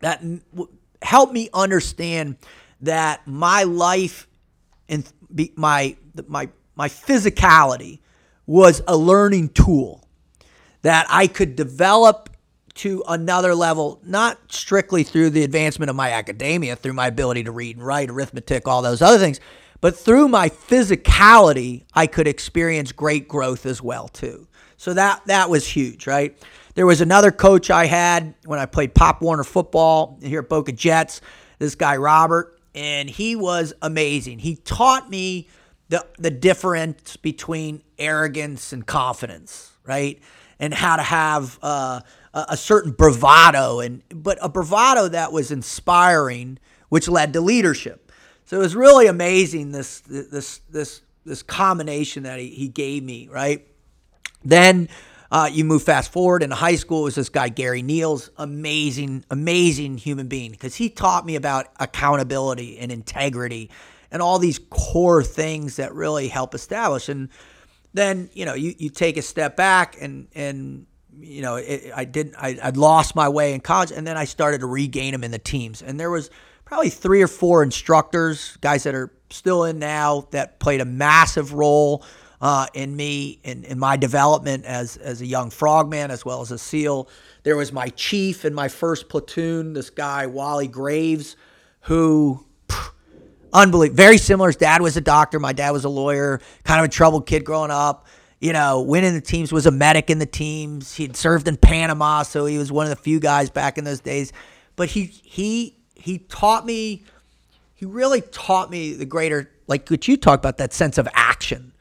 that 0.00 0.22
helped 1.00 1.32
me 1.32 1.48
understand 1.54 2.36
that 2.82 3.26
my 3.26 3.62
life 3.62 4.28
and 4.88 5.10
my 5.56 5.96
my 6.26 6.48
my 6.74 6.88
physicality 6.88 8.00
was 8.46 8.82
a 8.86 8.96
learning 8.96 9.50
tool 9.50 10.03
that 10.84 11.06
I 11.08 11.26
could 11.28 11.56
develop 11.56 12.28
to 12.74 13.02
another 13.08 13.54
level, 13.54 14.00
not 14.04 14.38
strictly 14.52 15.02
through 15.02 15.30
the 15.30 15.42
advancement 15.42 15.88
of 15.88 15.96
my 15.96 16.10
academia, 16.12 16.76
through 16.76 16.92
my 16.92 17.06
ability 17.06 17.44
to 17.44 17.52
read 17.52 17.76
and 17.76 17.86
write, 17.86 18.10
arithmetic, 18.10 18.68
all 18.68 18.82
those 18.82 19.00
other 19.00 19.16
things, 19.18 19.40
but 19.80 19.96
through 19.96 20.28
my 20.28 20.50
physicality, 20.50 21.84
I 21.94 22.06
could 22.06 22.28
experience 22.28 22.92
great 22.92 23.28
growth 23.28 23.64
as 23.64 23.80
well 23.80 24.08
too. 24.08 24.46
So 24.76 24.92
that 24.92 25.22
that 25.26 25.48
was 25.48 25.66
huge, 25.66 26.06
right? 26.06 26.36
There 26.74 26.84
was 26.84 27.00
another 27.00 27.30
coach 27.30 27.70
I 27.70 27.86
had 27.86 28.34
when 28.44 28.58
I 28.58 28.66
played 28.66 28.94
Pop 28.94 29.22
Warner 29.22 29.44
football 29.44 30.18
here 30.22 30.40
at 30.40 30.50
Boca 30.50 30.72
Jets, 30.72 31.22
this 31.58 31.74
guy 31.74 31.96
Robert, 31.96 32.60
and 32.74 33.08
he 33.08 33.36
was 33.36 33.72
amazing. 33.80 34.40
He 34.40 34.56
taught 34.56 35.08
me 35.08 35.48
the 35.88 36.04
the 36.18 36.30
difference 36.30 37.16
between 37.16 37.82
arrogance 37.98 38.74
and 38.74 38.86
confidence, 38.86 39.72
right? 39.86 40.20
And 40.64 40.72
how 40.72 40.96
to 40.96 41.02
have 41.02 41.58
uh, 41.60 42.00
a 42.32 42.56
certain 42.56 42.92
bravado, 42.92 43.80
and 43.80 44.02
but 44.08 44.38
a 44.40 44.48
bravado 44.48 45.08
that 45.08 45.30
was 45.30 45.50
inspiring, 45.50 46.58
which 46.88 47.06
led 47.06 47.34
to 47.34 47.42
leadership. 47.42 48.10
So 48.46 48.56
it 48.56 48.60
was 48.60 48.74
really 48.74 49.06
amazing 49.06 49.72
this 49.72 50.00
this 50.00 50.60
this 50.70 51.02
this 51.26 51.42
combination 51.42 52.22
that 52.22 52.38
he, 52.38 52.48
he 52.48 52.68
gave 52.68 53.02
me, 53.02 53.28
right? 53.30 53.66
Then 54.42 54.88
uh, 55.30 55.50
you 55.52 55.64
move 55.64 55.82
fast 55.82 56.12
forward 56.12 56.42
in 56.42 56.50
high 56.50 56.76
school, 56.76 57.00
it 57.00 57.04
was 57.04 57.14
this 57.16 57.28
guy, 57.28 57.48
Gary 57.48 57.82
Neals, 57.82 58.30
amazing, 58.36 59.24
amazing 59.30 59.98
human 59.98 60.28
being 60.28 60.50
because 60.50 60.74
he 60.76 60.88
taught 60.88 61.26
me 61.26 61.36
about 61.36 61.66
accountability 61.80 62.78
and 62.78 62.92
integrity 62.92 63.70
and 64.10 64.22
all 64.22 64.38
these 64.38 64.60
core 64.70 65.24
things 65.24 65.76
that 65.76 65.92
really 65.92 66.28
help 66.28 66.54
establish. 66.54 67.08
And 67.08 67.30
then, 67.94 68.28
you 68.34 68.44
know, 68.44 68.54
you, 68.54 68.74
you 68.76 68.90
take 68.90 69.16
a 69.16 69.22
step 69.22 69.56
back 69.56 69.96
and, 70.00 70.28
and, 70.34 70.86
you 71.18 71.42
know, 71.42 71.56
it, 71.56 71.92
I 71.94 72.04
didn't, 72.04 72.34
I, 72.36 72.58
I'd 72.62 72.76
lost 72.76 73.14
my 73.14 73.28
way 73.28 73.54
in 73.54 73.60
college 73.60 73.92
and 73.92 74.06
then 74.06 74.16
I 74.16 74.24
started 74.24 74.60
to 74.60 74.66
regain 74.66 75.12
them 75.12 75.24
in 75.24 75.30
the 75.30 75.38
teams. 75.38 75.80
And 75.80 75.98
there 75.98 76.10
was 76.10 76.28
probably 76.64 76.90
three 76.90 77.22
or 77.22 77.28
four 77.28 77.62
instructors, 77.62 78.58
guys 78.60 78.82
that 78.82 78.94
are 78.94 79.12
still 79.30 79.64
in 79.64 79.78
now 79.78 80.26
that 80.32 80.58
played 80.58 80.80
a 80.80 80.84
massive 80.84 81.52
role 81.54 82.04
uh, 82.40 82.66
in 82.74 82.94
me 82.94 83.40
in, 83.44 83.64
in 83.64 83.78
my 83.78 83.96
development 83.96 84.64
as 84.66 84.96
as 84.98 85.22
a 85.22 85.26
young 85.26 85.50
frogman 85.50 86.10
as 86.10 86.24
well 86.24 86.42
as 86.42 86.50
a 86.50 86.58
SEAL. 86.58 87.08
There 87.42 87.56
was 87.56 87.72
my 87.72 87.88
chief 87.90 88.44
in 88.44 88.52
my 88.52 88.68
first 88.68 89.08
platoon, 89.08 89.72
this 89.72 89.88
guy 89.88 90.26
Wally 90.26 90.68
Graves, 90.68 91.36
who 91.82 92.44
unbelievable. 93.54 93.96
Very 93.96 94.18
similar. 94.18 94.48
His 94.48 94.56
dad 94.56 94.82
was 94.82 94.96
a 94.96 95.00
doctor. 95.00 95.40
My 95.40 95.52
dad 95.52 95.70
was 95.70 95.84
a 95.84 95.88
lawyer. 95.88 96.40
Kind 96.64 96.80
of 96.80 96.86
a 96.86 96.88
troubled 96.88 97.26
kid 97.26 97.44
growing 97.44 97.70
up. 97.70 98.06
You 98.40 98.52
know, 98.52 98.82
winning 98.82 99.14
the 99.14 99.22
teams 99.22 99.52
was 99.52 99.64
a 99.64 99.70
medic 99.70 100.10
in 100.10 100.18
the 100.18 100.26
teams. 100.26 100.94
He'd 100.94 101.16
served 101.16 101.48
in 101.48 101.56
Panama, 101.56 102.24
so 102.24 102.44
he 102.44 102.58
was 102.58 102.70
one 102.70 102.84
of 102.84 102.90
the 102.90 103.02
few 103.02 103.18
guys 103.18 103.48
back 103.48 103.78
in 103.78 103.84
those 103.84 104.00
days. 104.00 104.32
But 104.76 104.90
he 104.90 105.04
he 105.04 105.76
he 105.94 106.18
taught 106.18 106.66
me. 106.66 107.04
He 107.74 107.86
really 107.86 108.20
taught 108.20 108.70
me 108.70 108.94
the 108.94 109.06
greater, 109.06 109.50
like 109.66 109.88
what 109.88 110.06
you 110.06 110.16
talked 110.16 110.44
about, 110.44 110.58
that 110.58 110.72
sense 110.72 110.98
of 110.98 111.08
action. 111.14 111.72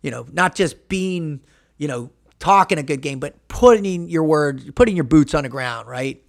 You 0.00 0.10
know, 0.10 0.26
not 0.32 0.54
just 0.54 0.88
being, 0.88 1.40
you 1.76 1.88
know, 1.88 2.10
talking 2.38 2.78
a 2.78 2.82
good 2.82 3.02
game, 3.02 3.18
but 3.18 3.48
putting 3.48 4.08
your 4.08 4.24
words, 4.24 4.70
putting 4.72 4.96
your 4.96 5.04
boots 5.04 5.34
on 5.34 5.42
the 5.42 5.48
ground, 5.48 5.88
right? 5.88 6.22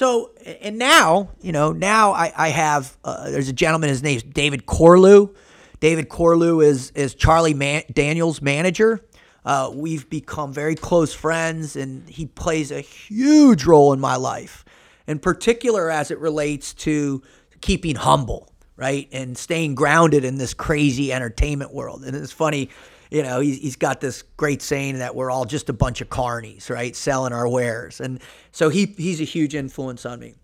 So, 0.00 0.30
and 0.62 0.78
now, 0.78 1.28
you 1.42 1.52
know, 1.52 1.72
now 1.72 2.12
I, 2.12 2.32
I 2.34 2.48
have, 2.48 2.96
uh, 3.04 3.28
there's 3.28 3.50
a 3.50 3.52
gentleman, 3.52 3.90
his 3.90 4.02
name's 4.02 4.22
David 4.22 4.64
Corlew. 4.64 5.34
David 5.78 6.08
Corlew 6.08 6.64
is, 6.64 6.90
is 6.92 7.14
Charlie 7.14 7.52
Man- 7.52 7.82
Daniels' 7.92 8.40
manager. 8.40 9.04
Uh, 9.44 9.70
we've 9.74 10.08
become 10.08 10.54
very 10.54 10.74
close 10.74 11.12
friends, 11.12 11.76
and 11.76 12.08
he 12.08 12.24
plays 12.24 12.70
a 12.70 12.80
huge 12.80 13.66
role 13.66 13.92
in 13.92 14.00
my 14.00 14.16
life, 14.16 14.64
in 15.06 15.18
particular 15.18 15.90
as 15.90 16.10
it 16.10 16.18
relates 16.18 16.72
to 16.72 17.22
keeping 17.60 17.96
humble, 17.96 18.48
right? 18.76 19.06
And 19.12 19.36
staying 19.36 19.74
grounded 19.74 20.24
in 20.24 20.38
this 20.38 20.54
crazy 20.54 21.12
entertainment 21.12 21.74
world. 21.74 22.04
And 22.04 22.16
it's 22.16 22.32
funny, 22.32 22.70
you 23.10 23.22
know, 23.22 23.40
he's, 23.40 23.58
he's 23.58 23.76
got 23.76 24.00
this 24.00 24.22
great 24.22 24.62
saying 24.62 24.98
that 24.98 25.14
we're 25.14 25.30
all 25.30 25.44
just 25.44 25.68
a 25.68 25.72
bunch 25.72 26.00
of 26.00 26.08
carnies, 26.08 26.70
right, 26.70 26.94
selling 26.94 27.32
our 27.32 27.48
wares, 27.48 28.00
and 28.00 28.20
so 28.52 28.68
he 28.68 28.86
he's 28.86 29.20
a 29.20 29.24
huge 29.24 29.54
influence 29.54 30.06
on 30.06 30.20
me. 30.20 30.34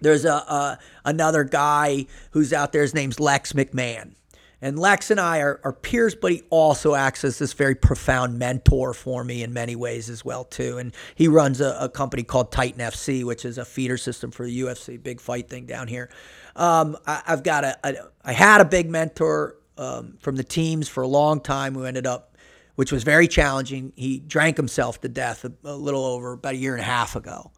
There's 0.00 0.24
a, 0.24 0.78
another 1.04 1.44
guy 1.44 2.06
who's 2.30 2.52
out 2.52 2.72
there. 2.72 2.82
His 2.82 2.94
name's 2.94 3.18
Lex 3.18 3.52
McMahon. 3.52 4.14
And 4.60 4.76
Lex 4.76 5.12
and 5.12 5.20
I 5.20 5.38
are, 5.38 5.60
are, 5.62 5.72
peers, 5.72 6.16
but 6.16 6.32
he 6.32 6.42
also 6.50 6.96
acts 6.96 7.22
as 7.22 7.38
this 7.38 7.52
very 7.52 7.76
profound 7.76 8.40
mentor 8.40 8.92
for 8.92 9.22
me 9.22 9.44
in 9.44 9.52
many 9.52 9.76
ways 9.76 10.10
as 10.10 10.24
well 10.24 10.42
too. 10.42 10.78
And 10.78 10.92
he 11.14 11.28
runs 11.28 11.60
a, 11.60 11.76
a 11.80 11.88
company 11.88 12.24
called 12.24 12.50
Titan 12.50 12.80
FC, 12.80 13.22
which 13.22 13.44
is 13.44 13.56
a 13.56 13.64
feeder 13.64 13.96
system 13.96 14.32
for 14.32 14.44
the 14.44 14.60
UFC, 14.62 15.00
big 15.00 15.20
fight 15.20 15.48
thing 15.48 15.66
down 15.66 15.86
here. 15.86 16.10
Um, 16.56 16.96
I, 17.06 17.22
have 17.26 17.44
got 17.44 17.62
a, 17.62 17.78
a, 17.84 17.94
I 18.24 18.32
had 18.32 18.60
a 18.60 18.64
big 18.64 18.90
mentor 18.90 19.57
um, 19.78 20.18
from 20.20 20.36
the 20.36 20.44
teams 20.44 20.88
for 20.88 21.02
a 21.02 21.08
long 21.08 21.40
time 21.40 21.74
who 21.74 21.84
ended 21.84 22.06
up, 22.06 22.36
which 22.74 22.92
was 22.92 23.04
very 23.04 23.28
challenging. 23.28 23.92
He 23.96 24.18
drank 24.18 24.56
himself 24.56 25.00
to 25.00 25.08
death 25.08 25.44
a, 25.44 25.52
a 25.64 25.74
little 25.74 26.04
over 26.04 26.32
about 26.32 26.54
a 26.54 26.56
year 26.56 26.74
and 26.74 26.80
a 26.80 26.84
half 26.84 27.16
ago, 27.16 27.52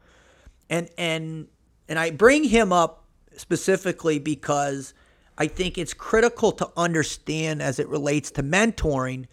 and 0.69 0.89
and 0.97 1.49
and 1.89 1.99
I 1.99 2.11
bring 2.11 2.45
him 2.45 2.73
up 2.73 3.05
specifically 3.37 4.19
because 4.19 4.95
I 5.39 5.47
think 5.47 5.79
it's 5.79 5.95
critical 5.95 6.53
to 6.53 6.71
understand 6.77 7.63
as 7.63 7.79
it 7.79 7.89
relates 7.89 8.31
to 8.33 8.43
mentoring 8.43 9.27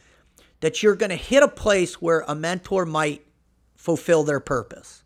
that 0.61 0.81
you're 0.81 0.95
going 0.95 1.09
to 1.09 1.15
hit 1.15 1.43
a 1.43 1.47
place 1.47 2.01
where 2.01 2.23
a 2.27 2.33
mentor 2.33 2.85
might 2.85 3.25
fulfill 3.75 4.23
their 4.23 4.39
purpose. 4.39 5.03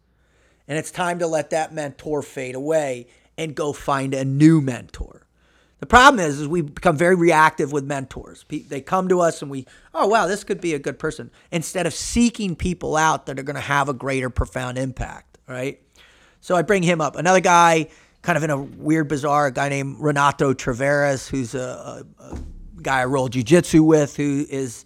And 0.68 0.78
it's 0.78 0.92
time 0.92 1.20
to 1.20 1.28
let 1.28 1.50
that 1.50 1.74
mentor 1.74 2.22
fade 2.22 2.56
away 2.56 3.08
and 3.38 3.56
go 3.56 3.74
find 3.74 4.14
a 4.14 4.24
new 4.24 4.62
mentor. 4.62 5.21
The 5.82 5.88
problem 5.88 6.24
is, 6.24 6.40
is 6.40 6.48
we 6.48 6.62
become 6.62 6.96
very 6.96 7.16
reactive 7.16 7.72
with 7.72 7.84
mentors. 7.84 8.46
They 8.48 8.82
come 8.82 9.10
to 9.10 9.20
us 9.20 9.42
and 9.42 9.50
we, 9.50 9.66
oh 9.96 10.08
wow, 10.08 10.28
this 10.28 10.44
could 10.44 10.62
be 10.62 10.76
a 10.76 10.80
good 10.80 11.00
person, 11.00 11.32
instead 11.52 11.88
of 11.88 11.94
seeking 11.94 12.56
people 12.56 12.96
out 12.96 13.26
that 13.26 13.40
are 13.40 13.44
going 13.44 13.56
to 13.56 13.62
have 13.62 13.90
a 13.90 13.94
greater, 13.94 14.30
profound 14.30 14.78
impact. 14.78 15.40
Right. 15.48 15.82
So 16.40 16.56
I 16.56 16.62
bring 16.62 16.84
him 16.84 17.02
up. 17.02 17.16
Another 17.16 17.40
guy, 17.40 17.88
kind 18.22 18.38
of 18.38 18.44
in 18.44 18.52
a 18.52 18.58
weird, 18.58 19.08
bizarre 19.08 19.50
guy 19.50 19.70
named 19.70 19.98
Renato 20.00 20.54
Traveras, 20.54 21.28
who's 21.28 21.56
a, 21.56 22.06
a, 22.20 22.24
a 22.26 22.40
guy 22.82 23.02
I 23.02 23.06
roll 23.06 23.28
jujitsu 23.28 23.84
with, 23.84 24.16
who 24.16 24.46
is 24.50 24.86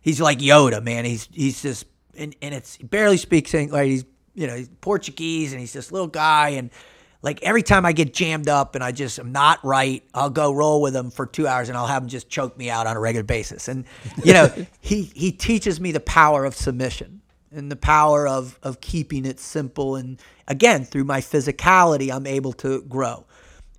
he's 0.00 0.20
like 0.20 0.40
Yoda, 0.40 0.82
man. 0.82 1.04
He's 1.04 1.28
he's 1.32 1.62
just 1.62 1.86
and, 2.16 2.34
and 2.42 2.52
it's 2.52 2.74
he 2.74 2.84
barely 2.84 3.16
speaks 3.16 3.54
English. 3.54 3.86
He's 3.86 4.04
you 4.34 4.48
know 4.48 4.56
he's 4.56 4.68
Portuguese 4.80 5.52
and 5.52 5.60
he's 5.60 5.72
this 5.72 5.92
little 5.92 6.08
guy 6.08 6.50
and 6.50 6.70
like 7.22 7.40
every 7.42 7.62
time 7.62 7.86
I 7.86 7.92
get 7.92 8.12
jammed 8.12 8.48
up 8.48 8.74
and 8.74 8.82
I 8.82 8.90
just 8.90 9.18
am 9.18 9.30
not 9.30 9.64
right, 9.64 10.02
I'll 10.12 10.30
go 10.30 10.52
roll 10.52 10.82
with 10.82 10.94
him 10.94 11.10
for 11.10 11.24
two 11.24 11.46
hours 11.46 11.68
and 11.68 11.78
I'll 11.78 11.86
have 11.86 12.02
him 12.02 12.08
just 12.08 12.28
choke 12.28 12.58
me 12.58 12.68
out 12.68 12.86
on 12.86 12.96
a 12.96 13.00
regular 13.00 13.22
basis. 13.22 13.68
And 13.68 13.84
you 14.24 14.32
know, 14.32 14.52
he 14.80 15.04
he 15.14 15.30
teaches 15.30 15.80
me 15.80 15.92
the 15.92 16.00
power 16.00 16.44
of 16.44 16.54
submission 16.56 17.22
and 17.52 17.70
the 17.70 17.76
power 17.76 18.26
of 18.26 18.58
of 18.62 18.80
keeping 18.80 19.24
it 19.24 19.38
simple. 19.38 19.94
And 19.94 20.20
again, 20.48 20.84
through 20.84 21.04
my 21.04 21.20
physicality, 21.20 22.12
I'm 22.12 22.26
able 22.26 22.52
to 22.54 22.82
grow. 22.82 23.24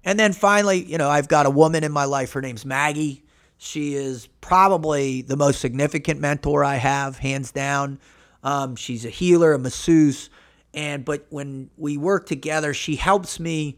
And 0.06 0.18
then 0.18 0.34
finally, 0.34 0.84
you 0.84 0.98
know, 0.98 1.10
I've 1.10 1.28
got 1.28 1.46
a 1.46 1.50
woman 1.50 1.84
in 1.84 1.92
my 1.92 2.06
life. 2.06 2.34
Her 2.34 2.42
name's 2.42 2.66
Maggie. 2.66 3.24
She 3.58 3.94
is 3.94 4.28
probably 4.42 5.22
the 5.22 5.38
most 5.38 5.62
significant 5.62 6.20
mentor 6.20 6.64
I 6.64 6.76
have, 6.76 7.18
hands 7.20 7.52
down. 7.52 8.00
Um, 8.44 8.76
she's 8.76 9.06
a 9.06 9.10
healer, 9.10 9.54
a 9.54 9.60
masseuse 9.60 10.30
and 10.74 11.06
but 11.06 11.26
when 11.30 11.70
we 11.78 11.98
work 11.98 12.26
together 12.26 12.74
she 12.74 12.96
helps 12.96 13.40
me 13.40 13.78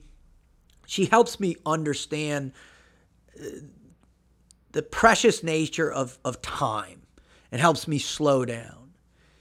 she 0.85 1.05
helps 1.05 1.39
me 1.39 1.55
understand 1.65 2.51
uh, 3.39 3.45
the 4.75 4.83
precious 4.83 5.41
nature 5.41 5.91
of, 5.91 6.19
of 6.25 6.41
time. 6.41 7.01
And 7.51 7.61
helps 7.61 7.87
me 7.87 7.99
slow 7.99 8.43
down. 8.43 8.91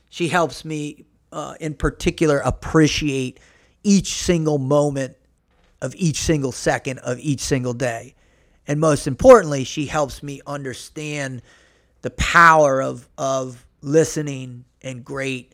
She 0.08 0.28
helps 0.28 0.64
me 0.64 1.04
uh, 1.32 1.54
in 1.58 1.74
particular 1.74 2.38
appreciate 2.38 3.40
each 3.82 4.14
single 4.14 4.58
moment 4.58 5.16
of 5.82 5.96
each 5.96 6.20
single 6.20 6.52
second 6.52 7.00
of 7.00 7.18
each 7.18 7.40
single 7.40 7.72
day. 7.72 8.14
And 8.68 8.78
most 8.78 9.08
importantly 9.08 9.64
she 9.64 9.86
helps 9.86 10.22
me 10.22 10.40
understand 10.46 11.42
the 12.02 12.10
power 12.10 12.80
of 12.80 13.08
of 13.18 13.66
listening 13.80 14.64
and 14.80 15.04
great 15.04 15.53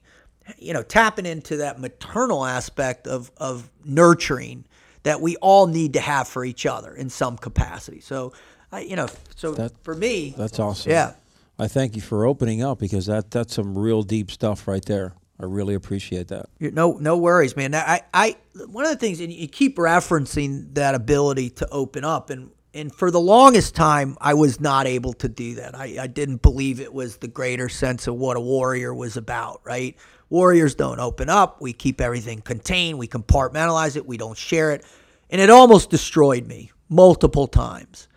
you 0.58 0.72
know, 0.72 0.82
tapping 0.82 1.26
into 1.26 1.58
that 1.58 1.80
maternal 1.80 2.44
aspect 2.44 3.06
of 3.06 3.30
of 3.36 3.70
nurturing 3.84 4.64
that 5.02 5.20
we 5.20 5.36
all 5.36 5.66
need 5.66 5.94
to 5.94 6.00
have 6.00 6.28
for 6.28 6.44
each 6.44 6.66
other 6.66 6.94
in 6.94 7.08
some 7.08 7.36
capacity. 7.38 8.00
So, 8.00 8.32
I, 8.70 8.80
you 8.80 8.96
know, 8.96 9.08
so 9.34 9.52
That- 9.52 9.72
for 9.82 9.94
me, 9.94 10.34
That's 10.36 10.58
awesome. 10.58 10.90
yeah. 10.92 11.14
I 11.58 11.68
thank 11.68 11.94
you 11.96 12.02
for 12.02 12.26
opening 12.26 12.62
up 12.62 12.78
because 12.78 13.06
that 13.06 13.30
that's 13.30 13.54
some 13.54 13.76
real 13.78 14.02
deep 14.02 14.30
stuff 14.30 14.66
right 14.68 14.84
there. 14.84 15.14
I 15.38 15.44
really 15.46 15.74
appreciate 15.74 16.28
that. 16.28 16.46
You're- 16.58 16.74
No, 16.74 16.98
no 17.00 17.16
worries, 17.16 17.56
man. 17.56 17.74
I, 17.74 18.02
I, 18.12 18.36
one 18.68 18.84
of 18.84 18.90
the 18.90 18.98
things, 18.98 19.20
and 19.20 19.32
you 19.32 19.48
keep 19.48 19.76
referencing 19.78 20.74
that 20.74 20.94
ability 20.94 21.50
to 21.50 21.68
open 21.70 22.04
up, 22.04 22.30
and 22.30 22.50
and 22.72 22.94
for 22.94 23.10
the 23.10 23.18
longest 23.20 23.74
time, 23.74 24.16
I 24.20 24.34
was 24.34 24.60
not 24.60 24.86
able 24.86 25.12
to 25.14 25.28
do 25.28 25.56
that. 25.56 25.74
I, 25.74 25.96
I 26.02 26.06
didn't 26.06 26.40
believe 26.40 26.78
it 26.78 26.94
was 26.94 27.16
the 27.16 27.26
greater 27.26 27.68
sense 27.68 28.06
of 28.06 28.14
what 28.14 28.36
a 28.36 28.40
warrior 28.40 28.94
was 28.94 29.16
about. 29.16 29.60
Right? 29.64 29.96
Warriors 30.30 30.74
don't 30.74 31.00
open 31.00 31.28
up. 31.28 31.60
We 31.60 31.72
keep 31.72 32.00
everything 32.00 32.40
contained. 32.40 32.98
We 32.98 33.08
compartmentalize 33.08 33.96
it. 33.96 34.06
We 34.06 34.16
don't 34.16 34.38
share 34.38 34.70
it, 34.70 34.84
and 35.28 35.40
it 35.40 35.50
almost 35.50 35.90
destroyed 35.90 36.46
me 36.46 36.70
multiple 36.88 37.46
times. 37.46 38.08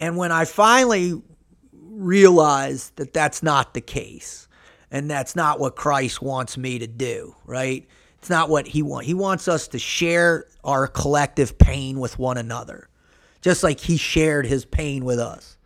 And 0.00 0.16
when 0.16 0.32
I 0.32 0.44
finally 0.44 1.20
realized 1.72 2.96
that 2.96 3.12
that's 3.12 3.42
not 3.42 3.74
the 3.74 3.80
case 3.80 4.48
and 4.90 5.10
that's 5.10 5.36
not 5.36 5.60
what 5.60 5.76
Christ 5.76 6.22
wants 6.22 6.56
me 6.56 6.78
to 6.78 6.86
do, 6.86 7.36
right? 7.44 7.86
It's 8.18 8.30
not 8.30 8.48
what 8.48 8.66
he 8.66 8.82
wants. 8.82 9.06
He 9.06 9.14
wants 9.14 9.48
us 9.48 9.68
to 9.68 9.78
share 9.78 10.46
our 10.64 10.86
collective 10.86 11.58
pain 11.58 12.00
with 12.00 12.18
one 12.18 12.38
another, 12.38 12.88
just 13.42 13.62
like 13.62 13.80
he 13.80 13.96
shared 13.96 14.46
his 14.46 14.64
pain 14.64 15.04
with 15.04 15.18
us. 15.18 15.57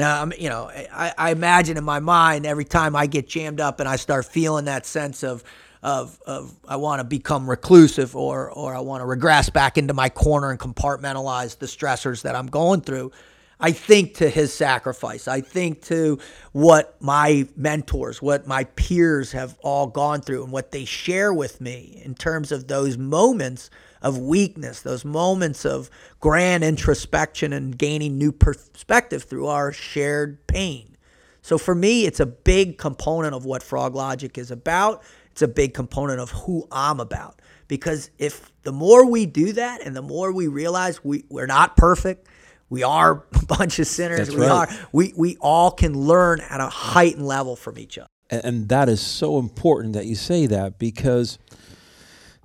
Now, 0.00 0.22
I'm, 0.22 0.32
you 0.38 0.48
know, 0.48 0.70
I, 0.70 1.12
I 1.18 1.30
imagine 1.30 1.76
in 1.76 1.84
my 1.84 2.00
mind 2.00 2.46
every 2.46 2.64
time 2.64 2.96
I 2.96 3.06
get 3.06 3.28
jammed 3.28 3.60
up 3.60 3.80
and 3.80 3.88
I 3.88 3.96
start 3.96 4.24
feeling 4.24 4.64
that 4.64 4.86
sense 4.86 5.22
of, 5.22 5.44
of, 5.82 6.18
of 6.26 6.54
I 6.66 6.76
want 6.76 7.00
to 7.00 7.04
become 7.04 7.48
reclusive 7.48 8.16
or, 8.16 8.50
or 8.50 8.74
I 8.74 8.80
want 8.80 9.02
to 9.02 9.06
regress 9.06 9.50
back 9.50 9.76
into 9.76 9.92
my 9.92 10.08
corner 10.08 10.50
and 10.50 10.58
compartmentalize 10.58 11.58
the 11.58 11.66
stressors 11.66 12.22
that 12.22 12.34
I'm 12.34 12.46
going 12.46 12.80
through. 12.80 13.12
I 13.60 13.72
think 13.72 14.14
to 14.14 14.30
his 14.30 14.54
sacrifice. 14.54 15.28
I 15.28 15.42
think 15.42 15.82
to 15.82 16.18
what 16.52 16.96
my 17.02 17.46
mentors, 17.54 18.22
what 18.22 18.46
my 18.46 18.64
peers 18.64 19.32
have 19.32 19.58
all 19.60 19.86
gone 19.86 20.22
through, 20.22 20.44
and 20.44 20.50
what 20.50 20.72
they 20.72 20.86
share 20.86 21.34
with 21.34 21.60
me 21.60 22.00
in 22.02 22.14
terms 22.14 22.52
of 22.52 22.68
those 22.68 22.96
moments 22.96 23.68
of 24.02 24.18
weakness, 24.18 24.80
those 24.80 25.04
moments 25.04 25.64
of 25.64 25.90
grand 26.20 26.64
introspection 26.64 27.52
and 27.52 27.76
gaining 27.76 28.18
new 28.18 28.32
perspective 28.32 29.24
through 29.24 29.46
our 29.46 29.72
shared 29.72 30.46
pain. 30.46 30.96
So 31.42 31.58
for 31.58 31.74
me, 31.74 32.06
it's 32.06 32.20
a 32.20 32.26
big 32.26 32.78
component 32.78 33.34
of 33.34 33.44
what 33.44 33.62
Frog 33.62 33.94
Logic 33.94 34.36
is 34.36 34.50
about. 34.50 35.02
It's 35.32 35.42
a 35.42 35.48
big 35.48 35.74
component 35.74 36.20
of 36.20 36.30
who 36.30 36.66
I'm 36.70 37.00
about. 37.00 37.40
Because 37.68 38.10
if 38.18 38.52
the 38.62 38.72
more 38.72 39.06
we 39.08 39.26
do 39.26 39.52
that 39.52 39.80
and 39.86 39.94
the 39.94 40.02
more 40.02 40.32
we 40.32 40.48
realize 40.48 41.04
we, 41.04 41.24
we're 41.28 41.46
not 41.46 41.76
perfect, 41.76 42.26
we 42.68 42.82
are 42.82 43.24
a 43.34 43.46
bunch 43.46 43.78
of 43.78 43.86
sinners. 43.86 44.28
That's 44.28 44.34
we 44.34 44.46
right. 44.46 44.68
are. 44.68 44.88
We 44.92 45.12
we 45.16 45.36
all 45.40 45.70
can 45.70 45.94
learn 45.94 46.40
at 46.40 46.60
a 46.60 46.68
heightened 46.68 47.26
level 47.26 47.56
from 47.56 47.78
each 47.78 47.98
other. 47.98 48.08
And, 48.30 48.44
and 48.44 48.68
that 48.70 48.88
is 48.88 49.00
so 49.00 49.38
important 49.38 49.92
that 49.94 50.06
you 50.06 50.14
say 50.14 50.46
that 50.46 50.78
because, 50.78 51.38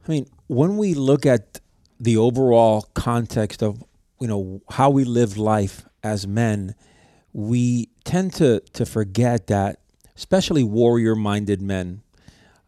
I 0.07 0.11
mean, 0.11 0.27
when 0.47 0.77
we 0.77 0.93
look 0.93 1.25
at 1.25 1.59
the 1.99 2.17
overall 2.17 2.89
context 2.93 3.63
of 3.63 3.83
you 4.19 4.27
know 4.27 4.61
how 4.71 4.89
we 4.89 5.03
live 5.03 5.37
life 5.37 5.85
as 6.03 6.27
men, 6.27 6.75
we 7.33 7.89
tend 8.03 8.33
to 8.33 8.59
to 8.73 8.85
forget 8.85 9.47
that, 9.47 9.79
especially 10.15 10.63
warrior-minded 10.63 11.61
men, 11.61 12.01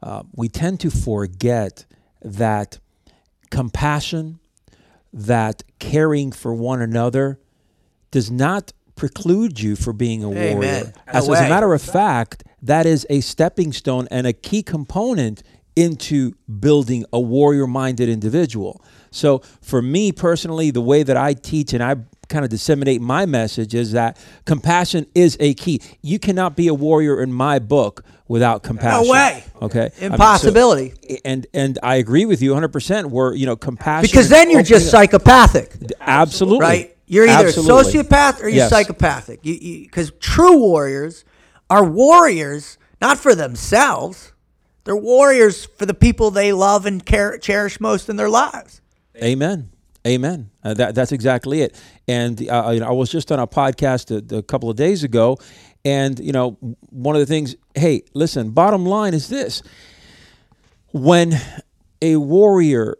uh, 0.01 0.23
we 0.33 0.49
tend 0.49 0.79
to 0.81 0.89
forget 0.89 1.85
that 2.21 2.79
compassion, 3.49 4.39
that 5.13 5.63
caring 5.79 6.31
for 6.31 6.53
one 6.53 6.81
another, 6.81 7.39
does 8.11 8.29
not 8.29 8.73
preclude 8.95 9.59
you 9.59 9.75
for 9.75 9.93
being 9.93 10.23
a 10.23 10.29
Amen. 10.29 10.55
warrior. 10.55 10.93
As, 11.07 11.29
as 11.29 11.39
a 11.39 11.49
matter 11.49 11.73
of 11.73 11.81
fact, 11.81 12.43
that 12.61 12.85
is 12.85 13.05
a 13.09 13.21
stepping 13.21 13.71
stone 13.71 14.07
and 14.09 14.25
a 14.25 14.33
key 14.33 14.63
component 14.63 15.43
into 15.77 16.33
building 16.59 17.05
a 17.13 17.19
warrior 17.19 17.67
minded 17.67 18.09
individual. 18.09 18.83
So, 19.11 19.39
for 19.61 19.81
me 19.81 20.11
personally, 20.11 20.71
the 20.71 20.81
way 20.81 21.03
that 21.03 21.15
I 21.15 21.33
teach 21.33 21.71
and 21.73 21.81
I 21.83 21.95
kind 22.27 22.43
of 22.43 22.49
disseminate 22.51 22.99
my 23.01 23.25
message 23.25 23.73
is 23.73 23.93
that 23.93 24.17
compassion 24.45 25.05
is 25.15 25.37
a 25.39 25.53
key. 25.53 25.79
You 26.01 26.19
cannot 26.19 26.57
be 26.57 26.67
a 26.67 26.73
warrior 26.73 27.21
in 27.23 27.31
my 27.31 27.57
book 27.59 28.03
without 28.27 28.63
compassion. 28.63 29.05
No 29.07 29.11
way. 29.13 29.43
Okay. 29.61 29.79
I 29.79 29.83
mean, 29.83 29.91
so- 29.99 30.05
Impossibility. 30.07 30.93
and 31.23 31.47
and 31.53 31.79
I 31.81 31.95
agree 31.95 32.25
with 32.25 32.41
you 32.41 32.51
100% 32.53 33.05
where, 33.11 33.33
you 33.33 33.45
know, 33.45 33.55
compassion 33.55 34.09
because 34.11 34.27
then 34.27 34.51
you're 34.51 34.61
just 34.63 34.87
up- 34.87 34.91
psychopathic, 34.91 35.73
Absolutely. 36.01 36.59
right? 36.59 36.97
You're 37.05 37.27
either 37.29 37.47
Absolutely. 37.47 38.01
a 38.01 38.03
sociopath 38.03 38.39
or 38.43 38.49
you're 38.49 38.57
Yes. 38.57 38.69
psychopathic. 38.71 39.39
You 39.43 39.83
because 39.85 40.11
true 40.19 40.57
warriors 40.57 41.23
are 41.69 41.85
warriors 41.85 42.77
not 43.01 43.17
for 43.17 43.33
themselves. 43.35 44.33
They're 44.87 44.95
warriors 44.95 45.65
for 45.65 45.85
the 45.85 45.93
people 45.93 46.31
they 46.31 46.53
love 46.53 46.85
and 46.85 47.05
care, 47.05 47.37
cherish 47.39 47.81
most 47.81 48.07
in 48.07 48.15
their 48.15 48.29
lives. 48.29 48.79
Amen. 49.21 49.69
Amen. 50.07 50.49
Uh, 50.63 50.75
that, 50.75 50.95
that's 50.95 51.11
exactly 51.11 51.59
it. 51.59 51.75
And 52.07 52.39
uh, 52.49 52.69
you 52.73 52.79
know, 52.79 52.87
I 52.87 52.91
was 52.91 53.11
just 53.11 53.29
on 53.29 53.37
a 53.37 53.47
podcast 53.47 54.31
a, 54.31 54.37
a 54.37 54.41
couple 54.41 54.69
of 54.69 54.77
days 54.77 55.03
ago, 55.03 55.39
and 55.83 56.17
you 56.21 56.31
know, 56.31 56.51
one 56.89 57.17
of 57.17 57.19
the 57.19 57.25
things. 57.25 57.57
Hey, 57.75 58.03
listen. 58.13 58.51
Bottom 58.51 58.85
line 58.85 59.13
is 59.13 59.27
this: 59.27 59.61
when 60.93 61.33
a 62.01 62.15
warrior, 62.15 62.95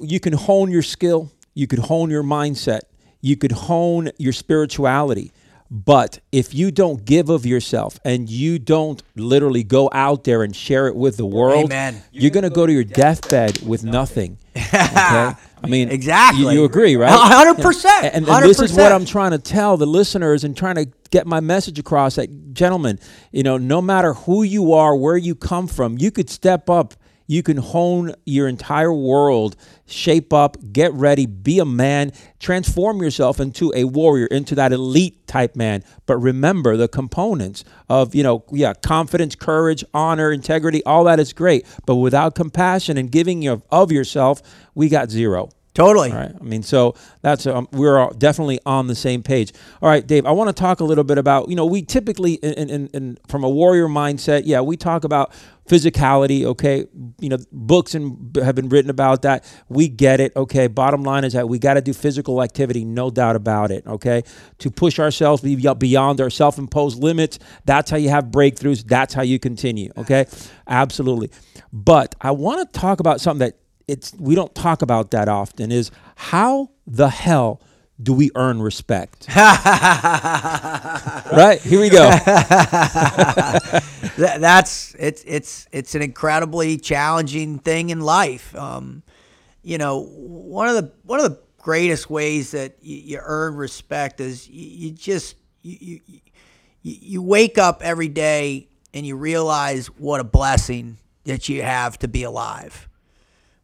you 0.00 0.18
can 0.18 0.32
hone 0.32 0.70
your 0.70 0.80
skill, 0.80 1.30
you 1.52 1.66
could 1.66 1.80
hone 1.80 2.08
your 2.08 2.22
mindset, 2.22 2.80
you 3.20 3.36
could 3.36 3.52
hone 3.52 4.08
your 4.16 4.32
spirituality. 4.32 5.30
But 5.74 6.20
if 6.32 6.52
you 6.52 6.70
don't 6.70 7.02
give 7.02 7.30
of 7.30 7.46
yourself 7.46 7.98
and 8.04 8.28
you 8.28 8.58
don't 8.58 9.02
literally 9.16 9.64
go 9.64 9.88
out 9.90 10.24
there 10.24 10.42
and 10.42 10.54
share 10.54 10.86
it 10.86 10.94
with 10.94 11.16
the 11.16 11.24
world, 11.24 11.64
Amen. 11.64 12.02
you're 12.12 12.30
going 12.30 12.44
to 12.44 12.50
go 12.50 12.66
to 12.66 12.72
your 12.72 12.84
deathbed 12.84 13.62
with 13.66 13.82
nothing. 13.82 14.36
Okay? 14.54 14.68
I 14.74 15.36
mean, 15.66 15.88
Exactly. 15.88 16.42
You, 16.42 16.50
you 16.50 16.64
agree, 16.66 16.96
right? 16.96 17.10
Hundred 17.10 17.62
percent. 17.62 18.14
And, 18.14 18.28
and 18.28 18.44
this 18.44 18.60
is 18.60 18.74
what 18.74 18.92
I'm 18.92 19.06
trying 19.06 19.30
to 19.30 19.38
tell 19.38 19.78
the 19.78 19.86
listeners 19.86 20.44
and 20.44 20.54
trying 20.54 20.74
to 20.74 20.88
get 21.10 21.26
my 21.26 21.40
message 21.40 21.78
across. 21.78 22.16
That 22.16 22.52
gentlemen, 22.52 22.98
you 23.30 23.42
know, 23.42 23.56
no 23.56 23.80
matter 23.80 24.12
who 24.12 24.42
you 24.42 24.74
are, 24.74 24.94
where 24.94 25.16
you 25.16 25.34
come 25.34 25.68
from, 25.68 25.96
you 25.96 26.10
could 26.10 26.28
step 26.28 26.68
up. 26.68 26.92
You 27.26 27.42
can 27.42 27.56
hone 27.56 28.14
your 28.24 28.48
entire 28.48 28.92
world, 28.92 29.56
shape 29.86 30.32
up, 30.32 30.56
get 30.72 30.92
ready, 30.92 31.26
be 31.26 31.58
a 31.58 31.64
man, 31.64 32.12
transform 32.38 33.02
yourself 33.02 33.40
into 33.40 33.72
a 33.74 33.84
warrior, 33.84 34.26
into 34.26 34.54
that 34.56 34.72
elite 34.72 35.26
type 35.26 35.56
man. 35.56 35.84
But 36.06 36.18
remember 36.18 36.76
the 36.76 36.88
components 36.88 37.64
of, 37.88 38.14
you 38.14 38.22
know, 38.22 38.44
yeah, 38.50 38.74
confidence, 38.74 39.34
courage, 39.34 39.84
honor, 39.94 40.32
integrity, 40.32 40.82
all 40.84 41.04
that 41.04 41.20
is 41.20 41.32
great. 41.32 41.66
But 41.86 41.96
without 41.96 42.34
compassion 42.34 42.96
and 42.96 43.10
giving 43.10 43.46
of, 43.46 43.92
yourself, 43.92 44.42
we 44.74 44.88
got 44.88 45.10
zero. 45.10 45.50
Totally. 45.74 46.10
All 46.10 46.18
right. 46.18 46.34
I 46.38 46.44
mean, 46.44 46.62
so 46.62 46.94
that's 47.22 47.46
um, 47.46 47.66
we're 47.72 47.98
all 47.98 48.10
definitely 48.10 48.60
on 48.66 48.88
the 48.88 48.94
same 48.94 49.22
page. 49.22 49.52
All 49.80 49.88
right, 49.88 50.06
Dave. 50.06 50.26
I 50.26 50.30
want 50.32 50.48
to 50.48 50.52
talk 50.52 50.80
a 50.80 50.84
little 50.84 51.04
bit 51.04 51.16
about 51.16 51.48
you 51.48 51.56
know 51.56 51.64
we 51.64 51.82
typically 51.82 52.34
in, 52.34 52.68
in, 52.68 52.86
in 52.88 53.18
from 53.26 53.42
a 53.42 53.48
warrior 53.48 53.88
mindset. 53.88 54.42
Yeah, 54.44 54.60
we 54.60 54.76
talk 54.76 55.04
about 55.04 55.32
physicality. 55.66 56.44
Okay, 56.44 56.86
you 57.20 57.30
know 57.30 57.38
books 57.52 57.94
and 57.94 58.36
have 58.36 58.54
been 58.54 58.68
written 58.68 58.90
about 58.90 59.22
that. 59.22 59.50
We 59.70 59.88
get 59.88 60.20
it. 60.20 60.36
Okay. 60.36 60.66
Bottom 60.66 61.04
line 61.04 61.24
is 61.24 61.32
that 61.32 61.48
we 61.48 61.58
got 61.58 61.74
to 61.74 61.80
do 61.80 61.94
physical 61.94 62.42
activity, 62.42 62.84
no 62.84 63.08
doubt 63.08 63.36
about 63.36 63.70
it. 63.70 63.86
Okay, 63.86 64.24
to 64.58 64.70
push 64.70 64.98
ourselves 64.98 65.40
beyond 65.42 66.20
our 66.20 66.30
self-imposed 66.30 67.02
limits. 67.02 67.38
That's 67.64 67.90
how 67.90 67.96
you 67.96 68.10
have 68.10 68.26
breakthroughs. 68.26 68.86
That's 68.86 69.14
how 69.14 69.22
you 69.22 69.38
continue. 69.38 69.90
Okay, 69.96 70.26
absolutely. 70.66 71.30
But 71.72 72.14
I 72.20 72.32
want 72.32 72.70
to 72.70 72.78
talk 72.78 73.00
about 73.00 73.22
something 73.22 73.48
that 73.48 73.56
it's 73.88 74.12
we 74.18 74.34
don't 74.34 74.54
talk 74.54 74.82
about 74.82 75.12
that 75.12 75.28
often 75.28 75.72
is 75.72 75.90
how 76.16 76.70
the 76.86 77.08
hell 77.08 77.60
do 78.02 78.12
we 78.12 78.30
earn 78.34 78.60
respect? 78.60 79.26
right 79.36 80.40
here 81.62 81.80
we 81.80 81.90
go. 81.90 82.10
That, 84.18 84.40
that's 84.40 84.94
it's 84.98 85.24
it's 85.26 85.66
it's 85.72 85.94
an 85.94 86.02
incredibly 86.02 86.76
challenging 86.76 87.58
thing 87.58 87.90
in 87.90 88.00
life. 88.00 88.54
Um, 88.54 89.02
you 89.62 89.78
know, 89.78 90.04
one 90.04 90.68
of 90.68 90.74
the 90.74 90.92
one 91.04 91.20
of 91.20 91.30
the 91.30 91.38
greatest 91.58 92.10
ways 92.10 92.50
that 92.50 92.76
you, 92.82 92.96
you 92.96 93.20
earn 93.22 93.54
respect 93.54 94.20
is 94.20 94.48
you, 94.48 94.88
you 94.88 94.90
just 94.90 95.36
you, 95.62 95.76
you 95.80 96.00
you 96.82 96.96
you 97.00 97.22
wake 97.22 97.56
up 97.56 97.80
every 97.82 98.08
day 98.08 98.68
and 98.92 99.06
you 99.06 99.16
realize 99.16 99.86
what 99.86 100.20
a 100.20 100.24
blessing 100.24 100.98
that 101.24 101.48
you 101.48 101.62
have 101.62 101.98
to 102.00 102.08
be 102.08 102.24
alive 102.24 102.88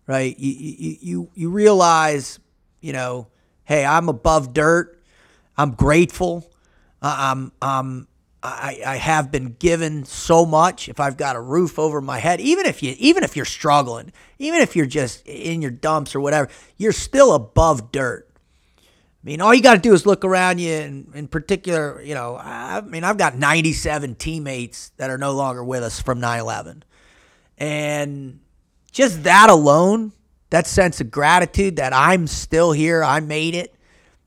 right? 0.09 0.37
You, 0.37 0.97
you, 1.01 1.31
you, 1.35 1.51
realize, 1.51 2.41
you 2.81 2.93
know, 2.93 3.29
hey, 3.65 3.85
I'm 3.85 4.09
above 4.09 4.53
dirt. 4.53 5.01
I'm 5.57 5.73
grateful. 5.73 6.51
I- 7.01 7.31
I'm, 7.31 7.53
I'm, 7.63 8.09
I, 8.43 8.81
I 8.87 8.97
have 8.97 9.31
been 9.31 9.57
given 9.59 10.05
so 10.05 10.47
much. 10.47 10.89
If 10.89 10.99
I've 10.99 11.17
got 11.17 11.37
a 11.37 11.41
roof 11.41 11.79
over 11.79 12.01
my 12.01 12.19
head, 12.19 12.41
even 12.41 12.67
if 12.67 12.83
you 12.85 12.95
even 12.99 13.25
if 13.25 13.35
you're 13.35 13.45
struggling, 13.45 14.13
even 14.39 14.61
if 14.61 14.77
you're 14.77 14.87
just 14.87 15.27
in 15.27 15.61
your 15.61 15.73
dumps 15.73 16.15
or 16.15 16.21
whatever, 16.21 16.49
you're 16.77 16.93
still 16.93 17.35
above 17.35 17.91
dirt. 17.91 18.29
I 18.37 19.27
mean, 19.27 19.41
all 19.41 19.53
you 19.53 19.61
got 19.61 19.75
to 19.75 19.81
do 19.81 19.93
is 19.93 20.07
look 20.07 20.25
around 20.25 20.61
you, 20.61 20.73
and 20.73 21.13
in 21.17 21.27
particular, 21.27 22.01
you 22.01 22.15
know, 22.15 22.37
I 22.37 22.81
mean, 22.83 23.03
I've 23.03 23.19
got 23.19 23.37
97 23.37 24.15
teammates 24.15 24.91
that 24.99 25.11
are 25.11 25.19
no 25.19 25.33
longer 25.33 25.65
with 25.65 25.83
us 25.83 26.01
from 26.01 26.21
9 26.21 26.39
11. 26.39 26.85
And 27.59 28.39
just 28.99 29.23
that 29.23 29.49
alone, 29.49 30.11
that 30.51 30.67
sense 30.67 31.01
of 31.01 31.09
gratitude 31.09 31.77
that 31.77 31.93
I'm 31.95 32.27
still 32.27 32.73
here, 32.73 33.05
I 33.05 33.21
made 33.21 33.55
it, 33.55 33.73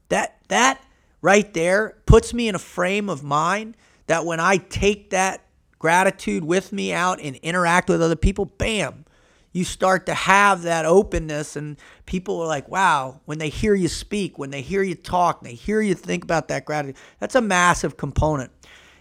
that, 0.07 0.37
that 0.47 0.81
right 1.21 1.53
there 1.53 1.97
puts 2.05 2.33
me 2.33 2.47
in 2.47 2.55
a 2.55 2.59
frame 2.59 3.09
of 3.09 3.21
mind 3.21 3.75
that 4.07 4.25
when 4.25 4.39
I 4.39 4.55
take 4.55 5.09
that 5.09 5.45
gratitude 5.77 6.45
with 6.45 6.71
me 6.71 6.93
out 6.93 7.19
and 7.19 7.35
interact 7.37 7.89
with 7.89 8.01
other 8.01 8.15
people, 8.15 8.45
bam, 8.45 9.03
you 9.51 9.65
start 9.65 10.05
to 10.05 10.13
have 10.13 10.61
that 10.61 10.85
openness 10.85 11.57
and 11.57 11.75
people 12.05 12.39
are 12.39 12.47
like 12.47 12.69
wow 12.69 13.19
when 13.25 13.39
they 13.39 13.49
hear 13.49 13.75
you 13.75 13.89
speak 13.89 14.39
when 14.39 14.49
they 14.49 14.61
hear 14.61 14.81
you 14.81 14.95
talk 14.95 15.43
they 15.43 15.53
hear 15.53 15.81
you 15.81 15.93
think 15.93 16.23
about 16.23 16.47
that 16.47 16.63
gratitude 16.63 16.95
that's 17.19 17.35
a 17.35 17.41
massive 17.41 17.97
component. 17.97 18.49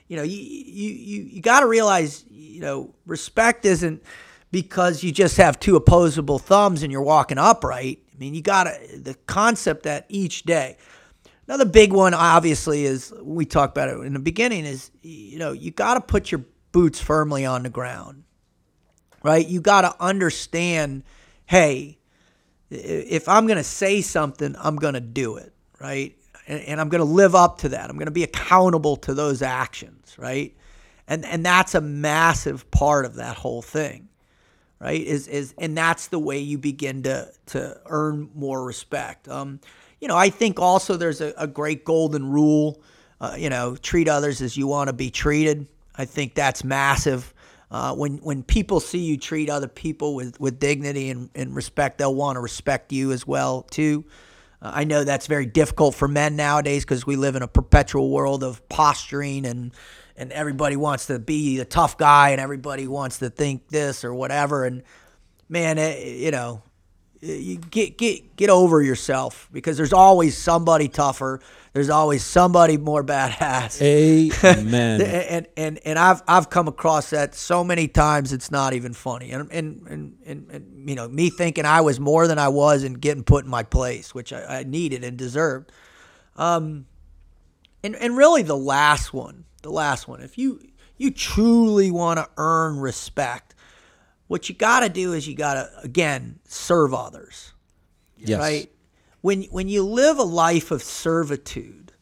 You 0.08 0.16
know 0.16 0.24
you 0.24 0.36
you 0.36 0.90
you, 0.90 1.22
you 1.34 1.40
got 1.40 1.60
to 1.60 1.66
realize 1.66 2.24
you 2.28 2.60
know 2.60 2.92
respect 3.06 3.64
isn't 3.64 4.02
because 4.50 5.04
you 5.04 5.12
just 5.12 5.36
have 5.36 5.60
two 5.60 5.76
opposable 5.76 6.38
thumbs 6.38 6.82
and 6.82 6.92
you're 6.92 7.02
walking 7.02 7.38
upright 7.38 8.02
i 8.14 8.18
mean 8.18 8.34
you 8.34 8.42
got 8.42 8.66
the 8.96 9.16
concept 9.26 9.84
that 9.84 10.06
each 10.08 10.44
day 10.44 10.76
another 11.48 11.64
big 11.66 11.92
one 11.92 12.14
obviously 12.14 12.84
is 12.84 13.12
we 13.22 13.46
talked 13.46 13.76
about 13.76 13.88
it 13.88 13.98
in 14.06 14.12
the 14.12 14.20
beginning 14.20 14.64
is 14.64 14.90
you 15.02 15.38
know 15.38 15.52
you 15.52 15.70
got 15.70 15.94
to 15.94 16.00
put 16.00 16.32
your 16.32 16.44
boots 16.72 17.00
firmly 17.00 17.46
on 17.46 17.62
the 17.62 17.70
ground 17.70 18.24
right? 19.24 19.46
You 19.46 19.60
got 19.62 19.82
to 19.82 19.94
understand, 20.00 21.04
hey, 21.46 21.98
if 22.70 23.28
I'm 23.28 23.46
going 23.46 23.58
to 23.58 23.64
say 23.64 24.02
something, 24.02 24.56
I'm 24.58 24.76
going 24.76 24.94
to 24.94 25.00
do 25.00 25.38
it, 25.38 25.54
right? 25.80 26.16
And, 26.48 26.62
and 26.62 26.82
I'm 26.82 26.90
going 26.90 27.00
to 27.00 27.06
live 27.12 27.34
up 27.36 27.58
to 27.60 27.70
that. 27.70 27.90
I'm 27.90 27.96
going 27.96 28.06
to 28.06 28.12
be 28.12 28.24
accountable 28.24 28.96
to 28.98 29.14
those 29.14 29.42
actions, 29.42 30.16
right? 30.18 30.56
And 31.08 31.24
and 31.26 31.46
that's 31.46 31.74
a 31.74 31.80
massive 31.80 32.70
part 32.70 33.06
of 33.06 33.16
that 33.16 33.36
whole 33.36 33.62
thing, 33.62 34.09
right? 34.80 35.00
Is 35.00 35.28
is 35.28 35.54
and 35.58 35.76
that's 35.76 36.08
the 36.08 36.18
way 36.18 36.38
you 36.38 36.58
begin 36.58 37.02
to 37.04 37.30
to 37.46 37.80
earn 37.86 38.30
more 38.34 38.64
respect. 38.64 39.28
Um, 39.28 39.60
you 40.00 40.08
know, 40.08 40.16
I 40.16 40.30
think 40.30 40.58
also 40.58 40.96
there's 40.96 41.20
a, 41.20 41.34
a 41.36 41.46
great 41.46 41.84
golden 41.84 42.30
rule. 42.30 42.80
Uh, 43.20 43.34
you 43.36 43.50
know, 43.50 43.76
treat 43.76 44.08
others 44.08 44.40
as 44.40 44.56
you 44.56 44.66
want 44.66 44.88
to 44.88 44.94
be 44.94 45.10
treated. 45.10 45.68
I 45.94 46.06
think 46.06 46.34
that's 46.34 46.64
massive. 46.64 47.34
Uh, 47.70 47.94
when 47.94 48.16
when 48.18 48.42
people 48.42 48.80
see 48.80 48.98
you 48.98 49.16
treat 49.18 49.50
other 49.50 49.68
people 49.68 50.14
with, 50.14 50.40
with 50.40 50.58
dignity 50.58 51.10
and, 51.10 51.28
and 51.34 51.54
respect, 51.54 51.98
they'll 51.98 52.14
want 52.14 52.36
to 52.36 52.40
respect 52.40 52.92
you 52.92 53.12
as 53.12 53.26
well 53.26 53.62
too. 53.62 54.04
Uh, 54.62 54.72
I 54.74 54.84
know 54.84 55.04
that's 55.04 55.26
very 55.26 55.46
difficult 55.46 55.94
for 55.94 56.08
men 56.08 56.34
nowadays 56.34 56.84
because 56.84 57.06
we 57.06 57.16
live 57.16 57.36
in 57.36 57.42
a 57.42 57.48
perpetual 57.48 58.10
world 58.10 58.42
of 58.42 58.66
posturing 58.68 59.44
and 59.46 59.72
and 60.20 60.30
everybody 60.32 60.76
wants 60.76 61.06
to 61.06 61.18
be 61.18 61.56
the 61.56 61.64
tough 61.64 61.96
guy 61.96 62.28
and 62.30 62.40
everybody 62.40 62.86
wants 62.86 63.18
to 63.20 63.30
think 63.30 63.68
this 63.68 64.04
or 64.04 64.12
whatever. 64.12 64.66
And 64.66 64.82
man, 65.48 65.78
it, 65.78 66.18
you 66.18 66.30
know, 66.30 66.62
you 67.22 67.56
get 67.56 67.96
get 67.96 68.36
get 68.36 68.50
over 68.50 68.82
yourself 68.82 69.48
because 69.50 69.78
there's 69.78 69.94
always 69.94 70.36
somebody 70.36 70.88
tougher. 70.88 71.40
There's 71.72 71.88
always 71.88 72.22
somebody 72.22 72.76
more 72.76 73.02
badass. 73.14 73.80
Amen. 73.80 75.00
and, 75.02 75.46
and 75.56 75.80
and 75.86 75.98
I've 75.98 76.22
I've 76.28 76.50
come 76.50 76.68
across 76.68 77.10
that 77.10 77.34
so 77.34 77.64
many 77.64 77.88
times 77.88 78.34
it's 78.34 78.50
not 78.50 78.74
even 78.74 78.92
funny. 78.92 79.30
And 79.32 79.50
and 79.50 79.86
and, 79.88 80.16
and, 80.26 80.50
and 80.50 80.88
you 80.88 80.96
know 80.96 81.08
me 81.08 81.30
thinking 81.30 81.64
I 81.64 81.80
was 81.80 81.98
more 81.98 82.26
than 82.26 82.38
I 82.38 82.48
was 82.48 82.84
and 82.84 83.00
getting 83.00 83.24
put 83.24 83.44
in 83.44 83.50
my 83.50 83.62
place, 83.62 84.14
which 84.14 84.34
I, 84.34 84.60
I 84.60 84.62
needed 84.64 85.02
and 85.02 85.16
deserved. 85.16 85.72
Um, 86.36 86.84
and 87.82 87.96
and 87.96 88.16
really 88.18 88.42
the 88.42 88.56
last 88.56 89.14
one, 89.14 89.44
the 89.62 89.70
last 89.70 90.08
one. 90.08 90.20
If 90.20 90.38
you 90.38 90.60
you 90.96 91.10
truly 91.10 91.90
want 91.90 92.18
to 92.18 92.28
earn 92.36 92.78
respect 92.78 93.54
what 94.30 94.48
you 94.48 94.54
got 94.54 94.80
to 94.80 94.88
do 94.88 95.12
is 95.12 95.26
you 95.26 95.34
got 95.34 95.54
to 95.54 95.68
again 95.82 96.38
serve 96.44 96.94
others. 96.94 97.52
Yes. 98.16 98.38
Right? 98.38 98.72
When 99.22 99.42
when 99.50 99.68
you 99.68 99.84
live 99.84 100.18
a 100.18 100.22
life 100.22 100.70
of 100.70 100.84
servitude, 100.84 101.92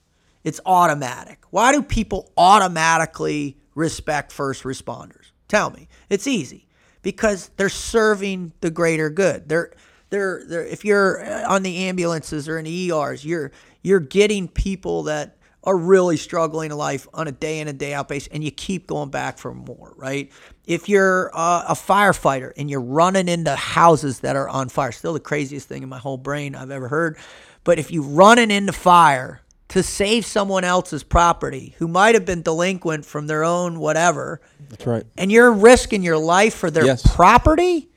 it's 0.45 0.61
automatic. 0.67 1.39
Why 1.49 1.73
do 1.73 1.83
people 1.83 2.31
automatically 2.37 3.57
respect 3.75 4.31
first 4.31 4.65
responders? 4.65 5.33
Tell 5.49 5.71
me. 5.71 5.89
It's 6.11 6.27
easy. 6.27 6.69
Because 7.01 7.49
they're 7.57 7.71
serving 7.71 8.53
the 8.61 8.71
greater 8.71 9.09
good. 9.09 9.49
They're 9.49 9.73
they're, 10.11 10.43
they're 10.47 10.67
if 10.67 10.85
you're 10.85 11.25
uh, 11.25 11.49
on 11.49 11.63
the 11.63 11.89
ambulances 11.89 12.47
or 12.47 12.59
in 12.59 12.67
the 12.67 12.93
ERs, 12.93 13.25
you're 13.25 13.53
you're 13.83 14.01
getting 14.01 14.49
people 14.49 15.05
that 15.05 15.38
are 15.65 15.77
really 15.77 16.17
struggling 16.17 16.71
in 16.71 16.77
life 16.77 17.07
on 17.13 17.27
a 17.29 17.33
day 17.33 17.59
in 17.59 17.69
and 17.69 17.79
day 17.79 17.93
out 17.93 18.09
basis, 18.09 18.29
and 18.33 18.45
you 18.45 18.51
keep 18.51 18.87
going 18.87 19.11
back 19.11 19.39
for 19.39 19.53
more, 19.53 19.93
right? 19.97 20.31
If 20.67 20.89
you're 20.89 21.31
uh, 21.35 21.65
a 21.69 21.75
firefighter 21.75 22.53
and 22.57 22.71
you're 22.71 22.81
running 22.81 23.29
into 23.29 23.55
houses 23.57 24.21
that 24.21 24.37
are 24.37 24.49
on 24.49 24.69
fire, 24.69 24.93
still 24.93 25.13
the 25.13 25.21
craziest 25.21 25.69
thing 25.69 25.83
in 25.83 25.89
my 25.89 25.99
whole 25.99 26.17
brain 26.17 26.55
I've 26.55 26.71
ever 26.71 26.89
heard. 26.89 27.19
But 27.65 27.79
if 27.79 27.91
you're 27.91 28.03
running 28.05 28.51
into 28.51 28.73
fire 28.73 29.43
to 29.69 29.83
save 29.83 30.25
someone 30.25 30.65
else's 30.65 31.03
property 31.03 31.75
who 31.79 31.89
might 31.89 32.15
have 32.15 32.25
been 32.25 32.41
delinquent 32.41 33.05
from 33.05 33.27
their 33.27 33.45
own 33.45 33.81
whatever, 33.81 34.41
that's 34.71 34.87
right, 34.87 35.05
and 35.19 35.31
you're 35.31 35.53
risking 35.53 36.03
your 36.03 36.17
life 36.19 36.55
for 36.55 36.71
their 36.71 36.87
Yes. 36.87 37.03
property. 37.15 37.91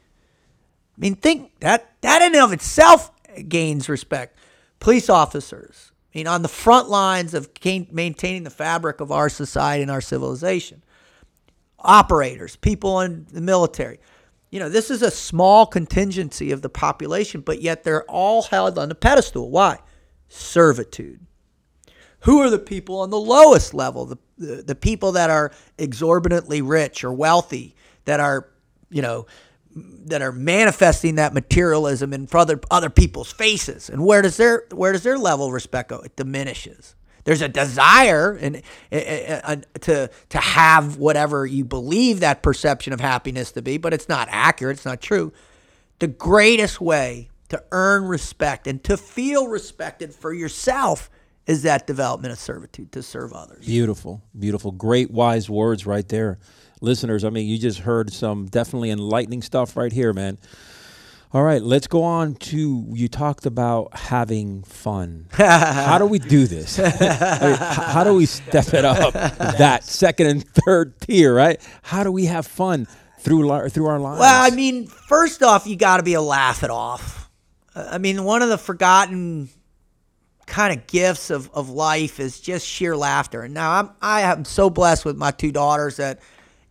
I 0.97 0.99
mean, 0.99 1.15
think 1.15 1.51
that 1.59 1.93
that 2.01 2.21
in 2.23 2.35
and 2.35 2.43
of 2.43 2.51
itself 2.51 3.11
gains 3.47 3.87
respect. 3.87 4.37
Police 4.79 5.09
officers, 5.09 5.90
I 6.13 6.17
mean, 6.17 6.27
on 6.27 6.41
the 6.41 6.49
front 6.49 6.89
lines 6.89 7.33
of 7.33 7.49
maintaining 7.63 8.43
the 8.43 8.49
fabric 8.49 8.99
of 8.99 9.11
our 9.11 9.29
society 9.29 9.81
and 9.81 9.91
our 9.91 10.01
civilization. 10.01 10.83
Operators, 11.79 12.57
people 12.57 12.99
in 12.99 13.25
the 13.31 13.41
military. 13.41 13.99
You 14.49 14.59
know, 14.59 14.67
this 14.67 14.91
is 14.91 15.01
a 15.01 15.09
small 15.09 15.65
contingency 15.65 16.51
of 16.51 16.61
the 16.61 16.69
population, 16.69 17.39
but 17.41 17.61
yet 17.61 17.83
they're 17.83 18.03
all 18.03 18.43
held 18.43 18.77
on 18.77 18.89
the 18.89 18.95
pedestal. 18.95 19.49
Why? 19.49 19.79
Servitude. 20.27 21.25
Who 22.21 22.39
are 22.41 22.49
the 22.49 22.59
people 22.59 22.99
on 22.99 23.09
the 23.09 23.19
lowest 23.19 23.73
level? 23.73 24.05
The, 24.05 24.17
the, 24.37 24.61
the 24.63 24.75
people 24.75 25.13
that 25.13 25.29
are 25.29 25.51
exorbitantly 25.77 26.61
rich 26.61 27.03
or 27.03 27.13
wealthy, 27.13 27.75
that 28.05 28.19
are, 28.19 28.49
you 28.89 29.01
know, 29.01 29.25
that 29.75 30.21
are 30.21 30.31
manifesting 30.31 31.15
that 31.15 31.33
materialism 31.33 32.13
in 32.13 32.27
other 32.33 32.59
other 32.69 32.89
people's 32.89 33.31
faces. 33.31 33.89
And 33.89 34.05
where 34.05 34.21
does 34.21 34.37
their 34.37 34.65
where 34.71 34.91
does 34.91 35.03
their 35.03 35.17
level 35.17 35.47
of 35.47 35.53
respect 35.53 35.89
go? 35.89 35.99
It 35.99 36.15
diminishes. 36.15 36.95
There's 37.23 37.41
a 37.41 37.47
desire 37.47 38.33
and 38.33 38.61
uh, 38.91 39.57
to 39.81 40.09
to 40.29 40.37
have 40.37 40.97
whatever 40.97 41.45
you 41.45 41.63
believe 41.63 42.21
that 42.21 42.41
perception 42.41 42.93
of 42.93 42.99
happiness 42.99 43.51
to 43.53 43.61
be, 43.61 43.77
but 43.77 43.93
it's 43.93 44.09
not 44.09 44.27
accurate. 44.31 44.77
It's 44.77 44.85
not 44.85 45.01
true. 45.01 45.31
The 45.99 46.07
greatest 46.07 46.81
way 46.81 47.29
to 47.49 47.63
earn 47.71 48.05
respect 48.05 48.65
and 48.65 48.83
to 48.85 48.97
feel 48.97 49.47
respected 49.47 50.13
for 50.15 50.33
yourself 50.33 51.09
is 51.45 51.63
that 51.63 51.85
development 51.85 52.31
of 52.31 52.39
servitude 52.39 52.91
to 52.93 53.03
serve 53.03 53.33
others. 53.33 53.65
Beautiful, 53.65 54.21
beautiful, 54.37 54.71
great, 54.71 55.11
wise 55.11 55.49
words 55.49 55.85
right 55.85 56.07
there, 56.07 56.39
listeners. 56.81 57.23
I 57.23 57.29
mean, 57.29 57.47
you 57.47 57.57
just 57.57 57.79
heard 57.79 58.11
some 58.11 58.47
definitely 58.47 58.89
enlightening 58.89 59.41
stuff 59.41 59.77
right 59.77 59.91
here, 59.91 60.13
man. 60.13 60.37
All 61.33 61.43
right, 61.43 61.61
let's 61.61 61.87
go 61.87 62.03
on 62.03 62.35
to 62.35 62.85
you 62.91 63.07
talked 63.07 63.45
about 63.45 63.97
having 63.97 64.63
fun. 64.63 65.27
how 65.31 65.97
do 65.97 66.05
we 66.05 66.19
do 66.19 66.45
this? 66.45 66.77
I 66.79 66.83
mean, 66.83 67.57
how 67.57 68.03
do 68.03 68.13
we 68.13 68.25
step 68.25 68.73
it 68.73 68.83
up? 68.83 69.13
That 69.61 69.85
second 69.85 70.27
and 70.27 70.45
third 70.45 70.99
tier, 70.99 71.33
right? 71.33 71.61
How 71.83 72.03
do 72.03 72.11
we 72.11 72.25
have 72.25 72.45
fun 72.45 72.87
through 73.19 73.47
li- 73.47 73.69
through 73.69 73.85
our 73.85 73.99
lives? 73.99 74.19
Well, 74.19 74.43
I 74.43 74.53
mean, 74.53 74.87
first 74.87 75.41
off, 75.41 75.67
you 75.67 75.77
got 75.77 75.97
to 75.97 76.03
be 76.03 76.15
a 76.15 76.21
laugh 76.21 76.63
it 76.63 76.69
off. 76.69 77.29
Uh, 77.75 77.87
I 77.91 77.97
mean, 77.97 78.23
one 78.23 78.41
of 78.41 78.49
the 78.49 78.57
forgotten 78.57 79.49
kind 80.47 80.77
of 80.77 80.85
gifts 80.87 81.29
of, 81.29 81.49
of 81.53 81.69
life 81.69 82.19
is 82.19 82.41
just 82.41 82.67
sheer 82.67 82.97
laughter. 82.97 83.43
And 83.43 83.53
now 83.53 83.71
I'm 83.71 83.89
I 84.01 84.21
am 84.21 84.43
so 84.43 84.69
blessed 84.69 85.05
with 85.05 85.15
my 85.15 85.31
two 85.31 85.51
daughters 85.51 85.95
that 85.95 86.19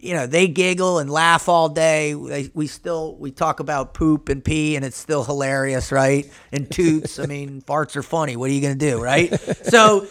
you 0.00 0.14
know 0.14 0.26
they 0.26 0.48
giggle 0.48 0.98
and 0.98 1.10
laugh 1.10 1.48
all 1.48 1.68
day. 1.68 2.12
They, 2.14 2.50
we 2.54 2.66
still 2.66 3.16
we 3.16 3.30
talk 3.30 3.60
about 3.60 3.94
poop 3.94 4.28
and 4.28 4.44
pee 4.44 4.76
and 4.76 4.84
it's 4.84 4.96
still 4.96 5.24
hilarious, 5.24 5.92
right? 5.92 6.30
And 6.52 6.70
toots. 6.70 7.18
I 7.18 7.26
mean, 7.26 7.62
farts 7.66 7.96
are 7.96 8.02
funny. 8.02 8.36
What 8.36 8.50
are 8.50 8.52
you 8.52 8.60
gonna 8.62 8.74
do, 8.74 9.02
right? 9.02 9.32
So. 9.40 10.06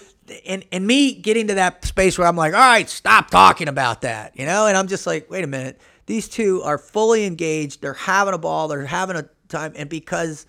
And, 0.45 0.63
and 0.71 0.85
me 0.85 1.15
getting 1.15 1.47
to 1.47 1.55
that 1.55 1.83
space 1.85 2.19
where 2.19 2.27
I'm 2.27 2.35
like, 2.35 2.53
all 2.53 2.59
right, 2.59 2.87
stop 2.87 3.31
talking 3.31 3.67
about 3.67 4.01
that, 4.01 4.37
you 4.37 4.45
know? 4.45 4.67
And 4.67 4.77
I'm 4.77 4.85
just 4.87 5.07
like, 5.07 5.27
wait 5.27 5.43
a 5.43 5.47
minute. 5.47 5.81
These 6.05 6.29
two 6.29 6.61
are 6.61 6.77
fully 6.77 7.25
engaged. 7.25 7.81
They're 7.81 7.95
having 7.95 8.35
a 8.35 8.37
ball. 8.37 8.67
They're 8.67 8.85
having 8.85 9.15
a 9.15 9.27
time. 9.47 9.73
And 9.75 9.89
because 9.89 10.45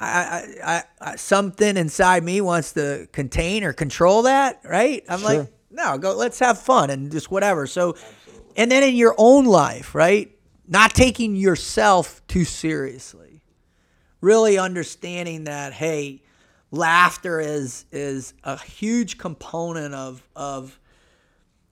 I, 0.00 0.42
I, 0.64 0.82
I, 1.00 1.14
something 1.14 1.76
inside 1.76 2.24
me 2.24 2.40
wants 2.40 2.72
to 2.72 3.06
contain 3.12 3.62
or 3.62 3.72
control 3.72 4.22
that, 4.22 4.60
right? 4.64 5.04
I'm 5.08 5.20
Sure. 5.20 5.38
like, 5.42 5.52
No, 5.70 5.96
go. 5.96 6.16
Let's 6.16 6.40
have 6.40 6.58
fun 6.60 6.90
and 6.90 7.12
just 7.12 7.30
whatever. 7.30 7.68
So, 7.68 7.94
and 8.56 8.70
then 8.70 8.82
in 8.82 8.94
your 8.94 9.14
own 9.18 9.44
life, 9.44 9.94
right? 9.94 10.30
Not 10.66 10.94
taking 10.94 11.36
yourself 11.36 12.26
too 12.26 12.44
seriously. 12.44 13.42
Really 14.20 14.58
understanding 14.58 15.44
that, 15.44 15.72
hey, 15.72 16.22
laughter 16.70 17.40
is 17.40 17.84
is 17.92 18.34
a 18.42 18.58
huge 18.58 19.18
component 19.18 19.94
of 19.94 20.22
of 20.34 20.78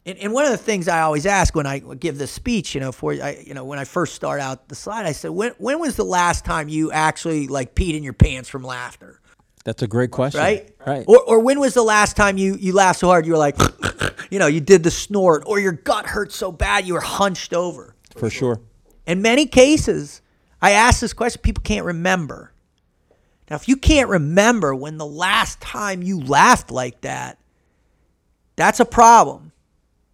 and, 0.05 0.19
and 0.19 0.33
one 0.33 0.45
of 0.45 0.51
the 0.51 0.59
things 0.59 0.89
I 0.89 1.03
always 1.03 1.27
ask 1.27 1.55
when 1.55 1.67
I 1.67 1.79
give 1.79 2.19
this 2.19 2.33
speech, 2.33 2.75
you 2.75 2.81
know, 2.81 2.91
for 2.91 3.13
I, 3.13 3.43
you 3.47 3.55
know, 3.55 3.65
when 3.65 3.79
I 3.79 3.85
first 3.85 4.15
start 4.15 4.41
out 4.41 4.69
the 4.69 4.75
slide, 4.75 5.07
I 5.07 5.13
said, 5.13 5.31
when 5.31 5.53
when 5.59 5.79
was 5.79 5.97
the 5.97 6.05
last 6.05 6.45
time 6.45 6.69
you 6.69 6.91
actually 6.91 7.47
like 7.47 7.75
peed 7.75 7.97
in 7.97 8.03
your 8.03 8.13
pants 8.13 8.49
from 8.49 8.65
laughter? 8.65 9.21
That's 9.65 9.83
a 9.83 9.87
great 9.87 10.11
question. 10.11 10.41
Right? 10.41 10.75
Right. 10.85 11.05
Or, 11.07 11.21
or 11.23 11.39
when 11.41 11.61
was 11.61 11.75
the 11.75 11.83
last 11.83 12.17
time 12.17 12.37
you, 12.37 12.57
you 12.57 12.73
laughed 12.73 13.01
so 13.01 13.09
hard 13.09 13.27
you 13.27 13.33
were 13.33 13.39
like, 13.39 13.57
you 14.31 14.39
know, 14.39 14.47
you 14.47 14.61
did 14.61 14.83
the 14.83 14.91
snort, 14.91 15.45
or 15.47 15.61
your 15.61 15.73
gut 15.73 16.07
hurt 16.07 16.33
so 16.33 16.51
bad 16.51 16.87
you 16.87 16.95
were 16.95 17.01
hunched 17.01 17.55
over? 17.55 17.95
For 18.17 18.29
sure. 18.29 18.61
In 19.07 19.23
many 19.23 19.47
cases, 19.47 20.21
I 20.61 20.73
ask 20.73 21.01
this 21.01 21.13
question, 21.13 21.43
people 21.43 21.63
can't 21.63 21.85
remember. 21.85 22.53
Now, 23.51 23.57
if 23.57 23.69
you 23.69 23.77
can't 23.77 24.09
remember 24.09 24.75
when 24.75 24.97
the 24.97 25.07
last 25.07 25.61
time 25.61 26.03
you 26.03 26.21
laughed 26.21 26.71
like 26.71 27.03
that, 27.03 27.39
that's 28.57 28.81
a 28.81 28.85
problem. 28.85 29.53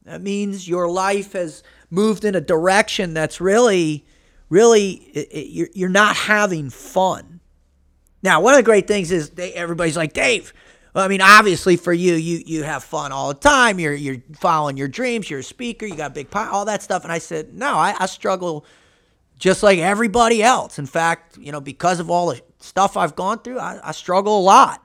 That 0.05 0.23
means 0.23 0.67
your 0.67 0.91
life 0.91 1.33
has 1.33 1.63
moved 1.91 2.25
in 2.25 2.35
a 2.35 2.41
direction 2.41 3.15
that's 3.15 3.41
really, 3.41 4.07
really, 4.49 4.91
it, 4.91 5.29
it, 5.31 5.47
you're, 5.51 5.69
you're 5.75 5.89
not 5.89 6.17
having 6.17 6.71
fun. 6.71 7.38
Now, 8.23 8.41
one 8.41 8.55
of 8.55 8.59
the 8.59 8.65
great 8.65 8.87
things 8.87 9.13
is 9.13 9.31
they, 9.31 9.53
everybody's 9.53 9.97
like, 9.97 10.13
Dave. 10.13 10.53
Well, 10.95 11.05
I 11.05 11.09
mean, 11.09 11.21
obviously 11.21 11.77
for 11.77 11.93
you, 11.93 12.15
you 12.15 12.43
you 12.45 12.63
have 12.65 12.83
fun 12.83 13.13
all 13.13 13.29
the 13.29 13.39
time. 13.39 13.79
You're 13.79 13.93
you're 13.93 14.17
following 14.41 14.77
your 14.77 14.89
dreams. 14.89 15.31
You're 15.31 15.41
a 15.41 15.45
speaker. 15.45 15.87
You 15.87 15.95
got 15.95 16.15
big 16.15 16.31
pie, 16.31 16.49
all 16.49 16.65
that 16.65 16.83
stuff. 16.83 17.05
And 17.05 17.13
I 17.13 17.19
said, 17.19 17.55
no, 17.55 17.75
I, 17.75 17.95
I 17.99 18.07
struggle 18.07 18.65
just 19.39 19.63
like 19.63 19.79
everybody 19.79 20.43
else. 20.43 20.79
In 20.79 20.87
fact, 20.87 21.37
you 21.39 21.53
know, 21.53 21.61
because 21.61 22.01
of 22.01 22.11
all 22.11 22.29
the 22.29 22.41
stuff 22.59 22.97
I've 22.97 23.15
gone 23.15 23.41
through, 23.41 23.59
I, 23.59 23.79
I 23.85 23.93
struggle 23.93 24.41
a 24.41 24.43
lot. 24.43 24.85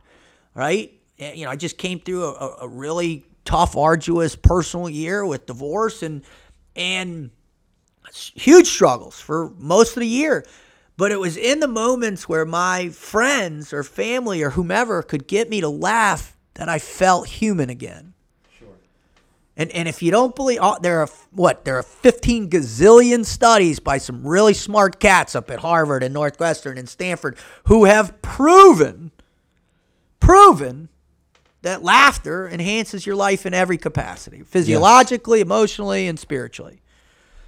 Right? 0.54 0.94
Eh, 1.20 1.34
you 1.34 1.46
know, 1.46 1.52
I 1.52 1.56
just 1.56 1.78
came 1.78 2.00
through 2.00 2.26
a, 2.26 2.58
a 2.62 2.68
really 2.68 3.26
tough, 3.46 3.76
arduous 3.76 4.36
personal 4.36 4.90
year 4.90 5.26
with 5.26 5.46
divorce 5.46 6.04
and 6.04 6.24
and 6.76 7.32
huge 8.14 8.68
struggles 8.68 9.20
for 9.20 9.52
most 9.58 9.96
of 9.96 10.02
the 10.02 10.08
year. 10.08 10.46
But 10.96 11.12
it 11.12 11.20
was 11.20 11.38
in 11.38 11.60
the 11.60 11.68
moments 11.68 12.30
where 12.30 12.46
my 12.46 12.90
friends 12.90 13.74
or 13.74 13.84
family 13.84 14.44
or 14.44 14.52
whomever 14.52 15.02
could 15.02 15.28
get 15.28 15.50
me 15.50 15.60
to 15.62 15.70
laugh 15.70 16.38
that 16.54 16.70
I 16.70 16.78
felt 16.78 17.28
human 17.28 17.70
again. 17.70 18.14
Sure. 18.60 18.68
And 19.58 19.72
and 19.72 19.88
if 19.88 20.04
you 20.04 20.12
don't 20.12 20.36
believe, 20.36 20.60
oh, 20.62 20.78
there 20.80 21.00
are 21.00 21.10
what 21.32 21.66
there 21.66 21.78
are 21.78 21.84
15 21.84 22.50
gazillion 22.50 23.26
studies 23.26 23.80
by 23.80 23.98
some 23.98 24.26
really 24.26 24.54
smart 24.54 25.00
cats 25.00 25.36
up 25.36 25.50
at 25.50 25.60
Harvard 25.60 26.04
and 26.04 26.14
Northwestern 26.14 26.78
and 26.78 26.88
Stanford 26.88 27.38
who 27.66 27.86
have 27.86 28.22
proven, 28.22 29.12
proven 30.20 30.90
that 31.64 31.82
laughter 31.82 32.48
enhances 32.48 33.06
your 33.06 33.16
life 33.16 33.48
in 33.48 33.54
every 33.56 33.80
capacity, 33.80 34.44
physiologically, 34.44 35.40
yes. 35.40 35.46
emotionally, 35.46 36.08
and 36.08 36.20
spiritually. 36.20 36.82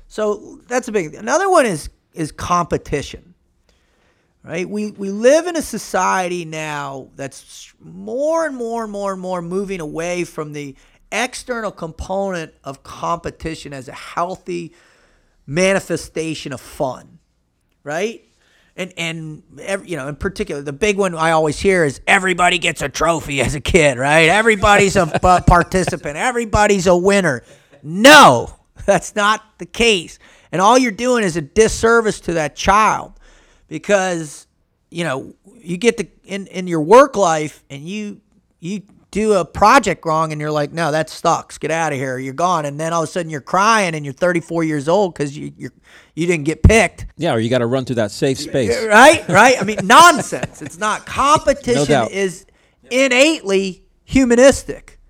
So 0.08 0.62
that's 0.68 0.88
a 0.88 0.92
big. 0.92 1.14
Another 1.14 1.48
one 1.48 1.68
is 1.68 1.92
is 2.16 2.32
competition 2.32 3.35
right? 4.46 4.70
We, 4.70 4.92
we 4.92 5.10
live 5.10 5.48
in 5.48 5.56
a 5.56 5.62
society 5.62 6.46
now 6.46 7.10
that's 7.16 7.74
more 7.80 8.46
and 8.46 8.56
more 8.56 8.84
and 8.84 8.92
more 8.92 9.12
and 9.12 9.22
more 9.22 9.42
moving 9.42 9.82
away 9.82 10.24
from 10.24 10.54
the 10.54 10.76
external 11.12 11.72
component 11.72 12.54
of 12.64 12.84
competition 12.84 13.74
as 13.74 13.88
a 13.88 13.94
healthy 13.94 14.74
manifestation 15.48 16.54
of 16.54 16.62
fun, 16.62 17.20
right? 17.84 18.22
And 18.78 18.94
and 18.98 19.42
every, 19.62 19.90
you 19.90 19.96
know, 19.96 20.10
in 20.10 20.18
particular, 20.18 20.62
the 20.62 20.74
big 20.74 20.98
one 20.98 21.16
I 21.16 21.32
always 21.32 21.60
hear 21.60 21.86
is 21.86 22.02
everybody 22.06 22.58
gets 22.58 22.82
a 22.82 22.90
trophy 22.90 23.40
as 23.40 23.56
a 23.56 23.62
kid, 23.62 23.98
right? 23.98 24.28
Everybody's 24.28 24.98
a 24.98 25.06
participant, 25.48 26.18
everybody's 26.18 26.86
a 26.86 26.96
winner. 26.96 27.42
No, 27.82 28.54
that's 28.86 29.16
not 29.16 29.42
the 29.60 29.66
case. 29.66 30.20
And 30.52 30.62
all 30.62 30.78
you're 30.78 30.92
doing 30.92 31.24
is 31.24 31.38
a 31.38 31.42
disservice 31.42 32.20
to 32.22 32.34
that 32.34 32.56
child 32.56 33.14
because 33.76 34.48
you 34.90 35.04
know 35.04 35.36
you 35.58 35.76
get 35.76 35.98
the 35.98 36.08
in 36.24 36.48
in 36.48 36.66
your 36.66 36.80
work 36.80 37.18
life 37.18 37.62
and 37.70 37.84
you 37.84 38.22
you 38.62 38.84
do 39.12 39.34
a 39.34 39.44
project 39.44 40.06
wrong 40.06 40.32
and 40.32 40.40
you're 40.40 40.50
like 40.50 40.72
no 40.72 40.94
that 40.94 41.10
sucks. 41.10 41.58
Get 41.58 41.72
out 41.72 41.92
of 41.92 42.00
here. 42.00 42.18
You're 42.18 42.34
gone. 42.34 42.64
And 42.64 42.80
then 42.80 42.94
all 42.94 43.04
of 43.04 43.10
a 43.10 43.12
sudden 43.12 43.30
you're 43.30 43.42
crying 43.42 43.94
and 43.94 44.06
you're 44.06 44.14
34 44.14 44.64
years 44.64 44.88
old 44.88 45.14
because 45.14 45.38
you 45.38 45.52
you 45.58 45.72
you 46.16 46.26
didn't 46.26 46.46
get 46.46 46.64
picked. 46.64 47.08
Yeah 47.18 47.34
or 47.34 47.40
you 47.40 47.50
got 47.50 47.58
to 47.58 47.66
run 47.66 47.84
through 47.84 47.98
that 47.98 48.12
safe 48.12 48.38
space. 48.38 48.82
right 48.86 49.28
right? 49.28 49.60
I 49.60 49.66
mean 49.66 49.80
nonsense. 49.84 50.62
It's 50.62 50.78
not 50.78 51.06
competition 51.06 51.90
no 51.90 52.08
is 52.10 52.46
innately 52.90 53.84
humanistic. 54.06 55.02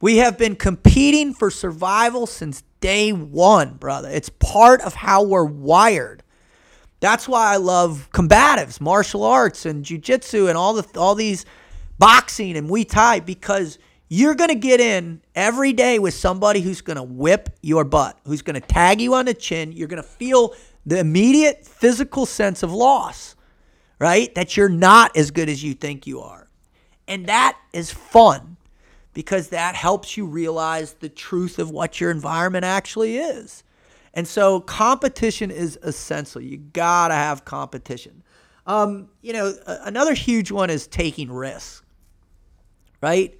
We 0.00 0.18
have 0.18 0.38
been 0.38 0.54
competing 0.54 1.34
for 1.34 1.50
survival 1.50 2.28
since 2.28 2.62
day 2.80 3.12
one 3.12 3.74
brother. 3.74 4.08
It's 4.08 4.28
part 4.28 4.82
of 4.82 4.94
how 4.94 5.24
we're 5.24 5.42
wired 5.42 6.22
that's 7.00 7.28
why 7.28 7.52
I 7.52 7.56
love 7.56 8.08
combatives, 8.12 8.80
martial 8.80 9.24
arts, 9.24 9.66
and 9.66 9.84
jujitsu, 9.84 10.48
and 10.48 10.58
all 10.58 10.74
the 10.74 10.98
all 10.98 11.14
these 11.14 11.44
boxing 11.98 12.56
and 12.56 12.68
Muay 12.68 12.88
Thai 12.88 13.20
because 13.20 13.78
you're 14.08 14.34
going 14.34 14.48
to 14.48 14.56
get 14.56 14.80
in 14.80 15.20
every 15.34 15.72
day 15.72 15.98
with 15.98 16.14
somebody 16.14 16.60
who's 16.60 16.80
going 16.80 16.96
to 16.96 17.02
whip 17.02 17.50
your 17.62 17.84
butt, 17.84 18.18
who's 18.24 18.42
going 18.42 18.60
to 18.60 18.66
tag 18.66 19.00
you 19.00 19.14
on 19.14 19.26
the 19.26 19.34
chin. 19.34 19.72
You're 19.72 19.88
going 19.88 20.02
to 20.02 20.08
feel 20.08 20.54
the 20.86 20.98
immediate 20.98 21.66
physical 21.66 22.24
sense 22.24 22.62
of 22.62 22.72
loss, 22.72 23.36
right? 23.98 24.34
That 24.34 24.56
you're 24.56 24.70
not 24.70 25.16
as 25.16 25.30
good 25.30 25.48
as 25.48 25.62
you 25.62 25.74
think 25.74 26.06
you 26.06 26.20
are. 26.20 26.48
And 27.06 27.26
that 27.26 27.58
is 27.72 27.90
fun 27.90 28.56
because 29.12 29.48
that 29.48 29.74
helps 29.74 30.16
you 30.16 30.24
realize 30.24 30.94
the 30.94 31.08
truth 31.08 31.58
of 31.58 31.70
what 31.70 32.00
your 32.00 32.10
environment 32.10 32.64
actually 32.64 33.18
is. 33.18 33.62
And 34.14 34.26
so 34.26 34.60
competition 34.60 35.50
is 35.50 35.78
essential. 35.82 36.40
You 36.40 36.58
got 36.58 37.08
to 37.08 37.14
have 37.14 37.44
competition. 37.44 38.22
Um, 38.66 39.08
you 39.22 39.32
know, 39.32 39.54
another 39.66 40.14
huge 40.14 40.50
one 40.50 40.70
is 40.70 40.86
taking 40.86 41.32
risks, 41.32 41.82
right? 43.00 43.38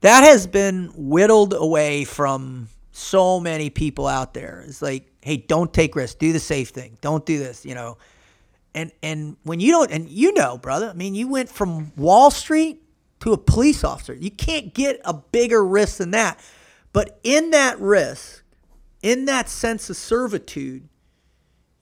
That 0.00 0.24
has 0.24 0.46
been 0.46 0.92
whittled 0.96 1.54
away 1.54 2.04
from 2.04 2.68
so 2.92 3.40
many 3.40 3.70
people 3.70 4.06
out 4.06 4.34
there. 4.34 4.64
It's 4.66 4.82
like, 4.82 5.10
hey, 5.20 5.36
don't 5.36 5.72
take 5.72 5.96
risks. 5.96 6.14
Do 6.14 6.32
the 6.32 6.40
safe 6.40 6.68
thing. 6.68 6.96
Don't 7.00 7.24
do 7.26 7.38
this, 7.38 7.64
you 7.64 7.74
know. 7.74 7.98
And 8.74 8.92
and 9.02 9.36
when 9.42 9.60
you 9.60 9.72
don't 9.72 9.90
and 9.90 10.08
you 10.08 10.32
know, 10.32 10.58
brother, 10.58 10.90
I 10.90 10.92
mean, 10.92 11.14
you 11.14 11.28
went 11.28 11.48
from 11.48 11.92
Wall 11.96 12.30
Street 12.30 12.82
to 13.20 13.32
a 13.32 13.38
police 13.38 13.82
officer. 13.84 14.14
You 14.14 14.30
can't 14.30 14.74
get 14.74 15.00
a 15.04 15.14
bigger 15.14 15.64
risk 15.64 15.98
than 15.98 16.12
that. 16.12 16.38
But 16.92 17.18
in 17.24 17.50
that 17.50 17.80
risk, 17.80 18.43
in 19.04 19.26
that 19.26 19.50
sense 19.50 19.90
of 19.90 19.98
servitude, 19.98 20.88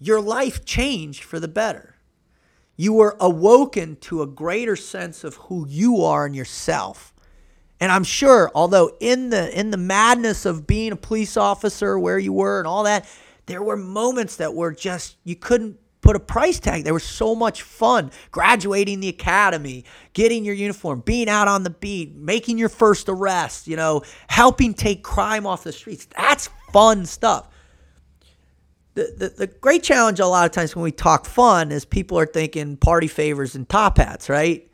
your 0.00 0.20
life 0.20 0.64
changed 0.64 1.22
for 1.22 1.38
the 1.38 1.46
better. 1.46 1.94
You 2.76 2.94
were 2.94 3.16
awoken 3.20 3.94
to 4.00 4.22
a 4.22 4.26
greater 4.26 4.74
sense 4.74 5.22
of 5.22 5.36
who 5.36 5.64
you 5.68 6.02
are 6.02 6.26
and 6.26 6.34
yourself. 6.34 7.14
And 7.78 7.92
I'm 7.92 8.02
sure, 8.02 8.50
although 8.56 8.96
in 8.98 9.30
the 9.30 9.56
in 9.56 9.70
the 9.70 9.76
madness 9.76 10.44
of 10.44 10.66
being 10.66 10.90
a 10.90 10.96
police 10.96 11.36
officer 11.36 11.96
where 11.96 12.18
you 12.18 12.32
were 12.32 12.58
and 12.58 12.66
all 12.66 12.82
that, 12.84 13.08
there 13.46 13.62
were 13.62 13.76
moments 13.76 14.36
that 14.36 14.54
were 14.54 14.72
just 14.72 15.16
you 15.22 15.36
couldn't 15.36 15.78
put 16.00 16.16
a 16.16 16.20
price 16.20 16.58
tag. 16.58 16.82
There 16.82 16.92
was 16.92 17.04
so 17.04 17.36
much 17.36 17.62
fun 17.62 18.10
graduating 18.32 18.98
the 18.98 19.08
academy, 19.08 19.84
getting 20.12 20.44
your 20.44 20.54
uniform, 20.54 21.00
being 21.00 21.28
out 21.28 21.46
on 21.46 21.62
the 21.62 21.70
beat, 21.70 22.16
making 22.16 22.58
your 22.58 22.68
first 22.68 23.08
arrest, 23.08 23.68
you 23.68 23.76
know, 23.76 24.02
helping 24.26 24.74
take 24.74 25.04
crime 25.04 25.46
off 25.46 25.62
the 25.62 25.72
streets. 25.72 26.08
That's 26.16 26.48
fun 26.72 27.06
stuff. 27.06 27.48
The, 28.94 29.14
the, 29.16 29.28
the 29.28 29.46
great 29.46 29.82
challenge 29.82 30.20
a 30.20 30.26
lot 30.26 30.44
of 30.44 30.52
times 30.52 30.76
when 30.76 30.82
we 30.82 30.92
talk 30.92 31.24
fun 31.24 31.72
is 31.72 31.84
people 31.84 32.18
are 32.18 32.26
thinking 32.26 32.76
party 32.76 33.08
favors 33.08 33.54
and 33.54 33.66
top 33.68 33.96
hats, 33.96 34.28
right? 34.28 34.70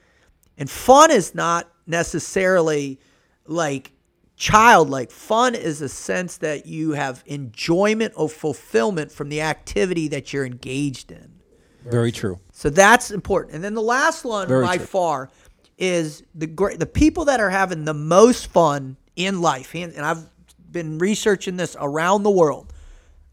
And 0.57 0.69
fun 0.69 1.13
is 1.13 1.35
not 1.35 1.71
necessarily 1.87 2.99
like 3.47 3.93
childlike. 4.37 5.11
Fun 5.11 5.55
is 5.55 5.83
a 5.83 5.89
sense 5.89 6.39
that 6.39 6.67
you 6.67 6.93
have 6.93 7.23
enjoyment 7.27 8.13
or 8.17 8.29
fulfillment 8.29 9.13
from 9.13 9.29
the 9.29 9.41
activity 9.41 10.09
that 10.09 10.33
you're 10.33 10.47
engaged 10.47 11.13
in. 11.13 11.39
Very 11.85 12.13
true. 12.13 12.39
So 12.53 12.71
that's 12.71 13.11
important. 13.11 13.55
And 13.55 13.65
then 13.65 13.75
the 13.75 13.83
last 13.83 14.25
one 14.25 14.49
Very 14.49 14.65
by 14.65 14.77
true. 14.77 14.87
far 14.87 15.31
is 15.79 16.25
the 16.35 16.47
great 16.47 16.81
the 16.81 16.87
people 16.87 17.27
that 17.27 17.41
are 17.41 17.51
having 17.51 17.85
the 17.85 17.95
most 17.95 18.49
fun 18.49 18.97
in 19.17 19.41
life. 19.41 19.75
And, 19.75 19.93
and 19.93 20.05
I've 20.05 20.29
been 20.71 20.99
researching 20.99 21.57
this 21.57 21.77
around 21.81 22.23
the 22.23 22.31
world 22.31 22.73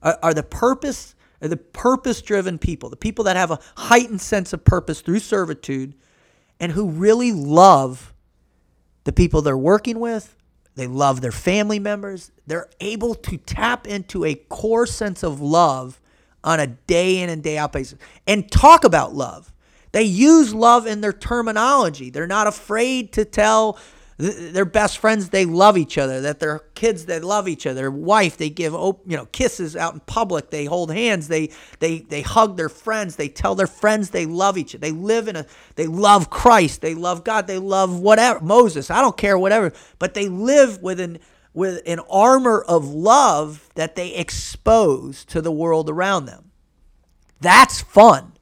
are, 0.02 0.18
are 0.22 0.34
the 0.34 0.44
purpose 0.44 1.16
are 1.42 1.48
the 1.48 1.58
purpose 1.58 2.22
driven 2.22 2.58
people, 2.58 2.90
the 2.90 2.96
people 2.96 3.26
that 3.26 3.36
have 3.36 3.52
a 3.52 3.60
heightened 3.76 4.22
sense 4.22 4.54
of 4.54 4.64
purpose 4.64 5.02
through 5.02 5.20
servitude 5.20 5.94
and 6.60 6.72
who 6.72 6.90
really 6.90 7.32
love 7.32 8.14
the 9.04 9.12
people 9.12 9.42
they're 9.42 9.58
working 9.58 10.00
with, 10.00 10.36
they 10.76 10.88
love 10.88 11.22
their 11.22 11.32
family 11.32 11.80
members. 11.80 12.32
They're 12.48 12.70
able 12.80 13.16
to 13.16 13.38
tap 13.38 13.88
into 13.88 14.26
a 14.26 14.36
core 14.36 14.86
sense 14.86 15.24
of 15.24 15.40
love 15.40 16.02
on 16.44 16.60
a 16.60 16.68
day 16.68 17.22
in 17.22 17.30
and 17.30 17.42
day 17.42 17.58
out 17.58 17.74
basis 17.74 17.98
and 18.28 18.50
talk 18.52 18.84
about 18.84 19.14
love. 19.14 19.54
They 19.94 20.04
use 20.04 20.54
love 20.54 20.86
in 20.86 21.00
their 21.02 21.14
terminology. 21.14 22.10
They're 22.10 22.28
not 22.28 22.48
afraid 22.48 23.14
to 23.14 23.24
tell 23.24 23.80
their 24.18 24.66
best 24.66 24.98
friends 24.98 25.30
they 25.30 25.46
love 25.46 25.78
each 25.78 25.98
other 25.98 26.22
that 26.22 26.40
their 26.40 26.60
kids 26.74 27.06
they 27.06 27.20
love 27.20 27.48
each 27.48 27.68
other. 27.68 27.92
Wife 27.92 28.38
they 28.38 28.50
give 28.50 28.74
you 28.74 28.98
know 29.06 29.26
kisses 29.28 29.76
out 29.76 29.94
in 29.94 30.00
public 30.02 30.52
they 30.52 30.66
hold 30.66 30.92
hands 30.92 31.28
they 31.28 31.52
they 31.80 32.00
they 32.00 32.22
hug 32.22 32.56
their 32.56 32.70
friends 32.70 33.18
they 33.18 33.28
tell 33.28 33.56
their 33.56 33.68
friends 33.68 34.12
they 34.12 34.26
love 34.26 34.58
each 34.58 34.74
other 34.74 34.82
they 34.82 34.92
live 34.92 35.28
in 35.28 35.36
a 35.36 35.46
they 35.76 35.88
love 35.88 36.30
christ 36.30 36.82
they 36.82 36.96
love 36.96 37.24
god 37.26 37.48
they 37.48 37.58
love 37.58 38.00
whatever 38.00 38.40
moses 38.40 38.90
i 38.90 39.02
don't 39.02 39.18
care 39.18 39.38
whatever 39.38 39.74
but 40.00 40.14
they 40.14 40.30
live 40.30 40.82
with 40.82 41.00
an 41.00 41.20
with 41.56 41.82
an 41.86 42.00
armor 42.10 42.62
of 42.62 42.86
love 42.86 43.70
that 43.76 43.96
they 43.96 44.14
expose 44.14 45.24
to 45.24 45.42
the 45.42 45.52
world 45.52 45.90
around 45.90 46.26
them. 46.26 46.52
That's 47.40 47.82
fun. 47.82 48.34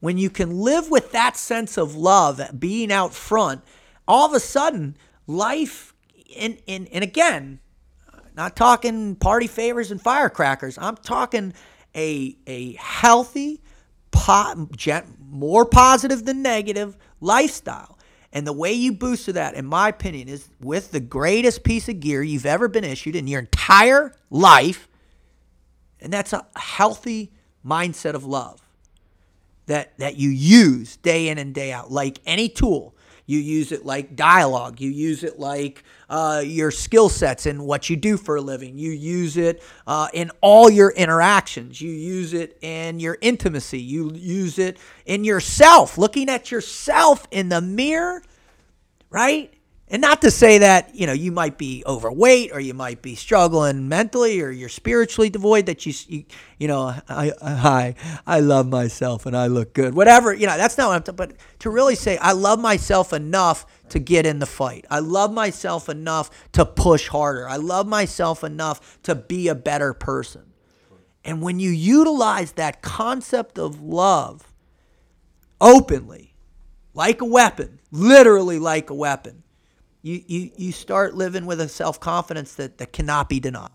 When 0.00 0.16
you 0.16 0.30
can 0.30 0.60
live 0.60 0.90
with 0.90 1.12
that 1.12 1.36
sense 1.36 1.76
of 1.76 1.94
love 1.94 2.40
being 2.58 2.90
out 2.90 3.12
front 3.14 3.62
all 4.08 4.26
of 4.26 4.32
a 4.32 4.40
sudden 4.40 4.96
life 5.26 5.94
and 6.38 6.58
and, 6.68 6.88
and 6.92 7.04
again 7.04 7.60
not 8.36 8.54
talking 8.54 9.16
party 9.16 9.46
favors 9.46 9.90
and 9.90 10.00
firecrackers. 10.00 10.76
I'm 10.78 10.96
talking 10.96 11.54
a 11.94 12.36
a 12.46 12.74
healthy 12.74 13.62
more 15.30 15.64
positive 15.64 16.24
than 16.24 16.42
negative 16.42 16.96
lifestyle. 17.20 17.98
And 18.32 18.46
the 18.46 18.52
way 18.52 18.72
you 18.72 18.92
boost 18.92 19.26
to 19.26 19.32
that 19.34 19.54
in 19.54 19.64
my 19.66 19.88
opinion 19.88 20.28
is 20.28 20.48
with 20.60 20.90
the 20.90 21.00
greatest 21.00 21.64
piece 21.64 21.88
of 21.88 22.00
gear 22.00 22.22
you've 22.22 22.46
ever 22.46 22.66
been 22.66 22.84
issued 22.84 23.14
in 23.14 23.26
your 23.26 23.40
entire 23.40 24.12
life 24.30 24.88
and 26.00 26.12
that's 26.12 26.32
a 26.32 26.46
healthy 26.56 27.32
mindset 27.64 28.14
of 28.14 28.24
love 28.24 28.60
that 29.66 29.96
that 29.98 30.16
you 30.16 30.28
use 30.30 30.96
day 30.96 31.28
in 31.28 31.38
and 31.38 31.54
day 31.54 31.72
out. 31.72 31.90
Like 31.90 32.20
any 32.26 32.48
tool 32.48 32.95
you 33.26 33.38
use 33.40 33.72
it 33.72 33.84
like 33.84 34.14
dialogue. 34.14 34.80
You 34.80 34.90
use 34.90 35.24
it 35.24 35.38
like 35.38 35.82
uh, 36.08 36.42
your 36.44 36.70
skill 36.70 37.08
sets 37.08 37.46
and 37.46 37.66
what 37.66 37.90
you 37.90 37.96
do 37.96 38.16
for 38.16 38.36
a 38.36 38.40
living. 38.40 38.78
You 38.78 38.92
use 38.92 39.36
it 39.36 39.62
uh, 39.86 40.08
in 40.14 40.30
all 40.40 40.70
your 40.70 40.90
interactions. 40.90 41.80
You 41.80 41.90
use 41.90 42.32
it 42.32 42.56
in 42.62 43.00
your 43.00 43.18
intimacy. 43.20 43.80
You 43.80 44.12
use 44.14 44.58
it 44.58 44.78
in 45.04 45.24
yourself, 45.24 45.98
looking 45.98 46.28
at 46.28 46.52
yourself 46.52 47.26
in 47.32 47.48
the 47.48 47.60
mirror, 47.60 48.22
right? 49.10 49.52
And 49.88 50.02
not 50.02 50.20
to 50.22 50.32
say 50.32 50.58
that, 50.58 50.96
you 50.96 51.06
know, 51.06 51.12
you 51.12 51.30
might 51.30 51.58
be 51.58 51.84
overweight 51.86 52.50
or 52.52 52.58
you 52.58 52.74
might 52.74 53.02
be 53.02 53.14
struggling 53.14 53.88
mentally 53.88 54.40
or 54.40 54.50
you're 54.50 54.68
spiritually 54.68 55.30
devoid 55.30 55.66
that 55.66 55.86
you, 55.86 55.92
you, 56.08 56.24
you 56.58 56.66
know, 56.66 56.92
I, 57.08 57.32
I, 57.40 57.94
I 58.26 58.40
love 58.40 58.66
myself 58.66 59.26
and 59.26 59.36
I 59.36 59.46
look 59.46 59.74
good. 59.74 59.94
Whatever, 59.94 60.34
you 60.34 60.48
know, 60.48 60.56
that's 60.56 60.76
not 60.76 60.88
what 60.88 60.96
I'm 60.96 61.02
talking 61.04 61.16
But 61.16 61.60
to 61.60 61.70
really 61.70 61.94
say, 61.94 62.18
I 62.18 62.32
love 62.32 62.58
myself 62.58 63.12
enough 63.12 63.64
to 63.90 64.00
get 64.00 64.26
in 64.26 64.40
the 64.40 64.46
fight. 64.46 64.84
I 64.90 64.98
love 64.98 65.32
myself 65.32 65.88
enough 65.88 66.30
to 66.52 66.66
push 66.66 67.06
harder. 67.06 67.48
I 67.48 67.56
love 67.56 67.86
myself 67.86 68.42
enough 68.42 69.00
to 69.04 69.14
be 69.14 69.46
a 69.46 69.54
better 69.54 69.94
person. 69.94 70.52
And 71.24 71.40
when 71.40 71.60
you 71.60 71.70
utilize 71.70 72.52
that 72.52 72.82
concept 72.82 73.56
of 73.56 73.80
love 73.80 74.52
openly, 75.60 76.34
like 76.92 77.20
a 77.20 77.24
weapon, 77.24 77.78
literally 77.92 78.58
like 78.58 78.90
a 78.90 78.94
weapon, 78.94 79.44
you, 80.06 80.22
you, 80.28 80.50
you 80.56 80.72
start 80.72 81.16
living 81.16 81.46
with 81.46 81.60
a 81.60 81.68
self 81.68 81.98
confidence 81.98 82.54
that, 82.54 82.78
that 82.78 82.92
cannot 82.92 83.28
be 83.28 83.40
denied. 83.40 83.70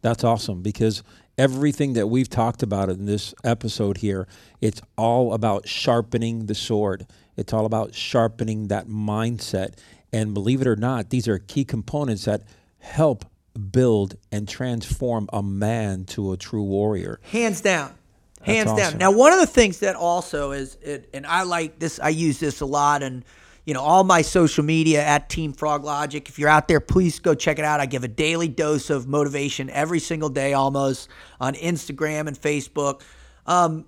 That's 0.00 0.24
awesome 0.24 0.62
because 0.62 1.04
everything 1.38 1.92
that 1.92 2.08
we've 2.08 2.28
talked 2.28 2.60
about 2.60 2.88
in 2.88 3.06
this 3.06 3.32
episode 3.44 3.98
here, 3.98 4.26
it's 4.60 4.82
all 4.98 5.32
about 5.32 5.68
sharpening 5.68 6.46
the 6.46 6.56
sword. 6.56 7.06
It's 7.36 7.52
all 7.52 7.66
about 7.66 7.94
sharpening 7.94 8.66
that 8.68 8.88
mindset. 8.88 9.74
And 10.12 10.34
believe 10.34 10.60
it 10.60 10.66
or 10.66 10.74
not, 10.74 11.10
these 11.10 11.28
are 11.28 11.38
key 11.38 11.64
components 11.64 12.24
that 12.24 12.42
help 12.80 13.24
build 13.70 14.16
and 14.32 14.48
transform 14.48 15.28
a 15.32 15.40
man 15.42 16.04
to 16.06 16.32
a 16.32 16.36
true 16.36 16.64
warrior. 16.64 17.20
Hands 17.30 17.60
down. 17.60 17.94
Hands 18.42 18.68
awesome. 18.68 18.90
down. 18.90 18.98
Now, 18.98 19.12
one 19.12 19.32
of 19.32 19.38
the 19.38 19.46
things 19.46 19.78
that 19.78 19.94
also 19.94 20.50
is, 20.50 20.76
it, 20.82 21.08
and 21.14 21.24
I 21.24 21.44
like 21.44 21.78
this, 21.78 22.00
I 22.00 22.08
use 22.08 22.40
this 22.40 22.60
a 22.60 22.66
lot, 22.66 23.04
and 23.04 23.24
you 23.64 23.74
know, 23.74 23.80
all 23.80 24.02
my 24.02 24.22
social 24.22 24.64
media 24.64 25.04
at 25.04 25.28
Team 25.28 25.52
Frog 25.52 25.84
Logic. 25.84 26.28
If 26.28 26.38
you're 26.38 26.48
out 26.48 26.66
there, 26.66 26.80
please 26.80 27.20
go 27.20 27.34
check 27.34 27.58
it 27.58 27.64
out. 27.64 27.80
I 27.80 27.86
give 27.86 28.02
a 28.02 28.08
daily 28.08 28.48
dose 28.48 28.90
of 28.90 29.06
motivation 29.06 29.70
every 29.70 30.00
single 30.00 30.28
day 30.28 30.52
almost 30.52 31.08
on 31.40 31.54
Instagram 31.54 32.26
and 32.26 32.36
Facebook. 32.40 33.02
Um, 33.46 33.86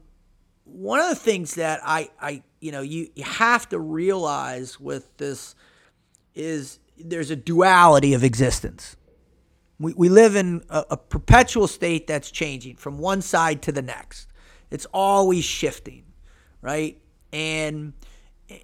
one 0.64 1.00
of 1.00 1.08
the 1.08 1.16
things 1.16 1.56
that 1.56 1.80
I, 1.84 2.10
I 2.20 2.42
you 2.60 2.72
know, 2.72 2.82
you, 2.82 3.08
you 3.14 3.24
have 3.24 3.68
to 3.70 3.78
realize 3.78 4.78
with 4.78 5.16
this 5.16 5.54
is 6.34 6.78
there's 6.96 7.30
a 7.30 7.36
duality 7.36 8.14
of 8.14 8.22
existence. 8.22 8.96
We, 9.80 9.92
we 9.94 10.08
live 10.08 10.36
in 10.36 10.62
a, 10.70 10.84
a 10.90 10.96
perpetual 10.96 11.66
state 11.66 12.06
that's 12.06 12.30
changing 12.30 12.76
from 12.76 12.98
one 12.98 13.22
side 13.22 13.60
to 13.62 13.72
the 13.72 13.82
next. 13.82 14.28
It's 14.70 14.86
always 14.92 15.44
shifting, 15.44 16.04
right? 16.62 17.00
And 17.32 17.92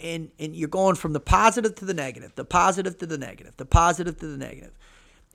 and 0.01 0.31
and 0.39 0.55
you're 0.55 0.69
going 0.69 0.97
from 0.97 1.13
the 1.13 1.21
positive 1.21 1.75
to 1.77 1.85
the 1.85 1.95
negative, 1.95 2.35
the 2.35 2.45
positive 2.45 2.99
to 2.99 3.07
the 3.07 3.19
negative, 3.19 3.57
the 3.57 3.67
positive 3.67 4.19
to 4.19 4.27
the 4.27 4.37
negative. 4.37 4.73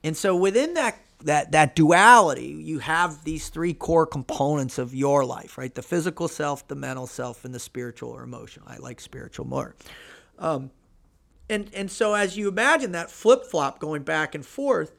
And 0.04 0.16
so 0.16 0.36
within 0.36 0.76
that 0.76 1.00
that 1.24 1.52
that 1.54 1.76
duality, 1.76 2.48
you 2.48 2.80
have 2.80 3.24
these 3.24 3.50
three 3.50 3.74
core 3.74 4.06
components 4.06 4.78
of 4.78 4.94
your 4.94 5.26
life, 5.26 5.58
right? 5.58 5.74
The 5.74 5.82
physical 5.82 6.28
self, 6.28 6.68
the 6.68 6.76
mental 6.76 7.08
self, 7.08 7.46
and 7.46 7.54
the 7.54 7.60
spiritual 7.60 8.12
or 8.12 8.24
emotional. 8.24 8.68
I 8.70 8.78
like 8.78 9.02
spiritual 9.02 9.46
more. 9.46 9.76
Um, 10.38 10.72
and 11.50 11.70
and 11.74 11.90
so 11.90 12.14
as 12.14 12.38
you 12.38 12.48
imagine 12.48 12.92
that 12.92 13.10
flip 13.10 13.46
flop 13.46 13.80
going 13.80 14.04
back 14.04 14.36
and 14.36 14.46
forth, 14.46 14.96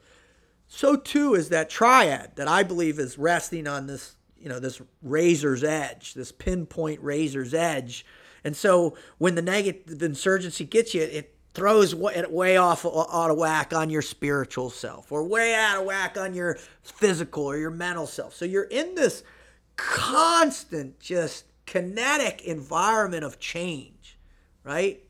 so 0.67 0.95
too 0.95 1.35
is 1.35 1.49
that 1.49 1.69
triad 1.69 2.35
that 2.35 2.47
I 2.47 2.63
believe 2.63 2.99
is 2.99 3.17
resting 3.17 3.67
on 3.67 3.87
this 3.87 4.15
you 4.37 4.49
know 4.49 4.59
this 4.59 4.81
razor's 5.01 5.63
edge, 5.63 6.13
this 6.13 6.31
pinpoint 6.31 7.01
razor's 7.01 7.53
edge 7.53 8.05
and 8.47 8.55
so 8.55 8.95
when 9.17 9.35
the 9.35 9.41
negative 9.41 10.01
insurgency 10.01 10.63
gets 10.63 10.95
you, 10.95 11.01
it 11.01 11.35
throws 11.53 11.93
it 11.93 12.31
way 12.31 12.55
off 12.55 12.85
out 12.85 13.29
of 13.29 13.37
whack 13.37 13.73
on 13.73 13.89
your 13.89 14.01
spiritual 14.01 14.69
self 14.69 15.11
or 15.11 15.23
way 15.25 15.53
out 15.53 15.81
of 15.81 15.85
whack 15.85 16.17
on 16.17 16.33
your 16.33 16.57
physical 16.81 17.43
or 17.43 17.57
your 17.57 17.71
mental 17.71 18.07
self. 18.07 18.33
So 18.33 18.45
you're 18.45 18.63
in 18.63 18.95
this 18.95 19.21
constant, 19.75 20.97
just 21.01 21.43
kinetic 21.65 22.45
environment 22.45 23.25
of 23.25 23.37
change, 23.37 24.17
right? 24.63 25.03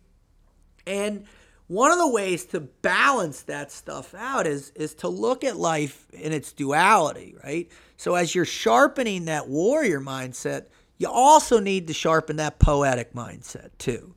And 0.87 1.25
one 1.67 1.91
of 1.91 1.99
the 1.99 2.09
ways 2.09 2.45
to 2.45 2.61
balance 2.61 3.43
that 3.43 3.71
stuff 3.71 4.15
out 4.15 4.47
is 4.47 4.71
is 4.71 4.95
to 4.95 5.09
look 5.09 5.43
at 5.43 5.57
life 5.57 6.07
in 6.11 6.33
its 6.33 6.53
duality, 6.53 7.35
right? 7.43 7.69
So 7.97 8.15
as 8.15 8.33
you're 8.33 8.45
sharpening 8.45 9.25
that 9.25 9.47
warrior 9.47 10.01
mindset, 10.01 10.67
you 10.97 11.07
also 11.07 11.59
need 11.59 11.87
to 11.87 11.93
sharpen 11.93 12.37
that 12.37 12.59
poetic 12.59 13.13
mindset 13.13 13.69
too. 13.77 14.15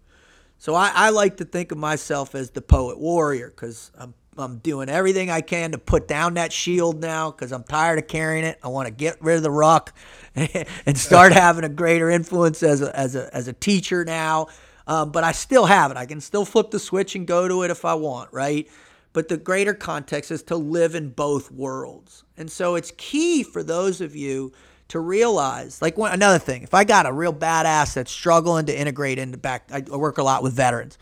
So 0.58 0.74
I, 0.74 0.92
I 0.94 1.10
like 1.10 1.38
to 1.38 1.44
think 1.44 1.72
of 1.72 1.78
myself 1.78 2.34
as 2.34 2.50
the 2.50 2.60
poet 2.60 2.98
warrior 2.98 3.48
because 3.48 3.90
I'm 3.96 4.14
I'm 4.38 4.58
doing 4.58 4.88
everything 4.88 5.30
I 5.30 5.40
can 5.40 5.72
to 5.72 5.78
put 5.78 6.08
down 6.08 6.34
that 6.34 6.52
shield 6.52 7.00
now 7.00 7.30
because 7.30 7.52
I'm 7.52 7.64
tired 7.64 7.98
of 7.98 8.06
carrying 8.06 8.44
it. 8.44 8.58
I 8.62 8.68
want 8.68 8.86
to 8.86 8.92
get 8.92 9.20
rid 9.20 9.36
of 9.36 9.42
the 9.42 9.50
ruck 9.50 9.94
and 10.34 10.96
start 10.96 11.32
having 11.32 11.64
a 11.64 11.68
greater 11.68 12.08
influence 12.08 12.62
as 12.62 12.80
a, 12.80 12.96
as 12.96 13.16
a, 13.16 13.34
as 13.34 13.48
a 13.48 13.52
teacher 13.52 14.04
now. 14.04 14.46
Um, 14.86 15.12
but 15.12 15.24
I 15.24 15.32
still 15.32 15.66
have 15.66 15.90
it. 15.90 15.96
I 15.96 16.06
can 16.06 16.20
still 16.20 16.44
flip 16.44 16.70
the 16.70 16.78
switch 16.78 17.14
and 17.14 17.26
go 17.26 17.48
to 17.48 17.62
it 17.62 17.70
if 17.70 17.84
I 17.84 17.94
want, 17.94 18.32
right? 18.32 18.68
But 19.12 19.28
the 19.28 19.36
greater 19.36 19.74
context 19.74 20.30
is 20.30 20.42
to 20.44 20.56
live 20.56 20.94
in 20.94 21.10
both 21.10 21.50
worlds. 21.50 22.24
And 22.36 22.50
so 22.50 22.76
it's 22.76 22.92
key 22.96 23.42
for 23.42 23.62
those 23.62 24.00
of 24.00 24.16
you 24.16 24.52
to 24.90 25.00
realize 25.00 25.80
like 25.80 25.96
one, 25.96 26.12
another 26.12 26.38
thing 26.38 26.62
if 26.62 26.74
i 26.74 26.84
got 26.84 27.06
a 27.06 27.12
real 27.12 27.32
badass 27.32 27.94
that's 27.94 28.10
struggling 28.10 28.66
to 28.66 28.78
integrate 28.78 29.18
into 29.18 29.38
back 29.38 29.68
i 29.72 29.80
work 29.96 30.18
a 30.18 30.22
lot 30.22 30.42
with 30.42 30.52
veterans 30.52 30.98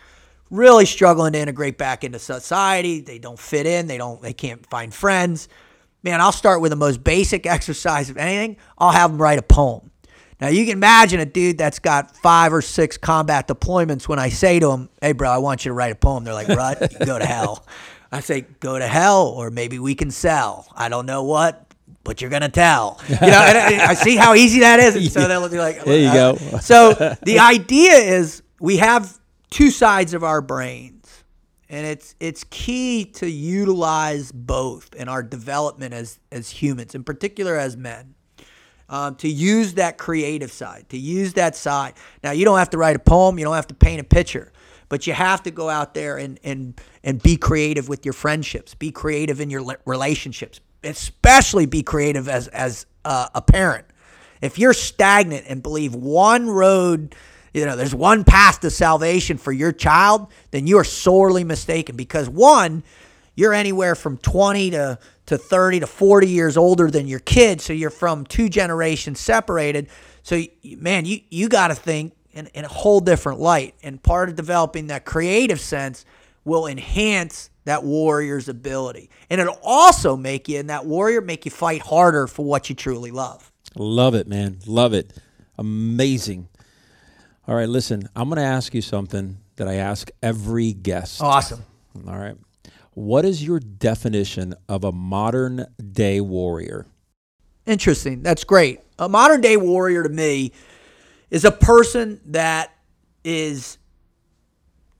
really 0.51 0.87
struggling 0.87 1.33
to 1.33 1.39
integrate 1.39 1.77
back 1.79 2.05
into 2.05 2.19
society 2.19 3.01
they 3.01 3.19
don't 3.19 3.39
fit 3.39 3.67
in 3.67 3.87
they 3.87 3.99
don't 3.99 4.23
they 4.23 4.33
can't 4.33 4.65
find 4.67 4.93
friends 4.93 5.49
man 6.03 6.21
i'll 6.21 6.33
start 6.33 6.61
with 6.61 6.71
the 6.71 6.77
most 6.77 7.03
basic 7.03 7.47
exercise 7.47 8.11
of 8.11 8.17
anything 8.17 8.57
i'll 8.79 8.93
have 8.93 9.11
them 9.11 9.21
write 9.21 9.39
a 9.39 9.43
poem. 9.43 9.91
Now 10.41 10.49
you 10.49 10.65
can 10.67 10.75
imagine 10.75 11.19
a 11.19 11.27
dude 11.27 11.59
that's 11.59 11.81
got 11.81 12.15
five 12.17 12.53
or 12.53 12.63
six 12.63 12.97
combat 12.97 13.49
deployments 13.49 14.07
when 14.07 14.19
i 14.19 14.29
say 14.29 14.61
to 14.61 14.71
him 14.71 14.89
hey 15.01 15.13
bro 15.13 15.31
i 15.31 15.39
want 15.39 15.65
you 15.65 15.71
to 15.71 15.75
write 15.75 15.93
a 15.93 15.97
poem 15.97 16.25
they're 16.25 16.35
like 16.35 16.49
"Rut, 16.49 16.93
go 17.05 17.19
to 17.19 17.27
hell. 17.27 17.67
I 18.11 18.21
say 18.21 18.43
go 18.61 18.79
to 18.79 18.87
hell 18.87 19.27
or 19.27 19.51
maybe 19.51 19.79
we 19.79 19.95
can 19.95 20.11
sell. 20.11 20.67
I 20.75 20.89
don't 20.89 21.05
know 21.07 21.25
what 21.25 21.68
but 22.09 22.23
you're 22.23 22.31
gonna 22.31 22.49
tell. 22.49 22.99
You 23.07 23.15
know, 23.17 23.27
and 23.27 23.83
I, 23.83 23.93
see 23.93 24.17
how 24.17 24.35
easy 24.35 24.61
that 24.61 24.81
is. 24.81 24.97
And 24.97 25.13
so 25.13 25.29
they'll 25.29 25.47
be 25.47 25.59
like, 25.59 25.85
there 25.85 26.01
you 26.01 26.09
uh, 26.09 26.33
go. 26.33 26.59
so 26.59 26.95
the 27.23 27.39
idea 27.39 27.93
is 27.93 28.43
we 28.61 28.79
have 28.79 29.19
two 29.51 29.71
sides 29.71 30.15
of 30.15 30.25
our 30.25 30.41
brains, 30.41 31.25
and 31.69 31.87
it's 31.87 32.15
it's 32.19 32.45
key 32.45 33.05
to 33.17 33.29
utilize 33.29 34.33
both 34.33 34.95
in 34.95 35.07
our 35.07 35.23
development 35.23 35.93
as 35.93 36.19
as 36.33 36.49
humans, 36.49 36.95
in 36.95 37.05
particular 37.05 37.57
as 37.57 37.77
men. 37.77 38.15
Um, 38.89 39.17
to 39.17 39.29
use 39.29 39.75
that 39.75 39.99
creative 39.99 40.51
side, 40.51 40.87
to 40.89 40.97
use 40.97 41.35
that 41.35 41.55
side. 41.55 41.93
Now, 42.25 42.31
you 42.31 42.47
don't 42.47 42.57
have 42.57 42.71
to 42.71 42.79
write 42.79 42.97
a 42.97 42.99
poem, 42.99 43.39
you 43.39 43.45
don't 43.45 43.55
have 43.55 43.67
to 43.67 43.75
paint 43.75 44.01
a 44.01 44.05
picture, 44.05 44.51
but 44.89 45.07
you 45.07 45.13
have 45.13 45.43
to 45.43 45.51
go 45.51 45.69
out 45.69 45.93
there 45.93 46.17
and 46.17 46.41
and 46.43 46.81
and 47.05 47.23
be 47.23 47.37
creative 47.37 47.87
with 47.91 48.07
your 48.07 48.15
friendships, 48.15 48.75
be 48.75 48.91
creative 48.91 49.43
in 49.43 49.51
your 49.51 49.77
relationships, 49.85 50.61
especially 50.85 51.67
be 51.67 51.83
creative 51.83 52.29
as 52.29 52.49
as 52.49 52.87
uh, 53.05 53.29
a 53.35 53.43
parent. 53.43 53.87
If 54.41 54.59
you're 54.59 54.75
stagnant 54.75 55.47
and 55.49 55.63
believe 55.63 55.95
one 55.95 56.49
road 56.49 57.15
you 57.53 57.65
know, 57.67 57.77
there's 57.77 57.95
one 57.95 58.25
path 58.25 58.61
to 58.61 58.71
salvation 58.71 59.39
for 59.39 59.53
your 59.53 59.73
child, 59.73 60.29
then 60.51 60.67
you 60.67 60.79
are 60.79 60.85
sorely 60.85 61.45
mistaken 61.45 61.97
because 61.97 62.29
one, 62.29 62.83
you're 63.35 63.55
anywhere 63.55 63.95
from 63.95 64.19
20 64.19 64.71
to, 64.71 64.99
to 65.27 65.39
30 65.39 65.81
to 65.81 65.87
40 65.87 66.29
years 66.29 66.57
older 66.57 66.91
than 66.91 67.07
your 67.07 67.21
kid. 67.21 67.61
So 67.61 67.73
you're 67.73 67.91
from 67.91 68.27
two 68.27 68.49
generations 68.49 69.21
separated. 69.21 69.89
So, 70.23 70.43
man, 70.65 71.05
you, 71.05 71.21
you 71.31 71.49
got 71.49 71.69
to 71.69 71.75
think 71.75 72.15
in, 72.33 72.47
in 72.49 72.65
a 72.65 72.69
whole 72.69 73.01
different 73.01 73.41
light. 73.41 73.75
And 73.83 74.03
part 74.03 74.29
of 74.29 74.37
developing 74.37 74.89
that 74.89 75.05
creative 75.05 75.61
sense 75.61 76.05
will 76.45 76.67
enhance 76.67 77.51
that 77.69 77.85
warrior's 77.85 78.49
ability. 78.49 79.11
And 79.31 79.41
it'll 79.41 79.61
also 79.63 80.17
make 80.17 80.49
you, 80.49 80.59
and 80.59 80.71
that 80.71 80.87
warrior, 80.87 81.21
make 81.21 81.45
you 81.45 81.51
fight 81.51 81.83
harder 81.83 82.27
for 82.27 82.45
what 82.45 82.69
you 82.69 82.75
truly 82.75 83.11
love. 83.11 83.51
Love 83.77 84.15
it, 84.15 84.27
man. 84.27 84.59
Love 84.67 84.93
it. 84.95 85.13
Amazing. 85.59 86.49
All 87.47 87.55
right, 87.55 87.69
listen, 87.69 88.09
I'm 88.15 88.29
going 88.29 88.39
to 88.39 88.45
ask 88.45 88.75
you 88.75 88.83
something 88.83 89.39
that 89.57 89.69
I 89.69 89.75
ask 89.75 90.11
every 90.23 90.73
guest. 90.73 91.23
Awesome. 91.23 91.65
All 92.07 92.19
right. 92.19 92.37
What 92.93 93.25
is 93.25 93.45
your 93.45 93.61
definition 93.61 94.55
of 94.69 94.85
a 94.85 94.93
modern 94.93 95.67
day 95.93 96.21
warrior? 96.21 96.87
Interesting. 97.65 98.23
That's 98.23 98.45
great. 98.45 98.81
A 98.99 99.09
modern 99.09 99.41
day 99.41 99.57
warrior 99.57 100.03
to 100.03 100.09
me 100.09 100.53
is 101.31 101.45
a 101.45 101.53
person 101.53 102.21
that 102.27 102.73
is 103.25 103.79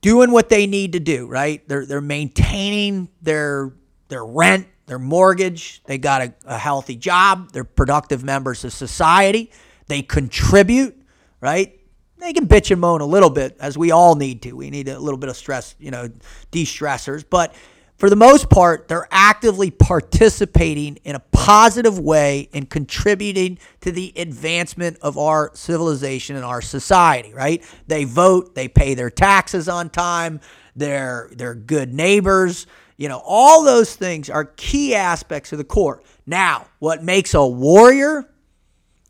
doing 0.01 0.31
what 0.31 0.49
they 0.49 0.67
need 0.67 0.93
to 0.93 0.99
do, 0.99 1.27
right? 1.27 1.67
They're 1.67 1.85
they're 1.85 2.01
maintaining 2.01 3.09
their 3.21 3.73
their 4.07 4.25
rent, 4.25 4.67
their 4.85 4.99
mortgage, 4.99 5.83
they 5.85 5.97
got 5.97 6.21
a, 6.21 6.33
a 6.45 6.57
healthy 6.57 6.95
job, 6.95 7.51
they're 7.51 7.63
productive 7.63 8.23
members 8.23 8.63
of 8.65 8.73
society, 8.73 9.51
they 9.87 10.01
contribute, 10.01 10.95
right? 11.41 11.79
they 12.19 12.33
can 12.33 12.47
bitch 12.47 12.69
and 12.71 12.81
moan 12.81 13.01
a 13.01 13.05
little 13.05 13.29
bit, 13.29 13.55
as 13.59 13.77
we 13.77 13.91
all 13.91 14.15
need 14.15 14.41
to. 14.43 14.53
We 14.53 14.69
need 14.69 14.87
a 14.87 14.99
little 14.99 15.17
bit 15.17 15.29
of 15.29 15.37
stress, 15.37 15.75
you 15.79 15.89
know, 15.89 16.09
de 16.51 16.65
stressors. 16.65 17.23
But 17.27 17.53
for 17.99 18.09
the 18.09 18.15
most 18.15 18.49
part, 18.49 18.87
they're 18.87 19.09
actively 19.11 19.69
participating 19.69 20.95
in 21.03 21.17
a 21.17 21.19
positive 21.19 21.99
way 21.99 22.47
and 22.53 22.69
contributing 22.69 23.59
to 23.81 23.91
the 23.91 24.13
advancement 24.15 24.97
of 25.01 25.17
our 25.17 25.51
civilization 25.53 26.37
and 26.37 26.45
our 26.45 26.61
society, 26.61 27.33
right? 27.33 27.61
They 27.87 28.05
vote, 28.05 28.55
they 28.55 28.69
pay 28.69 28.93
their 28.93 29.09
taxes 29.09 29.67
on 29.67 29.89
time, 29.89 30.39
they're, 30.77 31.29
they're 31.33 31.55
good 31.55 31.93
neighbors. 31.93 32.67
You 32.95 33.09
know, 33.09 33.21
all 33.25 33.65
those 33.65 33.93
things 33.97 34.29
are 34.29 34.45
key 34.45 34.95
aspects 34.95 35.51
of 35.51 35.57
the 35.57 35.65
core. 35.65 36.01
Now, 36.25 36.67
what 36.79 37.03
makes 37.03 37.33
a 37.33 37.45
warrior 37.45 38.29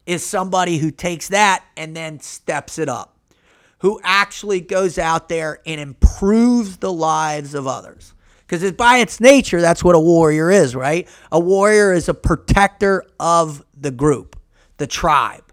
is 0.08 0.26
somebody 0.26 0.80
who 0.80 0.90
takes 0.90 1.28
that 1.28 1.64
and 1.78 1.96
then 1.96 2.20
steps 2.22 2.80
it 2.80 2.90
up, 2.90 3.20
who 3.80 4.02
actually 4.04 4.62
goes 4.62 4.98
out 4.98 5.30
there 5.30 5.60
and 5.68 5.80
improves 5.80 6.78
the 6.78 6.92
lives 6.92 7.54
of 7.54 7.68
others. 7.68 8.16
Because 8.50 8.72
by 8.72 8.98
its 8.98 9.20
nature, 9.20 9.62
that's 9.62 9.84
what 9.84 9.94
a 9.94 10.00
warrior 10.00 10.50
is, 10.50 10.76
right? 10.76 11.08
A 11.32 11.40
warrior 11.40 11.94
is 11.94 12.10
a 12.10 12.16
protector 12.16 13.06
of 13.20 13.64
the 13.80 13.92
group, 13.92 14.36
the 14.78 14.88
tribe 14.88 15.44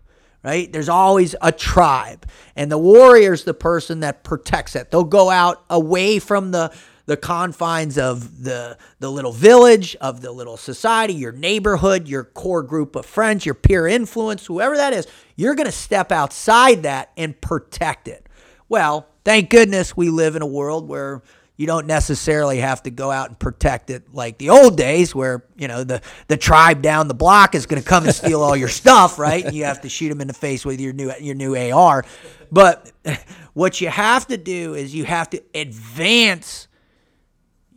right? 0.46 0.72
There's 0.72 0.88
always 0.88 1.34
a 1.42 1.50
tribe. 1.50 2.24
And 2.54 2.70
the 2.70 2.78
warrior's 2.78 3.42
the 3.42 3.52
person 3.52 4.00
that 4.00 4.22
protects 4.22 4.76
it. 4.76 4.92
They'll 4.92 5.02
go 5.02 5.28
out 5.28 5.64
away 5.68 6.20
from 6.20 6.52
the 6.52 6.72
the 7.06 7.16
confines 7.16 7.98
of 7.98 8.42
the 8.42 8.78
the 9.00 9.10
little 9.10 9.32
village, 9.32 9.96
of 10.00 10.20
the 10.20 10.30
little 10.30 10.56
society, 10.56 11.14
your 11.14 11.32
neighborhood, 11.32 12.06
your 12.06 12.24
core 12.24 12.62
group 12.62 12.94
of 12.94 13.04
friends, 13.06 13.44
your 13.44 13.54
peer 13.56 13.88
influence, 13.88 14.46
whoever 14.46 14.76
that 14.76 14.92
is, 14.92 15.08
you're 15.34 15.54
going 15.56 15.66
to 15.66 15.72
step 15.72 16.12
outside 16.12 16.84
that 16.84 17.10
and 17.16 17.40
protect 17.40 18.06
it. 18.06 18.28
Well, 18.68 19.08
thank 19.24 19.50
goodness 19.50 19.96
we 19.96 20.10
live 20.10 20.36
in 20.36 20.42
a 20.42 20.46
world 20.46 20.88
where 20.88 21.22
you 21.56 21.66
don't 21.66 21.86
necessarily 21.86 22.58
have 22.58 22.82
to 22.82 22.90
go 22.90 23.10
out 23.10 23.28
and 23.28 23.38
protect 23.38 23.90
it 23.90 24.12
like 24.14 24.38
the 24.38 24.50
old 24.50 24.76
days 24.76 25.14
where 25.14 25.44
you 25.56 25.68
know 25.68 25.84
the 25.84 26.02
the 26.28 26.36
tribe 26.36 26.82
down 26.82 27.08
the 27.08 27.14
block 27.14 27.54
is 27.54 27.66
going 27.66 27.82
to 27.82 27.88
come 27.88 28.04
and 28.04 28.14
steal 28.14 28.42
all 28.42 28.56
your 28.56 28.68
stuff 28.68 29.18
right 29.18 29.44
and 29.44 29.54
you 29.54 29.64
have 29.64 29.80
to 29.80 29.88
shoot 29.88 30.08
them 30.08 30.20
in 30.20 30.28
the 30.28 30.34
face 30.34 30.64
with 30.64 30.80
your 30.80 30.92
new 30.92 31.12
your 31.20 31.34
new 31.34 31.56
AR 31.56 32.04
but 32.50 32.92
what 33.54 33.80
you 33.80 33.88
have 33.88 34.26
to 34.28 34.36
do 34.36 34.74
is 34.74 34.94
you 34.94 35.04
have 35.04 35.30
to 35.30 35.42
advance 35.54 36.68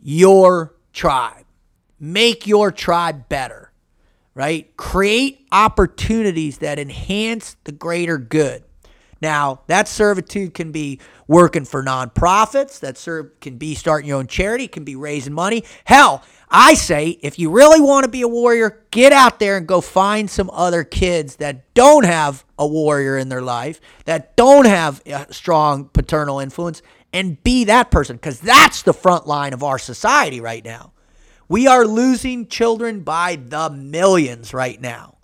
your 0.02 0.74
tribe. 0.92 1.44
Make 1.98 2.46
your 2.46 2.72
tribe 2.72 3.28
better, 3.28 3.72
right? 4.34 4.74
Create 4.76 5.46
opportunities 5.52 6.58
that 6.58 6.78
enhance 6.78 7.56
the 7.64 7.72
greater 7.72 8.16
good. 8.16 8.64
Now, 9.20 9.60
that 9.66 9.86
servitude 9.86 10.54
can 10.54 10.72
be 10.72 10.98
working 11.28 11.64
for 11.64 11.82
nonprofits, 11.82 12.80
that 12.80 12.96
serve 12.96 13.38
can 13.40 13.56
be 13.56 13.74
starting 13.74 14.08
your 14.08 14.18
own 14.18 14.26
charity, 14.26 14.66
can 14.66 14.84
be 14.84 14.96
raising 14.96 15.34
money. 15.34 15.64
Hell, 15.84 16.22
I 16.48 16.74
say 16.74 17.18
if 17.20 17.38
you 17.38 17.50
really 17.50 17.80
want 17.80 18.04
to 18.04 18.10
be 18.10 18.22
a 18.22 18.28
warrior, 18.28 18.82
get 18.90 19.12
out 19.12 19.38
there 19.38 19.56
and 19.56 19.66
go 19.66 19.80
find 19.80 20.30
some 20.30 20.50
other 20.52 20.84
kids 20.84 21.36
that 21.36 21.72
don't 21.74 22.04
have 22.04 22.44
a 22.58 22.66
warrior 22.66 23.18
in 23.18 23.28
their 23.28 23.42
life, 23.42 23.80
that 24.06 24.36
don't 24.36 24.66
have 24.66 25.02
a 25.06 25.32
strong 25.32 25.90
paternal 25.92 26.40
influence, 26.40 26.80
and 27.12 27.42
be 27.42 27.64
that 27.64 27.90
person 27.90 28.16
because 28.16 28.40
that's 28.40 28.82
the 28.82 28.94
front 28.94 29.26
line 29.26 29.52
of 29.52 29.62
our 29.62 29.78
society 29.78 30.40
right 30.40 30.64
now. 30.64 30.92
We 31.48 31.66
are 31.66 31.84
losing 31.84 32.46
children 32.46 33.00
by 33.00 33.36
the 33.36 33.70
millions 33.70 34.54
right 34.54 34.80
now 34.80 35.18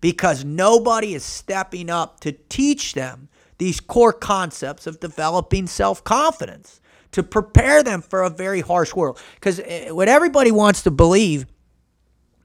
because 0.00 0.44
nobody 0.44 1.14
is 1.14 1.24
stepping 1.24 1.90
up 1.90 2.20
to 2.20 2.32
teach 2.32 2.94
them 2.94 3.28
these 3.62 3.78
core 3.78 4.12
concepts 4.12 4.88
of 4.88 4.98
developing 4.98 5.68
self 5.68 6.02
confidence 6.02 6.80
to 7.12 7.22
prepare 7.22 7.84
them 7.84 8.02
for 8.02 8.22
a 8.22 8.30
very 8.30 8.60
harsh 8.60 8.92
world. 8.92 9.20
Because 9.36 9.60
eh, 9.60 9.90
what 9.90 10.08
everybody 10.08 10.50
wants 10.50 10.82
to 10.82 10.90
believe 10.90 11.46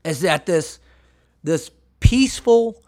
is 0.06 0.22
that 0.22 0.46
this 0.46 0.80
this 1.44 1.72
peaceful, 2.00 2.84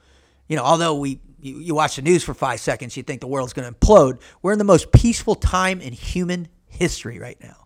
you 0.48 0.56
know, 0.56 0.64
although 0.64 0.96
we 0.96 1.20
you, 1.42 1.58
you 1.58 1.74
watch 1.74 1.96
the 1.96 2.04
news 2.04 2.24
for 2.24 2.36
five 2.36 2.60
seconds, 2.60 2.96
you 2.96 3.02
think 3.02 3.22
the 3.22 3.28
world's 3.28 3.54
going 3.54 3.68
to 3.68 3.78
implode. 3.80 4.22
We're 4.44 4.52
in 4.52 4.60
the 4.60 4.64
most 4.64 4.92
peaceful 4.92 5.34
time 5.34 5.82
in 5.82 5.94
human 5.94 6.50
history 6.68 7.18
right 7.18 7.38
now. 7.42 7.66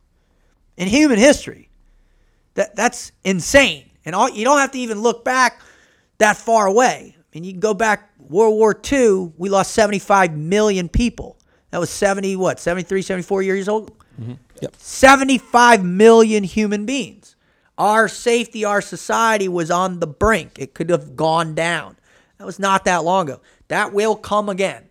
In 0.77 0.87
human 0.87 1.19
history. 1.19 1.69
That, 2.53 2.75
that's 2.75 3.11
insane. 3.23 3.89
And 4.05 4.15
all, 4.15 4.29
you 4.29 4.45
don't 4.45 4.59
have 4.59 4.71
to 4.71 4.79
even 4.79 5.01
look 5.01 5.25
back 5.25 5.59
that 6.19 6.37
far 6.37 6.67
away. 6.67 7.15
I 7.17 7.23
mean, 7.33 7.43
you 7.43 7.51
can 7.51 7.59
go 7.59 7.73
back 7.73 8.12
World 8.29 8.55
War 8.55 8.79
II, 8.91 9.33
we 9.37 9.49
lost 9.49 9.71
75 9.73 10.35
million 10.35 10.89
people. 10.89 11.37
That 11.71 11.79
was 11.79 11.89
70, 11.89 12.35
what, 12.35 12.59
73, 12.59 13.01
74 13.01 13.41
years 13.41 13.67
old? 13.67 13.97
Mm-hmm. 14.19 14.33
Yep. 14.61 14.75
75 14.77 15.83
million 15.83 16.43
human 16.43 16.85
beings. 16.85 17.35
Our 17.77 18.07
safety, 18.07 18.63
our 18.63 18.81
society 18.81 19.47
was 19.47 19.71
on 19.71 19.99
the 19.99 20.07
brink. 20.07 20.59
It 20.59 20.73
could 20.73 20.89
have 20.89 21.15
gone 21.15 21.55
down. 21.55 21.97
That 22.37 22.45
was 22.45 22.59
not 22.59 22.85
that 22.85 23.03
long 23.03 23.29
ago. 23.29 23.41
That 23.69 23.93
will 23.93 24.15
come 24.15 24.49
again. 24.49 24.89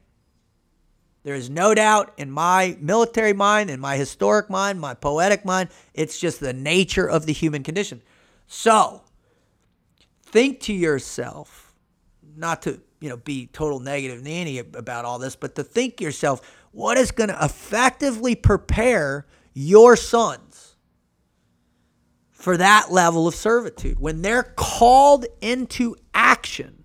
There 1.23 1.35
is 1.37 1.49
no 1.49 1.75
doubt 1.75 2.13
in 2.17 2.31
my 2.31 2.77
military 2.81 3.33
mind, 3.33 3.71
in 3.71 3.79
my 3.79 3.97
historic 3.97 4.51
mind, 4.51 4.81
my 4.81 4.95
poetic 4.95 5.45
mind, 5.45 5.69
it's 5.95 6.19
just 6.19 6.41
the 6.41 6.53
nature 6.53 7.09
of 7.09 7.27
the 7.27 7.33
human 7.33 7.63
condition. 7.63 8.03
So, 8.49 9.03
think 10.25 10.61
to 10.63 10.73
yourself, 10.73 11.73
not 12.37 12.63
to, 12.63 12.81
you 13.03 13.09
know, 13.09 13.17
be 13.17 13.47
total 13.47 13.81
negative 13.81 14.23
nanny 14.23 14.59
about 14.59 15.05
all 15.05 15.19
this, 15.19 15.35
but 15.35 15.57
to 15.57 15.65
think 15.65 16.01
yourself, 16.01 16.41
what 16.71 16.97
is 16.97 17.11
going 17.11 17.29
to 17.29 17.45
effectively 17.45 18.35
prepare 18.35 19.27
your 19.53 19.97
sons 19.97 20.77
for 22.31 22.57
that 22.57 22.91
level 22.91 23.27
of 23.27 23.35
servitude 23.35 23.99
when 24.01 24.23
they're 24.23 24.43
called 24.57 25.27
into 25.41 25.97
action 26.15 26.85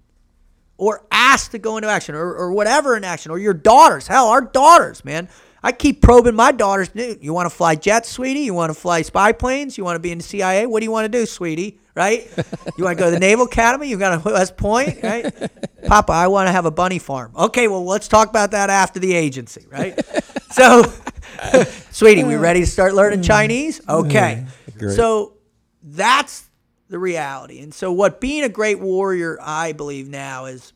or 0.77 1.05
asked 1.11 1.51
to 1.51 1.59
go 1.59 1.77
into 1.77 1.89
action 1.89 2.15
or, 2.15 2.35
or 2.35 2.51
whatever 2.51 2.97
in 2.97 3.03
action 3.03 3.31
or 3.31 3.39
your 3.39 3.53
daughters. 3.53 4.07
Hell, 4.07 4.27
our 4.27 4.41
daughters, 4.41 5.05
man. 5.05 5.29
I 5.67 5.73
keep 5.73 6.01
probing 6.01 6.33
my 6.33 6.53
daughters. 6.53 6.95
New. 6.95 7.17
You 7.19 7.33
want 7.33 7.49
to 7.49 7.53
fly 7.53 7.75
jets, 7.75 8.07
sweetie? 8.07 8.39
You 8.39 8.53
want 8.53 8.69
to 8.69 8.73
fly 8.73 9.01
spy 9.01 9.33
planes? 9.33 9.77
You 9.77 9.83
want 9.83 9.97
to 9.97 9.99
be 9.99 10.13
in 10.13 10.19
the 10.19 10.23
CIA? 10.23 10.65
What 10.65 10.79
do 10.79 10.85
you 10.85 10.91
want 10.91 11.11
to 11.11 11.19
do, 11.19 11.25
sweetie? 11.25 11.77
Right? 11.93 12.25
You 12.77 12.85
want 12.85 12.97
to 12.97 13.03
go 13.03 13.09
to 13.09 13.11
the 13.11 13.19
Naval 13.19 13.47
Academy? 13.47 13.89
You 13.89 13.97
got 13.97 14.23
to 14.23 14.29
West 14.29 14.55
Point, 14.55 15.03
right? 15.03 15.25
Papa, 15.85 16.13
I 16.13 16.27
want 16.27 16.47
to 16.47 16.53
have 16.53 16.65
a 16.65 16.71
bunny 16.71 16.99
farm. 16.99 17.33
Okay, 17.35 17.67
well, 17.67 17.83
let's 17.83 18.07
talk 18.07 18.29
about 18.29 18.51
that 18.51 18.69
after 18.69 19.01
the 19.01 19.13
agency, 19.13 19.65
right? 19.69 19.99
so, 20.51 20.83
Sweetie, 21.91 22.23
we 22.23 22.35
ready 22.37 22.61
to 22.61 22.65
start 22.65 22.93
learning 22.93 23.21
Chinese? 23.23 23.81
Okay. 23.89 24.45
Great. 24.77 24.95
So 24.95 25.33
that's 25.83 26.47
the 26.87 26.97
reality. 26.97 27.59
And 27.59 27.73
so 27.73 27.91
what 27.91 28.21
being 28.21 28.45
a 28.45 28.49
great 28.49 28.79
warrior, 28.79 29.37
I 29.41 29.73
believe 29.73 30.07
now 30.07 30.45
is 30.45 30.71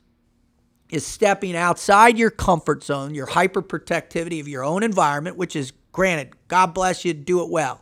is 0.91 1.05
stepping 1.05 1.55
outside 1.55 2.17
your 2.17 2.29
comfort 2.29 2.83
zone, 2.83 3.15
your 3.15 3.27
hyperprotectivity 3.27 4.39
of 4.39 4.47
your 4.47 4.63
own 4.63 4.83
environment, 4.83 5.37
which 5.37 5.55
is 5.55 5.73
granted, 5.91 6.33
God 6.47 6.73
bless 6.73 7.03
you, 7.03 7.13
do 7.13 7.41
it 7.41 7.49
well. 7.49 7.81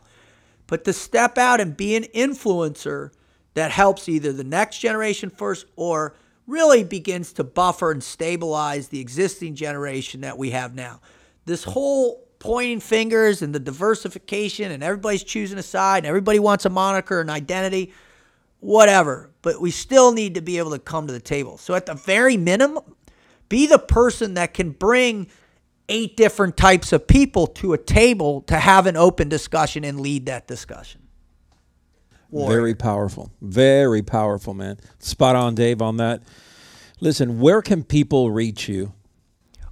But 0.66 0.84
to 0.84 0.92
step 0.92 1.36
out 1.36 1.60
and 1.60 1.76
be 1.76 1.96
an 1.96 2.04
influencer 2.14 3.10
that 3.54 3.72
helps 3.72 4.08
either 4.08 4.32
the 4.32 4.44
next 4.44 4.78
generation 4.78 5.28
first 5.28 5.66
or 5.74 6.14
really 6.46 6.84
begins 6.84 7.32
to 7.34 7.44
buffer 7.44 7.90
and 7.90 8.02
stabilize 8.02 8.88
the 8.88 9.00
existing 9.00 9.56
generation 9.56 10.20
that 10.20 10.38
we 10.38 10.50
have 10.50 10.74
now. 10.74 11.00
This 11.44 11.64
whole 11.64 12.26
pointing 12.38 12.80
fingers 12.80 13.42
and 13.42 13.54
the 13.54 13.60
diversification 13.60 14.70
and 14.70 14.82
everybody's 14.82 15.24
choosing 15.24 15.58
a 15.58 15.62
side 15.62 15.98
and 15.98 16.06
everybody 16.06 16.38
wants 16.38 16.64
a 16.64 16.70
moniker 16.70 17.20
and 17.20 17.30
identity, 17.30 17.92
whatever. 18.60 19.30
But 19.42 19.60
we 19.60 19.70
still 19.70 20.12
need 20.12 20.34
to 20.34 20.40
be 20.40 20.58
able 20.58 20.70
to 20.70 20.78
come 20.78 21.06
to 21.06 21.12
the 21.12 21.20
table. 21.20 21.58
So 21.58 21.74
at 21.74 21.86
the 21.86 21.94
very 21.94 22.36
minimum, 22.36 22.82
be 23.50 23.66
the 23.66 23.78
person 23.78 24.34
that 24.34 24.54
can 24.54 24.70
bring 24.70 25.26
eight 25.90 26.16
different 26.16 26.56
types 26.56 26.94
of 26.94 27.06
people 27.06 27.46
to 27.46 27.74
a 27.74 27.78
table 27.78 28.40
to 28.42 28.56
have 28.56 28.86
an 28.86 28.96
open 28.96 29.28
discussion 29.28 29.84
and 29.84 30.00
lead 30.00 30.24
that 30.26 30.46
discussion. 30.46 31.02
Warrior. 32.30 32.56
Very 32.56 32.74
powerful. 32.74 33.30
Very 33.42 34.02
powerful, 34.02 34.54
man. 34.54 34.78
Spot 35.00 35.36
on, 35.36 35.54
Dave, 35.54 35.82
on 35.82 35.98
that. 35.98 36.22
Listen, 37.00 37.40
where 37.40 37.60
can 37.60 37.82
people 37.82 38.30
reach 38.30 38.68
you? 38.68 38.92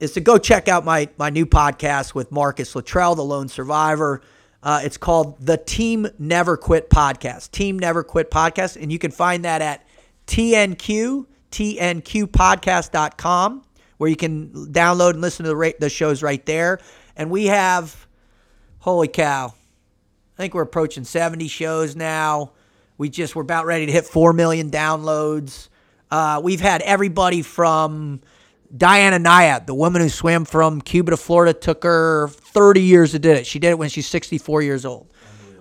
is 0.00 0.12
to 0.12 0.20
go 0.20 0.38
check 0.38 0.68
out 0.68 0.84
my 0.84 1.08
my 1.18 1.30
new 1.30 1.46
podcast 1.46 2.14
with 2.14 2.32
Marcus 2.32 2.74
Luttrell, 2.74 3.14
the 3.14 3.24
lone 3.24 3.48
survivor. 3.48 4.22
Uh, 4.62 4.80
it's 4.84 4.98
called 4.98 5.40
the 5.44 5.56
Team 5.56 6.06
Never 6.18 6.58
Quit 6.58 6.90
Podcast. 6.90 7.50
Team 7.50 7.78
Never 7.78 8.04
Quit 8.04 8.30
Podcast, 8.30 8.80
and 8.80 8.92
you 8.92 8.98
can 8.98 9.10
find 9.10 9.46
that 9.46 9.62
at 9.62 9.86
TNQ 10.26 11.24
TNQpodcast.com, 11.50 13.62
where 13.98 14.10
you 14.10 14.16
can 14.16 14.48
download 14.72 15.10
and 15.10 15.20
listen 15.20 15.44
to 15.44 15.50
the, 15.50 15.56
ra- 15.56 15.70
the 15.78 15.90
shows 15.90 16.22
right 16.22 16.46
there. 16.46 16.78
And 17.16 17.30
we 17.30 17.46
have, 17.46 18.06
holy 18.78 19.08
cow, 19.08 19.52
I 20.40 20.42
think 20.44 20.54
we're 20.54 20.62
approaching 20.62 21.04
70 21.04 21.48
shows 21.48 21.94
now. 21.94 22.52
We 22.96 23.10
just 23.10 23.36
we're 23.36 23.42
about 23.42 23.66
ready 23.66 23.84
to 23.84 23.92
hit 23.92 24.06
4 24.06 24.32
million 24.32 24.70
downloads. 24.70 25.68
Uh, 26.10 26.40
we've 26.42 26.62
had 26.62 26.80
everybody 26.80 27.42
from 27.42 28.22
Diana 28.74 29.18
Nyad, 29.18 29.66
the 29.66 29.74
woman 29.74 30.00
who 30.00 30.08
swam 30.08 30.46
from 30.46 30.80
Cuba 30.80 31.10
to 31.10 31.18
Florida, 31.18 31.52
took 31.52 31.82
her 31.82 32.28
30 32.28 32.80
years 32.80 33.10
to 33.10 33.18
do 33.18 33.32
it. 33.32 33.46
She 33.46 33.58
did 33.58 33.68
it 33.68 33.78
when 33.78 33.90
she's 33.90 34.06
64 34.06 34.62
years 34.62 34.86
old. 34.86 35.12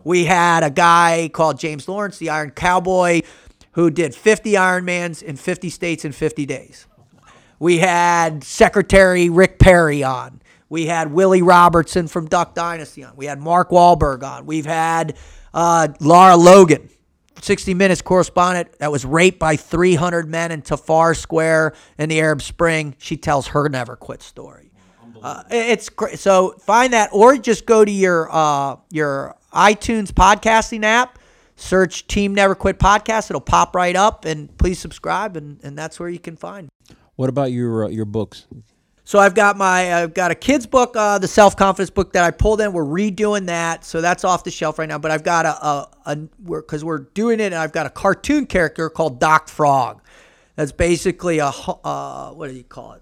We 0.06 0.24
had 0.24 0.64
a 0.64 0.70
guy 0.70 1.30
called 1.34 1.60
James 1.60 1.90
Lawrence, 1.90 2.18
the 2.18 2.30
Iron 2.30 2.52
Cowboy, 2.52 3.24
who 3.74 3.92
did 3.92 4.16
50 4.16 4.54
Ironmans 4.54 5.22
in 5.22 5.36
50 5.36 5.70
states 5.72 6.06
in 6.06 6.14
50 6.14 6.46
days. 6.46 6.88
We 7.60 7.80
had 7.80 8.46
Secretary 8.46 9.30
Rick 9.30 9.60
Perry 9.60 10.04
on. 10.04 10.42
We 10.70 10.86
had 10.86 11.12
Willie 11.12 11.42
Robertson 11.42 12.08
from 12.08 12.28
Duck 12.28 12.54
Dynasty 12.54 13.04
on. 13.04 13.16
We 13.16 13.26
had 13.26 13.40
Mark 13.40 13.70
Wahlberg 13.72 14.24
on. 14.24 14.46
We've 14.46 14.66
had 14.66 15.18
uh, 15.54 15.90
Lara 16.00 16.38
Logan, 16.38 16.90
60 17.42 17.74
Minutes 17.74 18.02
correspondent 18.02 18.78
that 18.80 18.92
was 18.92 19.04
raped 19.04 19.40
by 19.40 19.56
300 19.56 20.28
men 20.30 20.52
in 20.52 20.62
Tahrir 20.62 21.18
Square 21.18 21.74
in 21.98 22.10
the 22.10 22.20
Arab 22.20 22.42
Spring. 22.42 22.96
She 23.00 23.18
tells 23.18 23.48
her 23.48 23.68
never 23.68 23.96
quit 23.96 24.22
story. 24.22 24.70
Uh, 25.22 25.44
it's. 25.50 25.90
So 26.16 26.56
find 26.62 26.94
that, 26.94 27.10
or 27.12 27.38
just 27.38 27.66
go 27.66 27.84
to 27.84 27.92
your 27.92 28.30
uh, 28.32 28.78
your 28.90 29.36
iTunes 29.52 30.12
podcasting 30.12 30.84
app, 30.84 31.20
search 31.58 32.08
Team 32.08 32.34
Never 32.34 32.56
Quit 32.56 32.80
Podcast. 32.80 33.30
It'll 33.30 33.42
pop 33.42 33.76
right 33.76 33.96
up, 33.98 34.24
and 34.24 34.56
please 34.58 34.80
subscribe, 34.80 35.36
and, 35.36 35.60
and 35.62 35.78
that's 35.78 36.00
where 36.00 36.08
you 36.08 36.20
can 36.20 36.38
find. 36.38 36.70
What 37.16 37.28
about 37.28 37.52
your 37.52 37.86
uh, 37.86 37.90
your 37.90 38.06
books? 38.06 38.48
So 39.10 39.18
I've 39.18 39.34
got 39.34 39.58
my 39.58 40.04
I've 40.04 40.14
got 40.14 40.30
a 40.30 40.36
kids 40.36 40.68
book, 40.68 40.96
uh, 40.96 41.18
the 41.18 41.28
self 41.28 41.58
confidence 41.58 41.90
book 41.90 42.14
that 42.14 42.24
I 42.24 42.30
pulled 42.30 42.62
in. 42.62 42.74
We're 42.74 42.86
redoing 42.86 43.48
that, 43.48 43.84
so 43.84 44.02
that's 44.02 44.24
off 44.24 44.44
the 44.44 44.52
shelf 44.52 44.78
right 44.78 44.88
now. 44.88 45.00
But 45.00 45.10
I've 45.10 45.24
got 45.24 45.48
a 45.48 45.66
a, 45.66 45.90
a 46.06 46.16
because 46.16 46.86
we're, 46.86 47.00
we're 47.00 47.06
doing 47.16 47.40
it, 47.40 47.46
and 47.46 47.56
I've 47.56 47.72
got 47.72 47.88
a 47.88 47.90
cartoon 47.90 48.46
character 48.46 48.88
called 48.88 49.20
Doc 49.20 49.50
Frog. 49.50 50.04
That's 50.58 50.72
basically 50.72 51.40
a 51.40 51.48
uh, 51.48 52.34
what 52.34 52.52
do 52.52 52.56
you 52.56 52.64
call 52.64 52.94
it? 52.94 53.02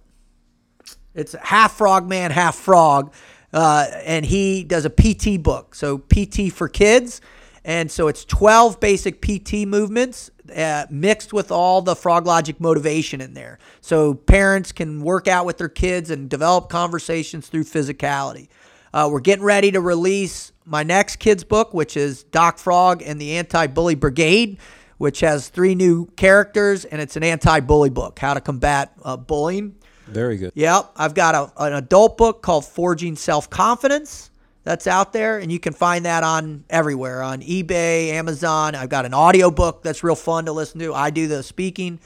It's 1.13 1.33
half 1.43 1.73
frog 1.73 2.07
man, 2.07 2.31
half 2.31 2.55
frog, 2.55 3.13
uh, 3.51 3.87
and 4.05 4.25
he 4.25 4.63
does 4.63 4.85
a 4.85 4.89
PT 4.89 5.43
book. 5.43 5.75
So 5.75 5.97
PT 5.97 6.53
for 6.53 6.69
kids, 6.69 7.19
and 7.65 7.91
so 7.91 8.07
it's 8.07 8.23
twelve 8.23 8.79
basic 8.79 9.21
PT 9.21 9.67
movements 9.67 10.31
uh, 10.55 10.85
mixed 10.89 11.33
with 11.33 11.51
all 11.51 11.81
the 11.81 11.95
frog 11.95 12.25
logic 12.25 12.59
motivation 12.59 13.21
in 13.21 13.33
there. 13.33 13.59
So 13.81 14.13
parents 14.13 14.71
can 14.71 15.01
work 15.01 15.27
out 15.27 15.45
with 15.45 15.57
their 15.57 15.69
kids 15.69 16.09
and 16.09 16.29
develop 16.29 16.69
conversations 16.69 17.47
through 17.47 17.63
physicality. 17.63 18.49
Uh, 18.93 19.09
we're 19.11 19.19
getting 19.19 19.43
ready 19.43 19.71
to 19.71 19.81
release 19.81 20.51
my 20.65 20.83
next 20.83 21.17
kids 21.17 21.43
book, 21.43 21.73
which 21.73 21.97
is 21.97 22.23
Doc 22.23 22.57
Frog 22.57 23.01
and 23.05 23.19
the 23.19 23.37
Anti 23.37 23.67
Bully 23.67 23.95
Brigade, 23.95 24.57
which 24.97 25.19
has 25.19 25.49
three 25.49 25.75
new 25.75 26.07
characters, 26.15 26.85
and 26.85 27.01
it's 27.01 27.15
an 27.15 27.23
anti 27.23 27.59
bully 27.59 27.89
book, 27.89 28.19
how 28.19 28.33
to 28.33 28.41
combat 28.41 28.93
uh, 29.03 29.17
bullying. 29.17 29.75
Very 30.07 30.37
good. 30.37 30.51
Yep. 30.55 30.91
I've 30.95 31.13
got 31.13 31.35
a, 31.35 31.63
an 31.63 31.73
adult 31.73 32.17
book 32.17 32.41
called 32.41 32.65
Forging 32.65 33.15
Self 33.15 33.49
Confidence 33.49 34.31
that's 34.67 34.85
out 34.85 35.13
there 35.13 35.39
and 35.39 35.49
you 35.49 35.59
can 35.59 35.71
find 35.71 36.03
that 36.03 36.25
on 36.25 36.65
everywhere 36.69 37.23
on 37.23 37.39
ebay 37.39 38.09
amazon. 38.09 38.75
I've 38.75 38.89
got 38.89 39.05
an 39.05 39.13
audio 39.13 39.49
book 39.49 39.81
that's 39.81 40.03
real 40.03 40.13
fun 40.13 40.43
to 40.47 40.51
listen 40.51 40.81
to. 40.81 40.93
I 40.93 41.09
do 41.09 41.29
the 41.29 41.41
speaking. 41.41 42.01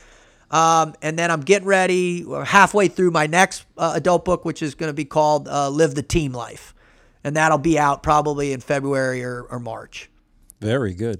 Um, 0.51 0.93
and 1.01 1.17
then 1.17 1.31
i'm 1.31 1.41
getting 1.41 1.67
ready 1.67 2.23
halfway 2.45 2.87
through 2.87 3.09
my 3.09 3.25
next 3.25 3.65
uh, 3.79 3.93
adult 3.95 4.25
book 4.25 4.45
which 4.45 4.61
is 4.61 4.75
going 4.75 4.89
to 4.89 4.93
be 4.93 5.05
called 5.05 5.47
uh, 5.47 5.71
live 5.71 5.95
the 5.95 6.03
team 6.03 6.33
life. 6.33 6.75
And 7.23 7.35
that'll 7.35 7.57
be 7.57 7.79
out 7.79 8.03
probably 8.03 8.53
in 8.53 8.61
february 8.61 9.23
or, 9.23 9.41
or 9.41 9.59
march. 9.59 10.11
Very 10.59 10.93
good. 10.93 11.19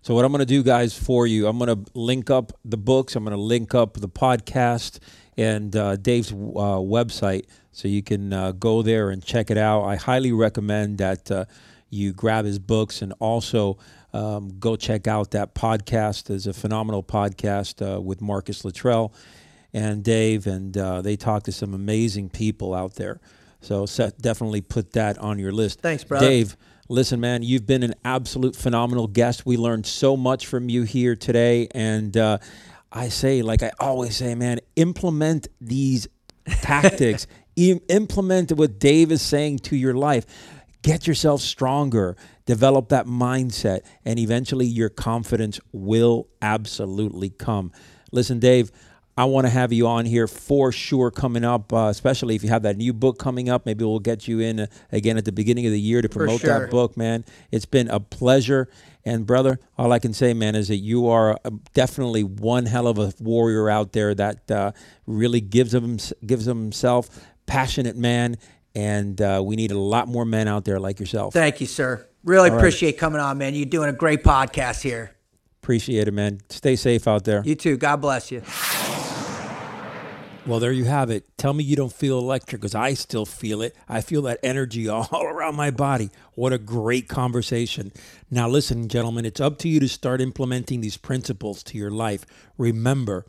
So 0.00 0.14
what 0.14 0.24
i'm 0.24 0.32
going 0.32 0.40
to 0.40 0.46
do 0.46 0.62
guys 0.62 0.98
for 0.98 1.26
you 1.26 1.48
i'm 1.48 1.58
going 1.58 1.84
to 1.84 1.90
link 1.92 2.30
up 2.30 2.52
the 2.64 2.78
books. 2.78 3.14
I'm 3.14 3.24
going 3.24 3.36
to 3.36 3.42
link 3.42 3.74
up 3.74 4.00
the 4.00 4.08
podcast 4.08 5.00
and 5.38 5.74
uh, 5.74 5.96
dave's 5.96 6.32
uh, 6.32 6.34
website 6.34 7.46
so 7.78 7.86
you 7.86 8.02
can 8.02 8.32
uh, 8.32 8.52
go 8.52 8.82
there 8.82 9.10
and 9.10 9.24
check 9.24 9.52
it 9.52 9.56
out. 9.56 9.84
I 9.84 9.94
highly 9.94 10.32
recommend 10.32 10.98
that 10.98 11.30
uh, 11.30 11.44
you 11.90 12.12
grab 12.12 12.44
his 12.44 12.58
books 12.58 13.02
and 13.02 13.14
also 13.20 13.78
um, 14.12 14.58
go 14.58 14.74
check 14.74 15.06
out 15.06 15.30
that 15.30 15.54
podcast. 15.54 16.24
There's 16.24 16.48
a 16.48 16.52
phenomenal 16.52 17.04
podcast 17.04 17.80
uh, 17.80 18.00
with 18.00 18.20
Marcus 18.20 18.64
Luttrell 18.64 19.14
and 19.72 20.02
Dave, 20.02 20.48
and 20.48 20.76
uh, 20.76 21.02
they 21.02 21.16
talk 21.16 21.44
to 21.44 21.52
some 21.52 21.72
amazing 21.72 22.30
people 22.30 22.74
out 22.74 22.94
there. 22.94 23.20
So 23.60 23.86
Seth, 23.86 24.20
definitely 24.20 24.60
put 24.60 24.92
that 24.94 25.18
on 25.18 25.38
your 25.38 25.52
list. 25.52 25.80
Thanks, 25.80 26.02
brother. 26.04 26.26
Dave, 26.26 26.56
listen, 26.88 27.20
man, 27.20 27.42
you've 27.42 27.66
been 27.66 27.82
an 27.82 27.94
absolute 28.04 28.56
phenomenal 28.56 29.06
guest. 29.06 29.46
We 29.46 29.56
learned 29.56 29.86
so 29.86 30.16
much 30.16 30.46
from 30.46 30.68
you 30.68 30.82
here 30.82 31.14
today, 31.14 31.68
and 31.72 32.16
uh, 32.16 32.38
I 32.90 33.08
say, 33.08 33.42
like 33.42 33.62
I 33.62 33.72
always 33.78 34.16
say, 34.16 34.34
man, 34.34 34.60
implement 34.76 35.48
these 35.60 36.08
tactics 36.46 37.26
implement 37.58 38.52
what 38.52 38.78
Dave 38.78 39.10
is 39.10 39.22
saying 39.22 39.58
to 39.58 39.76
your 39.76 39.94
life. 39.94 40.26
Get 40.82 41.06
yourself 41.06 41.40
stronger, 41.40 42.16
develop 42.46 42.90
that 42.90 43.06
mindset, 43.06 43.80
and 44.04 44.18
eventually 44.18 44.66
your 44.66 44.88
confidence 44.88 45.58
will 45.72 46.28
absolutely 46.40 47.30
come. 47.30 47.72
Listen, 48.12 48.38
Dave, 48.38 48.70
I 49.16 49.24
want 49.24 49.46
to 49.46 49.50
have 49.50 49.72
you 49.72 49.88
on 49.88 50.06
here 50.06 50.28
for 50.28 50.70
sure 50.70 51.10
coming 51.10 51.44
up, 51.44 51.72
uh, 51.72 51.88
especially 51.90 52.36
if 52.36 52.44
you 52.44 52.50
have 52.50 52.62
that 52.62 52.76
new 52.76 52.92
book 52.92 53.18
coming 53.18 53.48
up. 53.48 53.66
Maybe 53.66 53.84
we'll 53.84 53.98
get 53.98 54.28
you 54.28 54.38
in 54.38 54.60
uh, 54.60 54.66
again 54.92 55.18
at 55.18 55.24
the 55.24 55.32
beginning 55.32 55.66
of 55.66 55.72
the 55.72 55.80
year 55.80 56.00
to 56.00 56.08
promote 56.08 56.42
sure. 56.42 56.60
that 56.60 56.70
book, 56.70 56.96
man. 56.96 57.24
It's 57.50 57.66
been 57.66 57.88
a 57.88 57.98
pleasure. 57.98 58.68
And 59.08 59.24
brother, 59.26 59.58
all 59.78 59.90
I 59.92 60.00
can 60.00 60.12
say, 60.12 60.34
man, 60.34 60.54
is 60.54 60.68
that 60.68 60.76
you 60.76 61.08
are 61.08 61.38
uh, 61.42 61.50
definitely 61.72 62.24
one 62.24 62.66
hell 62.66 62.86
of 62.86 62.98
a 62.98 63.10
warrior 63.18 63.70
out 63.70 63.92
there 63.92 64.14
that 64.14 64.50
uh, 64.50 64.72
really 65.06 65.40
gives 65.40 65.72
him, 65.72 65.98
gives 66.26 66.44
himself, 66.44 67.08
passionate 67.46 67.96
man, 67.96 68.36
and 68.74 69.18
uh, 69.22 69.42
we 69.42 69.56
need 69.56 69.70
a 69.70 69.78
lot 69.78 70.08
more 70.08 70.26
men 70.26 70.46
out 70.46 70.66
there 70.66 70.78
like 70.78 71.00
yourself. 71.00 71.32
Thank 71.32 71.62
you, 71.62 71.66
sir. 71.66 72.06
Really 72.22 72.50
All 72.50 72.56
right. 72.56 72.60
appreciate 72.60 72.98
coming 72.98 73.20
on, 73.20 73.38
man. 73.38 73.54
You're 73.54 73.64
doing 73.64 73.88
a 73.88 73.94
great 73.94 74.22
podcast 74.22 74.82
here. 74.82 75.16
Appreciate 75.62 76.06
it, 76.06 76.12
man. 76.12 76.40
Stay 76.50 76.76
safe 76.76 77.08
out 77.08 77.24
there. 77.24 77.42
You 77.46 77.54
too. 77.54 77.78
God 77.78 78.02
bless 78.02 78.30
you. 78.30 78.42
Well, 80.48 80.60
there 80.60 80.72
you 80.72 80.86
have 80.86 81.10
it. 81.10 81.26
Tell 81.36 81.52
me 81.52 81.62
you 81.62 81.76
don't 81.76 81.92
feel 81.92 82.18
electric 82.18 82.62
because 82.62 82.74
I 82.74 82.94
still 82.94 83.26
feel 83.26 83.60
it. 83.60 83.76
I 83.86 84.00
feel 84.00 84.22
that 84.22 84.40
energy 84.42 84.88
all 84.88 85.06
around 85.12 85.56
my 85.56 85.70
body. 85.70 86.08
What 86.36 86.54
a 86.54 86.58
great 86.58 87.06
conversation. 87.06 87.92
Now, 88.30 88.48
listen, 88.48 88.88
gentlemen, 88.88 89.26
it's 89.26 89.42
up 89.42 89.58
to 89.58 89.68
you 89.68 89.78
to 89.80 89.88
start 89.88 90.22
implementing 90.22 90.80
these 90.80 90.96
principles 90.96 91.62
to 91.64 91.76
your 91.76 91.90
life. 91.90 92.24
Remember, 92.56 93.26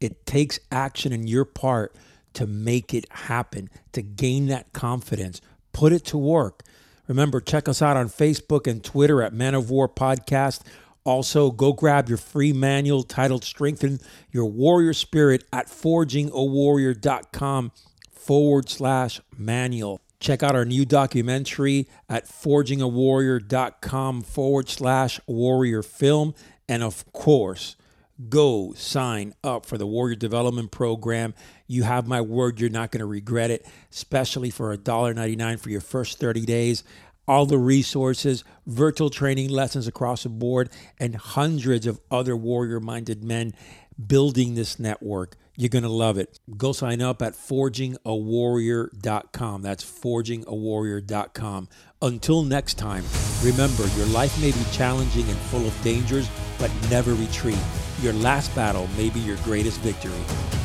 it 0.00 0.24
takes 0.24 0.60
action 0.70 1.12
in 1.12 1.26
your 1.26 1.44
part 1.44 1.94
to 2.32 2.46
make 2.46 2.94
it 2.94 3.04
happen, 3.10 3.68
to 3.92 4.00
gain 4.00 4.46
that 4.46 4.72
confidence. 4.72 5.42
Put 5.74 5.92
it 5.92 6.06
to 6.06 6.16
work. 6.16 6.62
Remember, 7.06 7.38
check 7.38 7.68
us 7.68 7.82
out 7.82 7.98
on 7.98 8.08
Facebook 8.08 8.66
and 8.66 8.82
Twitter 8.82 9.20
at 9.20 9.34
Men 9.34 9.54
of 9.54 9.68
War 9.68 9.90
Podcast. 9.90 10.62
Also, 11.04 11.50
go 11.50 11.72
grab 11.72 12.08
your 12.08 12.18
free 12.18 12.52
manual 12.52 13.02
titled 13.02 13.44
Strengthen 13.44 13.98
Your 14.30 14.46
Warrior 14.46 14.92
Spirit 14.92 15.44
at 15.52 15.66
forgingawarrior.com 15.66 17.72
forward 18.10 18.68
slash 18.68 19.20
manual. 19.36 20.00
Check 20.20 20.44
out 20.44 20.54
our 20.54 20.64
new 20.64 20.84
documentary 20.84 21.88
at 22.08 22.26
forgingawarrior.com 22.26 24.22
forward 24.22 24.68
slash 24.68 25.18
warrior 25.26 25.82
film. 25.82 26.34
And 26.68 26.84
of 26.84 27.12
course, 27.12 27.74
go 28.28 28.72
sign 28.76 29.34
up 29.42 29.66
for 29.66 29.76
the 29.76 29.86
Warrior 29.86 30.14
Development 30.14 30.70
Program. 30.70 31.34
You 31.66 31.82
have 31.82 32.06
my 32.06 32.20
word, 32.20 32.60
you're 32.60 32.70
not 32.70 32.92
going 32.92 33.00
to 33.00 33.06
regret 33.06 33.50
it, 33.50 33.66
especially 33.90 34.50
for 34.50 34.76
$1.99 34.76 35.58
for 35.58 35.70
your 35.70 35.80
first 35.80 36.20
30 36.20 36.46
days 36.46 36.84
all 37.26 37.46
the 37.46 37.58
resources, 37.58 38.44
virtual 38.66 39.10
training 39.10 39.48
lessons 39.48 39.86
across 39.86 40.24
the 40.24 40.28
board, 40.28 40.70
and 40.98 41.14
hundreds 41.16 41.86
of 41.86 42.00
other 42.10 42.36
warrior 42.36 42.80
minded 42.80 43.22
men 43.22 43.54
building 44.06 44.54
this 44.54 44.78
network. 44.78 45.36
You're 45.54 45.68
going 45.68 45.82
to 45.82 45.90
love 45.90 46.16
it. 46.16 46.40
Go 46.56 46.72
sign 46.72 47.02
up 47.02 47.20
at 47.20 47.34
forgingawarrior.com. 47.34 49.62
That's 49.62 49.84
forgingawarrior.com. 49.84 51.68
Until 52.00 52.42
next 52.42 52.78
time, 52.78 53.04
remember 53.42 53.86
your 53.96 54.06
life 54.06 54.40
may 54.40 54.50
be 54.50 54.64
challenging 54.72 55.28
and 55.28 55.38
full 55.38 55.66
of 55.66 55.82
dangers, 55.82 56.26
but 56.58 56.70
never 56.90 57.12
retreat. 57.14 57.58
Your 58.00 58.14
last 58.14 58.54
battle 58.54 58.88
may 58.96 59.10
be 59.10 59.20
your 59.20 59.36
greatest 59.38 59.80
victory. 59.80 60.61